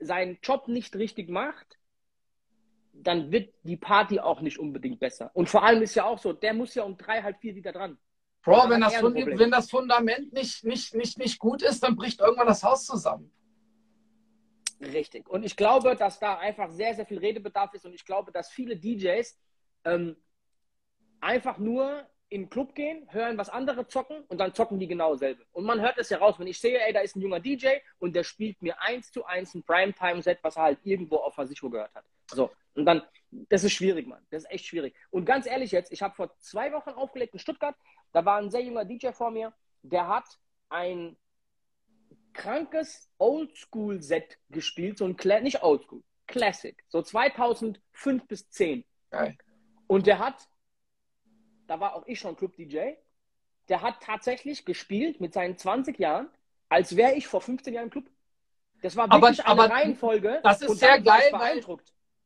[0.00, 1.78] seinen Job nicht richtig macht,
[2.92, 5.30] dann wird die Party auch nicht unbedingt besser.
[5.34, 7.72] Und vor allem ist ja auch so, der muss ja um drei, halb vier wieder
[7.72, 7.98] dran.
[8.42, 12.46] Bro, wenn das, wenn das Fundament nicht, nicht, nicht, nicht gut ist, dann bricht irgendwann
[12.46, 13.30] das Haus zusammen.
[14.80, 15.28] Richtig.
[15.28, 18.50] Und ich glaube, dass da einfach sehr, sehr viel Redebedarf ist und ich glaube, dass
[18.50, 19.38] viele DJs
[19.84, 20.16] ähm,
[21.20, 25.16] einfach nur in den Club gehen, hören, was andere zocken und dann zocken die genau
[25.16, 25.44] selbe.
[25.52, 27.68] Und man hört es ja raus, wenn ich sehe, ey, da ist ein junger DJ
[27.98, 31.72] und der spielt mir eins zu eins ein Primetime-Set, was er halt irgendwo auf Versicherung
[31.72, 32.04] gehört hat.
[32.30, 34.24] So, und dann, das ist schwierig, Mann.
[34.30, 34.94] Das ist echt schwierig.
[35.10, 37.74] Und ganz ehrlich jetzt, ich habe vor zwei Wochen aufgelegt in Stuttgart,
[38.12, 39.52] da war ein sehr junger DJ vor mir,
[39.82, 40.24] der hat
[40.68, 41.16] ein
[42.32, 48.84] krankes Oldschool-Set gespielt, so ein, Cla nicht Oldschool, Classic, so 2005 bis 10.
[49.10, 49.36] Geil.
[49.88, 50.48] Und der hat,
[51.70, 52.94] da war auch ich schon Club-DJ,
[53.68, 56.28] der hat tatsächlich gespielt mit seinen 20 Jahren,
[56.68, 58.10] als wäre ich vor 15 Jahren im Club.
[58.82, 60.40] Das war wirklich aber, eine aber Reihenfolge.
[60.42, 61.60] Das ist sehr geil, weil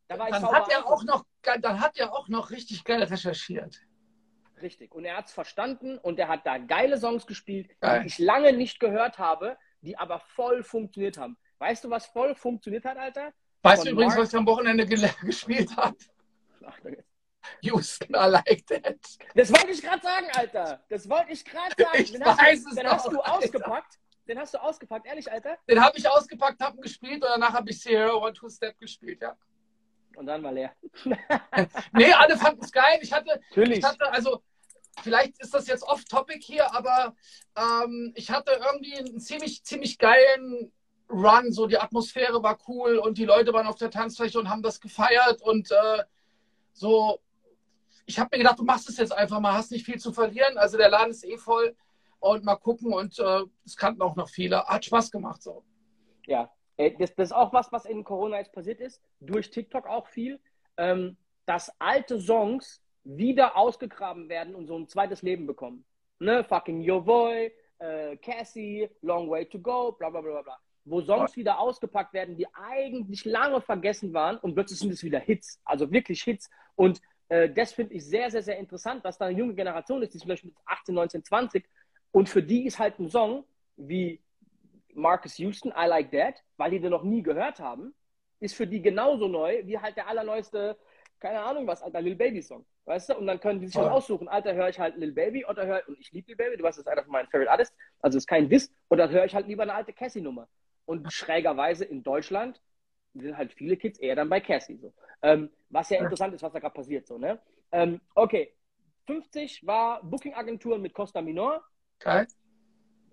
[0.08, 3.82] da war dann, hat er auch noch, dann hat er auch noch richtig geil recherchiert.
[4.62, 4.94] Richtig.
[4.94, 8.00] Und er hat es verstanden und er hat da geile Songs gespielt, geil.
[8.00, 11.36] die ich lange nicht gehört habe, die aber voll funktioniert haben.
[11.58, 13.34] Weißt du, was voll funktioniert hat, Alter?
[13.60, 14.86] Weißt Von du übrigens, Mark was ich am Wochenende
[15.22, 15.96] gespielt habe?
[16.64, 16.80] Ach,
[17.62, 18.98] Houston, I like that.
[19.34, 20.84] Das wollte ich gerade sagen, Alter.
[20.88, 21.98] Das wollte ich gerade sagen.
[21.98, 23.38] Ich den weiß hast, es Den hast du Alter.
[23.38, 23.98] ausgepackt.
[24.26, 25.58] Den hast du ausgepackt, ehrlich, Alter?
[25.68, 29.20] Den habe ich ausgepackt, habe gespielt und danach habe ich Sierra One Two Step gespielt,
[29.20, 29.36] ja.
[30.16, 30.72] Und dann war leer.
[31.92, 32.98] nee, alle fanden es geil.
[33.02, 33.78] Ich hatte, Natürlich.
[33.78, 34.42] ich hatte, also
[35.02, 37.14] vielleicht ist das jetzt off-topic hier, aber
[37.56, 40.72] ähm, ich hatte irgendwie einen ziemlich, ziemlich geilen
[41.10, 41.52] Run.
[41.52, 44.80] So die Atmosphäre war cool und die Leute waren auf der Tanzfläche und haben das
[44.80, 46.04] gefeiert und äh,
[46.72, 47.20] so.
[48.06, 50.58] Ich habe mir gedacht, du machst es jetzt einfach mal, hast nicht viel zu verlieren.
[50.58, 51.74] Also der Laden ist eh voll
[52.20, 54.64] und mal gucken und äh, es kannten auch noch viele.
[54.64, 55.64] Hat Spaß gemacht so.
[56.26, 59.86] Ja, äh, das, das, ist auch was, was in Corona jetzt passiert ist, durch TikTok
[59.86, 60.40] auch viel,
[60.76, 65.84] ähm, dass alte Songs wieder ausgegraben werden und so ein zweites Leben bekommen.
[66.18, 66.42] Ne?
[66.44, 70.58] Fucking Your Boy, äh, Cassie, Long Way to Go, bla bla bla bla.
[70.86, 75.18] Wo Songs wieder ausgepackt werden, die eigentlich lange vergessen waren und plötzlich sind es wieder
[75.18, 76.50] Hits, also wirklich Hits.
[76.76, 80.14] Und äh, das finde ich sehr, sehr, sehr interessant, dass da eine junge Generation ist,
[80.14, 81.64] die zum Beispiel mit 18, 19, 20
[82.12, 83.44] und für die ist halt ein Song
[83.76, 84.22] wie
[84.94, 87.94] Marcus Houston, I Like That, weil die den noch nie gehört haben,
[88.40, 90.76] ist für die genauso neu wie halt der allerneueste,
[91.18, 92.64] keine Ahnung was, alter Lil Baby Song.
[92.84, 93.16] Weißt du?
[93.16, 95.82] Und dann können die sich halt aussuchen, alter, höre ich halt Lil Baby oder höre
[95.88, 98.18] und ich liebe Lil Baby, du weißt, das ist einer von meinen Favorite Artists, also
[98.18, 100.48] ist kein Diss, oder höre ich halt lieber eine alte Cassie-Nummer.
[100.84, 102.60] Und schrägerweise in Deutschland
[103.14, 104.76] sind halt viele Kids eher dann bei Cassie.
[104.76, 104.92] So.
[105.22, 107.06] Ähm, was ja interessant ist, was da gerade passiert.
[107.06, 107.40] So, ne?
[107.72, 108.54] Ähm, okay,
[109.06, 111.62] 50 war Booking-Agenturen mit Costa Minor.
[111.98, 112.26] Geil.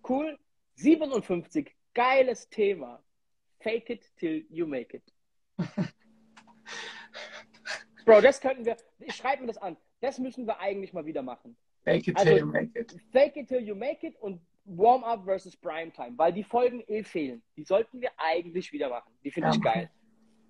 [0.07, 0.37] Cool.
[0.75, 3.03] 57, geiles Thema.
[3.59, 5.03] Fake it till you make it.
[8.05, 9.77] Bro, das könnten wir, ich schreibe mir das an.
[9.99, 11.55] Das müssen wir eigentlich mal wieder machen.
[11.83, 12.95] Fake it also, till you make it.
[13.11, 17.43] Fake it till you make it und Warm-up versus Primetime, weil die Folgen eh fehlen.
[17.57, 19.11] Die sollten wir eigentlich wieder machen.
[19.23, 19.91] Die finde ja, ich geil.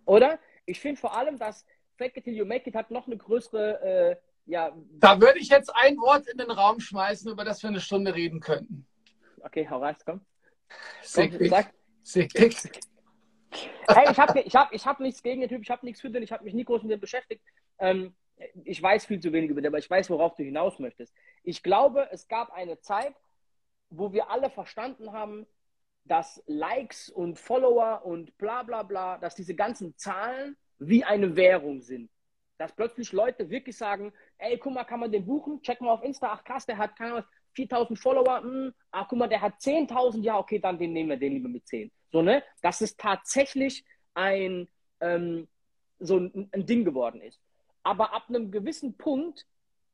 [0.06, 0.40] Oder?
[0.66, 1.66] Ich finde vor allem, dass
[1.98, 4.76] Fake it till you make it hat noch eine größere, äh, ja.
[5.00, 8.16] Da würde ich jetzt ein Wort in den Raum schmeißen, über das wir eine Stunde
[8.16, 8.86] reden könnten.
[9.42, 10.22] Okay, hau rein, komm.
[11.02, 11.52] Sickig.
[12.04, 12.58] Sickig.
[13.88, 16.10] Hey, ich habe ich hab, ich hab nichts gegen den Typ, ich habe nichts für
[16.10, 17.44] den, ich habe mich nie groß mit dem beschäftigt.
[17.80, 18.16] Ähm,
[18.64, 21.14] ich weiß viel zu wenig über den, aber ich weiß, worauf du hinaus möchtest.
[21.44, 23.14] Ich glaube, es gab eine Zeit,
[23.92, 25.46] wo wir alle verstanden haben,
[26.06, 31.82] dass Likes und Follower und bla bla bla, dass diese ganzen Zahlen wie eine Währung
[31.82, 32.10] sind.
[32.58, 35.62] Dass plötzlich Leute wirklich sagen, ey, guck mal, kann man den buchen?
[35.62, 39.06] Check mal auf Insta, ach krass, der hat keine Ahnung, 4000 Follower, mh, hm, ah,
[39.08, 41.92] guck mal, der hat 10.000, ja, okay, dann den nehmen wir den lieber mit 10.
[42.12, 42.44] So, ne?
[42.62, 44.68] Dass es tatsächlich ein,
[45.00, 45.48] ähm,
[46.00, 47.40] so ein, ein Ding geworden ist.
[47.84, 49.46] Aber ab einem gewissen Punkt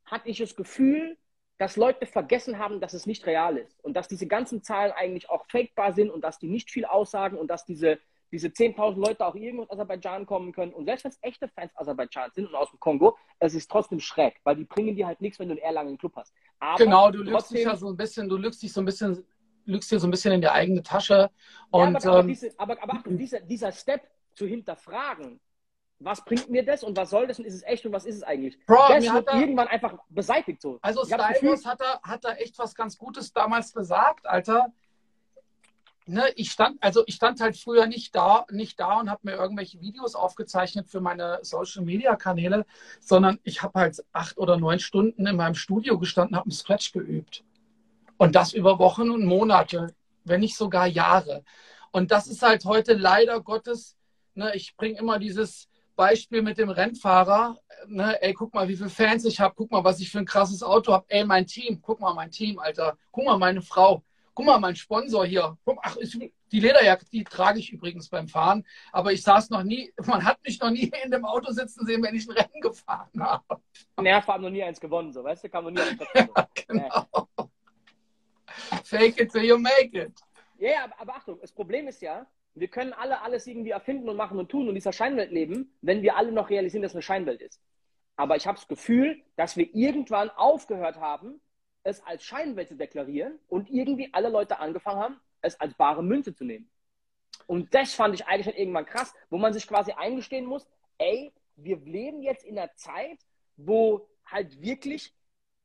[0.06, 1.18] hatte ich das Gefühl,
[1.58, 5.30] dass Leute vergessen haben, dass es nicht real ist und dass diese ganzen Zahlen eigentlich
[5.30, 8.00] auch fakebar sind und dass die nicht viel aussagen und dass diese
[8.32, 10.74] diese 10.000 Leute auch irgendwo aus Aserbaidschan kommen können.
[10.74, 14.00] Und selbst wenn es echte Fans Aserbaidschan sind und aus dem Kongo, es ist trotzdem
[14.00, 16.34] schräg, weil die bringen dir halt nichts, wenn du einen Erlangen Club hast.
[16.60, 19.24] Aber genau, du lügst dich ja so ein bisschen, du lügst dich so ein bisschen,
[19.66, 21.30] lügst dir so ein bisschen in die eigene Tasche.
[21.70, 24.02] Und, ja, aber, ähm, diese, aber, aber Achtung, dieser, dieser Step
[24.34, 25.40] zu hinterfragen,
[26.00, 28.16] was bringt mir das und was soll das und ist es echt und was ist
[28.16, 28.58] es eigentlich?
[28.66, 30.78] Bro, das wird er, irgendwann einfach beseitigt so.
[30.82, 34.72] Also Stylus hat da, hat da echt was ganz Gutes damals gesagt, Alter
[36.08, 39.34] ne, ich stand, also ich stand halt früher nicht da, nicht da und habe mir
[39.34, 42.66] irgendwelche Videos aufgezeichnet für meine Social Media Kanäle,
[43.00, 46.92] sondern ich habe halt acht oder neun Stunden in meinem Studio gestanden, habe einen Scratch
[46.92, 47.44] geübt.
[48.18, 49.94] Und das über Wochen und Monate,
[50.24, 51.44] wenn nicht sogar Jahre.
[51.92, 53.96] Und das ist halt heute leider Gottes,
[54.34, 58.90] ne, ich bringe immer dieses Beispiel mit dem Rennfahrer, ne, ey, guck mal, wie viele
[58.90, 61.82] Fans ich habe, guck mal, was ich für ein krasses Auto habe, ey, mein Team,
[61.82, 64.04] guck mal, mein Team, Alter, guck mal, meine Frau,
[64.34, 66.18] guck mal, mein Sponsor hier, ach, ist,
[66.52, 70.38] die Lederjacke, die trage ich übrigens beim Fahren, aber ich saß noch nie, man hat
[70.46, 73.62] mich noch nie in dem Auto sitzen sehen, wenn ich ein Rennen gefahren habe.
[74.00, 77.28] Nerv haben noch nie eins gewonnen, so, weißt du, kann man nie eins ja, genau.
[78.84, 80.14] Fake it till you make it.
[80.60, 82.26] Ja, yeah, aber, aber Achtung, das Problem ist ja,
[82.60, 85.78] wir können alle alles irgendwie erfinden und machen und tun und in dieser Scheinwelt leben,
[85.82, 87.62] wenn wir alle noch realisieren, dass es eine Scheinwelt ist.
[88.16, 91.40] Aber ich habe das Gefühl, dass wir irgendwann aufgehört haben,
[91.84, 96.34] es als Scheinwelt zu deklarieren und irgendwie alle Leute angefangen haben, es als bare Münze
[96.34, 96.70] zu nehmen.
[97.46, 100.68] Und das fand ich eigentlich schon irgendwann krass, wo man sich quasi eingestehen muss,
[100.98, 103.20] ey, wir leben jetzt in einer Zeit,
[103.56, 105.14] wo halt wirklich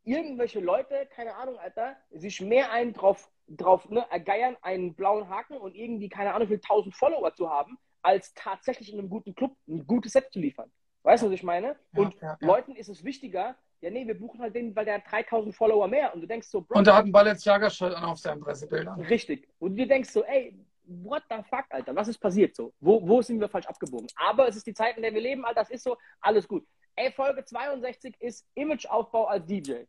[0.05, 5.57] irgendwelche Leute, keine Ahnung, Alter, sich mehr einen drauf, drauf ne, ergeiern, einen blauen Haken
[5.57, 9.57] und irgendwie, keine Ahnung, wie tausend Follower zu haben, als tatsächlich in einem guten Club
[9.69, 10.71] ein gutes Set zu liefern.
[11.03, 11.77] Weißt du, was ich meine?
[11.95, 12.47] Und ja, ja.
[12.47, 15.89] Leuten ist es wichtiger, ja, nee, wir buchen halt den, weil der hat 3000 Follower
[15.89, 16.15] mehr.
[16.15, 16.79] Und du denkst so, Bro.
[16.79, 19.01] Und da hat ein Balenciaga-Shirt auf seinen Pressebildern.
[19.01, 19.49] Richtig.
[19.59, 22.73] Und du denkst so, ey, what the fuck, Alter, was ist passiert so?
[22.81, 24.07] Wo, wo sind wir falsch abgebogen?
[24.15, 26.65] Aber es ist die Zeit, in der wir leben, Alter, das ist so, alles gut.
[26.95, 29.85] Ey, Folge 62 ist Imageaufbau als DJ.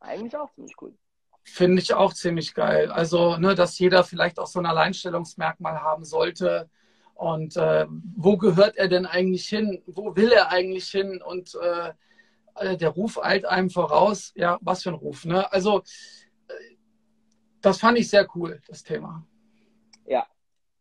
[0.00, 0.94] Eigentlich auch ziemlich cool.
[1.44, 2.90] Finde ich auch ziemlich geil.
[2.90, 6.70] Also, ne, dass jeder vielleicht auch so ein Alleinstellungsmerkmal haben sollte.
[7.14, 7.86] Und äh,
[8.16, 9.82] wo gehört er denn eigentlich hin?
[9.86, 11.20] Wo will er eigentlich hin?
[11.22, 11.92] Und äh,
[12.54, 14.32] äh, der Ruf eilt einem voraus.
[14.34, 15.24] Ja, was für ein Ruf.
[15.24, 15.50] Ne?
[15.52, 15.82] Also,
[16.48, 16.52] äh,
[17.60, 19.26] das fand ich sehr cool, das Thema.
[20.06, 20.26] Ja.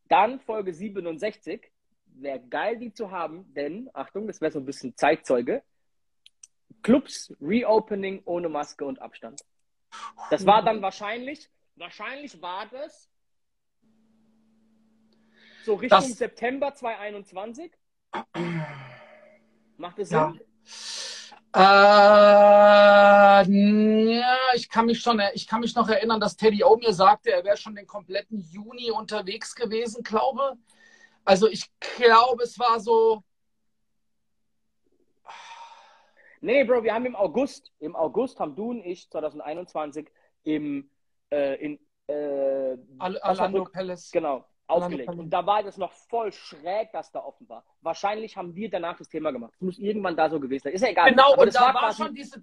[0.10, 1.72] Dann Folge 67.
[2.16, 5.64] Wäre geil, die zu haben, denn, Achtung, das wäre so ein bisschen Zeitzeuge.
[6.84, 9.42] Clubs Reopening ohne Maske und Abstand.
[10.30, 13.10] Das war dann wahrscheinlich, wahrscheinlich war das
[15.64, 17.72] so Richtung das, September 2021.
[19.78, 20.32] Macht es ja.
[20.32, 20.42] Sinn?
[21.54, 21.60] Äh,
[24.20, 27.32] ja, ich kann mich schon, ich kann mich noch erinnern, dass Teddy O mir sagte,
[27.32, 30.58] er wäre schon den kompletten Juni unterwegs gewesen, glaube.
[31.26, 33.24] Also ich glaube, es war so.
[36.42, 40.10] Nee, Bro, wir haben im August, im August haben du und ich 2021
[40.44, 40.90] im
[41.32, 44.12] äh, in äh, Orlando Palace.
[44.12, 45.10] Genau, aufgelegt.
[45.10, 47.64] Und da war das noch voll schräg, dass da offen war.
[47.82, 49.54] Wahrscheinlich haben wir danach das Thema gemacht.
[49.56, 50.74] Es muss irgendwann da so gewesen sein.
[50.74, 51.10] Ist ja egal.
[51.10, 52.42] Genau, Aber und da war, war schon diese,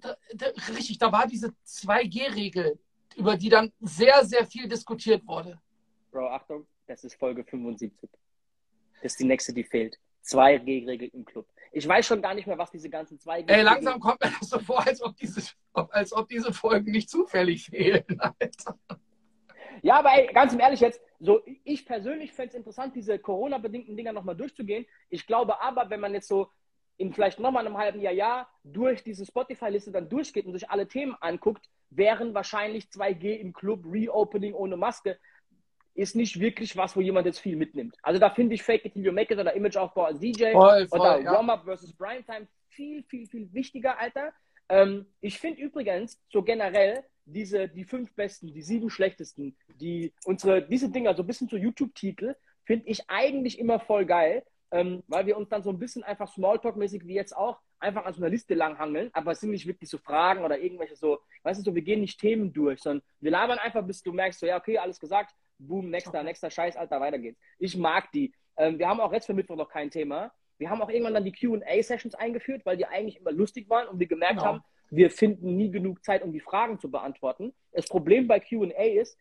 [0.69, 2.79] richtig, da war diese 2G-Regel,
[3.15, 5.59] über die dann sehr, sehr viel diskutiert wurde.
[6.11, 8.09] Bro, Achtung, das ist Folge 75.
[9.01, 9.97] Das ist die nächste, die fehlt.
[10.25, 11.47] 2G-Regel im Club.
[11.71, 13.49] Ich weiß schon gar nicht mehr, was diese ganzen 2G.
[13.49, 15.41] Ey, langsam kommt mir das so vor, als ob diese,
[15.73, 18.03] als ob diese Folgen nicht zufällig fehlen.
[18.19, 18.77] Alter.
[19.81, 23.95] Ja, aber ey, ganz im Ehrlich jetzt, so ich persönlich fände es interessant, diese Corona-bedingten
[23.95, 24.85] Dinger nochmal durchzugehen.
[25.09, 26.49] Ich glaube aber, wenn man jetzt so
[26.97, 30.87] in vielleicht nochmal einem halben Jahr, Jahr durch diese Spotify-Liste dann durchgeht und sich alle
[30.87, 35.17] Themen anguckt, wären wahrscheinlich 2G im Club, Reopening ohne Maske,
[35.99, 37.95] ist nicht wirklich was, wo jemand jetzt viel mitnimmt.
[38.01, 40.87] Also da finde ich Fake It Till You Make It oder Imageaufbau als DJ voll,
[40.87, 41.31] voll, oder ja.
[41.33, 44.31] Warm-Up versus Time viel, viel, viel wichtiger, Alter.
[44.69, 50.61] Ähm, ich finde übrigens so generell diese, die fünf besten, die sieben schlechtesten, die unsere,
[50.61, 55.25] diese Dinger, so ein bisschen zu YouTube-Titel, finde ich eigentlich immer voll geil, ähm, weil
[55.25, 58.29] wir uns dann so ein bisschen einfach Smalltalk-mäßig wie jetzt auch einfach an so einer
[58.29, 61.75] Liste langhangeln, aber es sind nicht wirklich so Fragen oder irgendwelche so, weißt du, so,
[61.75, 64.77] wir gehen nicht Themen durch, sondern wir labern einfach, bis du merkst, so, ja, okay,
[64.77, 67.39] alles gesagt, boom, nächster, nächster Scheiß, Alter, weiter geht's.
[67.59, 68.33] Ich mag die.
[68.57, 70.31] Ähm, wir haben auch jetzt für Mittwoch noch kein Thema.
[70.57, 73.99] Wir haben auch irgendwann dann die QA-Sessions eingeführt, weil die eigentlich immer lustig waren und
[73.99, 74.45] wir gemerkt genau.
[74.45, 77.53] haben, wir finden nie genug Zeit, um die Fragen zu beantworten.
[77.71, 79.17] Das Problem bei QA ist,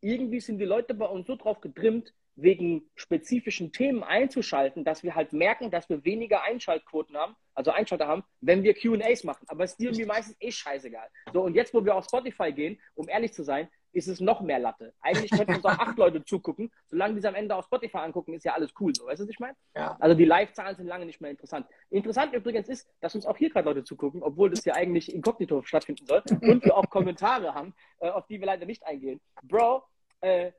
[0.00, 5.14] irgendwie sind die Leute bei uns so drauf getrimmt, wegen spezifischen Themen einzuschalten, dass wir
[5.14, 9.44] halt merken, dass wir weniger Einschaltquoten haben, also Einschalter haben, wenn wir QAs machen.
[9.48, 11.08] Aber es ist irgendwie meistens eh scheißegal.
[11.32, 14.40] So, und jetzt, wo wir auf Spotify gehen, um ehrlich zu sein, ist es noch
[14.40, 14.94] mehr Latte.
[15.00, 16.72] Eigentlich könnten uns auch acht Leute zugucken.
[16.86, 18.94] Solange die es am Ende auf Spotify angucken, ist ja alles cool.
[18.94, 19.56] So, weißt du, was ich meine?
[19.74, 19.96] Ja.
[20.00, 21.66] Also die Live-Zahlen sind lange nicht mehr interessant.
[21.90, 25.62] Interessant übrigens ist, dass uns auch hier gerade Leute zugucken, obwohl das ja eigentlich inkognito
[25.62, 26.22] stattfinden soll.
[26.40, 29.20] Und wir auch Kommentare haben, äh, auf die wir leider nicht eingehen.
[29.42, 29.84] Bro,
[30.20, 30.52] äh,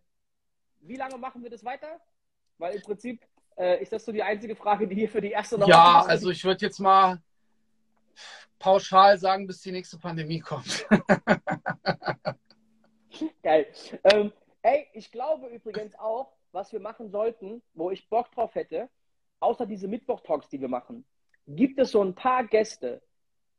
[0.81, 1.99] wie lange machen wir das weiter?
[2.57, 3.21] Weil im Prinzip
[3.57, 6.29] äh, ist das so die einzige Frage, die hier für die erste noch Ja, also
[6.29, 7.21] ich würde jetzt mal
[8.59, 10.87] pauschal sagen, bis die nächste Pandemie kommt.
[13.43, 13.67] Geil.
[14.03, 14.31] Ähm,
[14.61, 18.89] ey, ich glaube übrigens auch, was wir machen sollten, wo ich Bock drauf hätte,
[19.39, 21.05] außer diese Mittwoch-Talks, die wir machen,
[21.47, 23.01] gibt es so ein paar Gäste,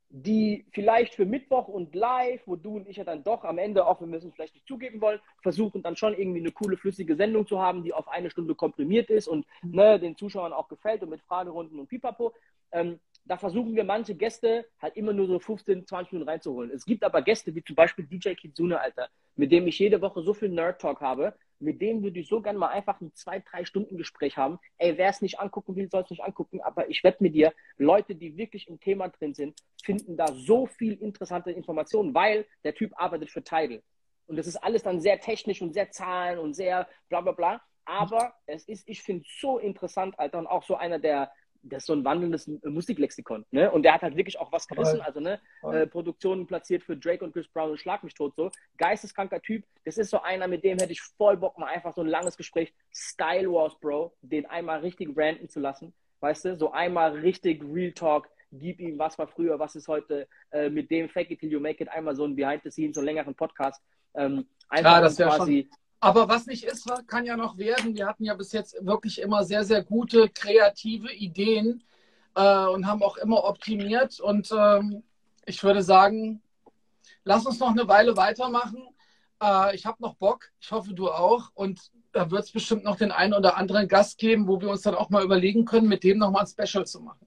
[0.08, 3.84] die vielleicht für Mittwoch und live, wo du und ich ja dann doch am Ende,
[3.84, 7.16] auch wir müssen es vielleicht nicht zugeben wollen, versuchen dann schon irgendwie eine coole, flüssige
[7.16, 11.02] Sendung zu haben, die auf eine Stunde komprimiert ist und ne, den Zuschauern auch gefällt
[11.02, 12.32] und mit Fragerunden und Pipapo.
[12.70, 16.70] Ähm, da versuchen wir manche Gäste halt immer nur so 15, 20 Minuten reinzuholen.
[16.70, 20.22] Es gibt aber Gäste, wie zum Beispiel DJ Kitsune, Alter, mit dem ich jede Woche
[20.22, 23.64] so viel Nerd-Talk habe, mit dem würde ich so gerne mal einfach ein zwei, drei
[23.64, 24.58] Stunden Gespräch haben.
[24.76, 26.60] Ey, wer es nicht angucken will, soll es nicht angucken.
[26.60, 30.66] Aber ich wette mit dir, Leute, die wirklich im Thema drin sind, finden da so
[30.66, 33.82] viel interessante Informationen, weil der Typ arbeitet für Tidal.
[34.26, 37.62] Und das ist alles dann sehr technisch und sehr Zahlen und sehr bla bla bla.
[37.84, 41.30] Aber es ist, ich finde es so interessant, Alter, und auch so einer der,
[41.64, 43.44] das ist so ein wandelndes Musiklexikon.
[43.50, 43.70] Ne?
[43.70, 45.00] Und der hat halt wirklich auch was gerissen.
[45.00, 48.50] Also ne, äh, Produktionen platziert für Drake und Chris Brown und Schlag mich tot so.
[48.76, 49.64] Geisteskranker Typ.
[49.84, 52.36] Das ist so einer, mit dem hätte ich voll Bock, mal einfach so ein langes
[52.36, 52.72] Gespräch.
[52.92, 54.14] Style Wars, Bro.
[54.22, 55.94] Den einmal richtig ranten zu lassen.
[56.20, 56.56] Weißt du?
[56.56, 58.28] So einmal richtig Real Talk.
[58.52, 60.28] Gib ihm, was war früher, was ist heute.
[60.50, 61.88] Äh, mit dem Fake It Till You Make It.
[61.88, 63.82] Einmal so ein Behind the Scenes, so einen längeren Podcast.
[64.14, 65.68] Ähm, einfach Klar, das quasi.
[65.68, 67.94] Schon aber was nicht ist, kann ja noch werden.
[67.96, 71.82] Wir hatten ja bis jetzt wirklich immer sehr, sehr gute kreative Ideen
[72.34, 74.20] äh, und haben auch immer optimiert.
[74.20, 75.02] Und ähm,
[75.46, 76.42] ich würde sagen,
[77.24, 78.86] lass uns noch eine Weile weitermachen.
[79.42, 80.50] Äh, ich habe noch Bock.
[80.60, 81.50] Ich hoffe, du auch.
[81.54, 84.82] Und da wird es bestimmt noch den einen oder anderen Gast geben, wo wir uns
[84.82, 87.26] dann auch mal überlegen können, mit dem nochmal ein Special zu machen.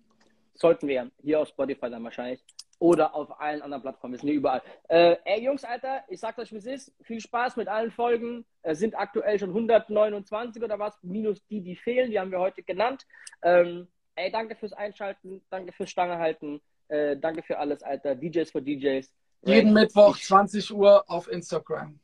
[0.54, 1.10] Sollten wir.
[1.24, 2.44] Hier auf Spotify dann wahrscheinlich
[2.80, 4.14] oder auf allen anderen Plattformen.
[4.14, 4.62] Wir sind hier überall.
[4.88, 6.94] Äh, ey, Jungs, Alter, ich sag euch, wie es ist.
[7.02, 8.46] Viel Spaß mit allen Folgen.
[8.62, 12.12] Es sind aktuell schon 129 oder was, minus die, die fehlen.
[12.12, 13.06] Die haben wir heute genannt.
[13.42, 18.16] Ähm, ey, danke fürs Einschalten, danke fürs Stange halten, äh, danke für alles, Alter.
[18.16, 19.12] DJs für DJs.
[19.44, 20.26] Jeden Ray, Mittwoch, ich.
[20.26, 22.00] 20 Uhr auf Instagram.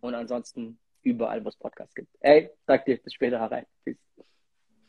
[0.00, 2.08] Und ansonsten überall, wo es Podcasts gibt.
[2.20, 3.66] Ey, sag dir, bis später herein.
[3.84, 4.01] Peace.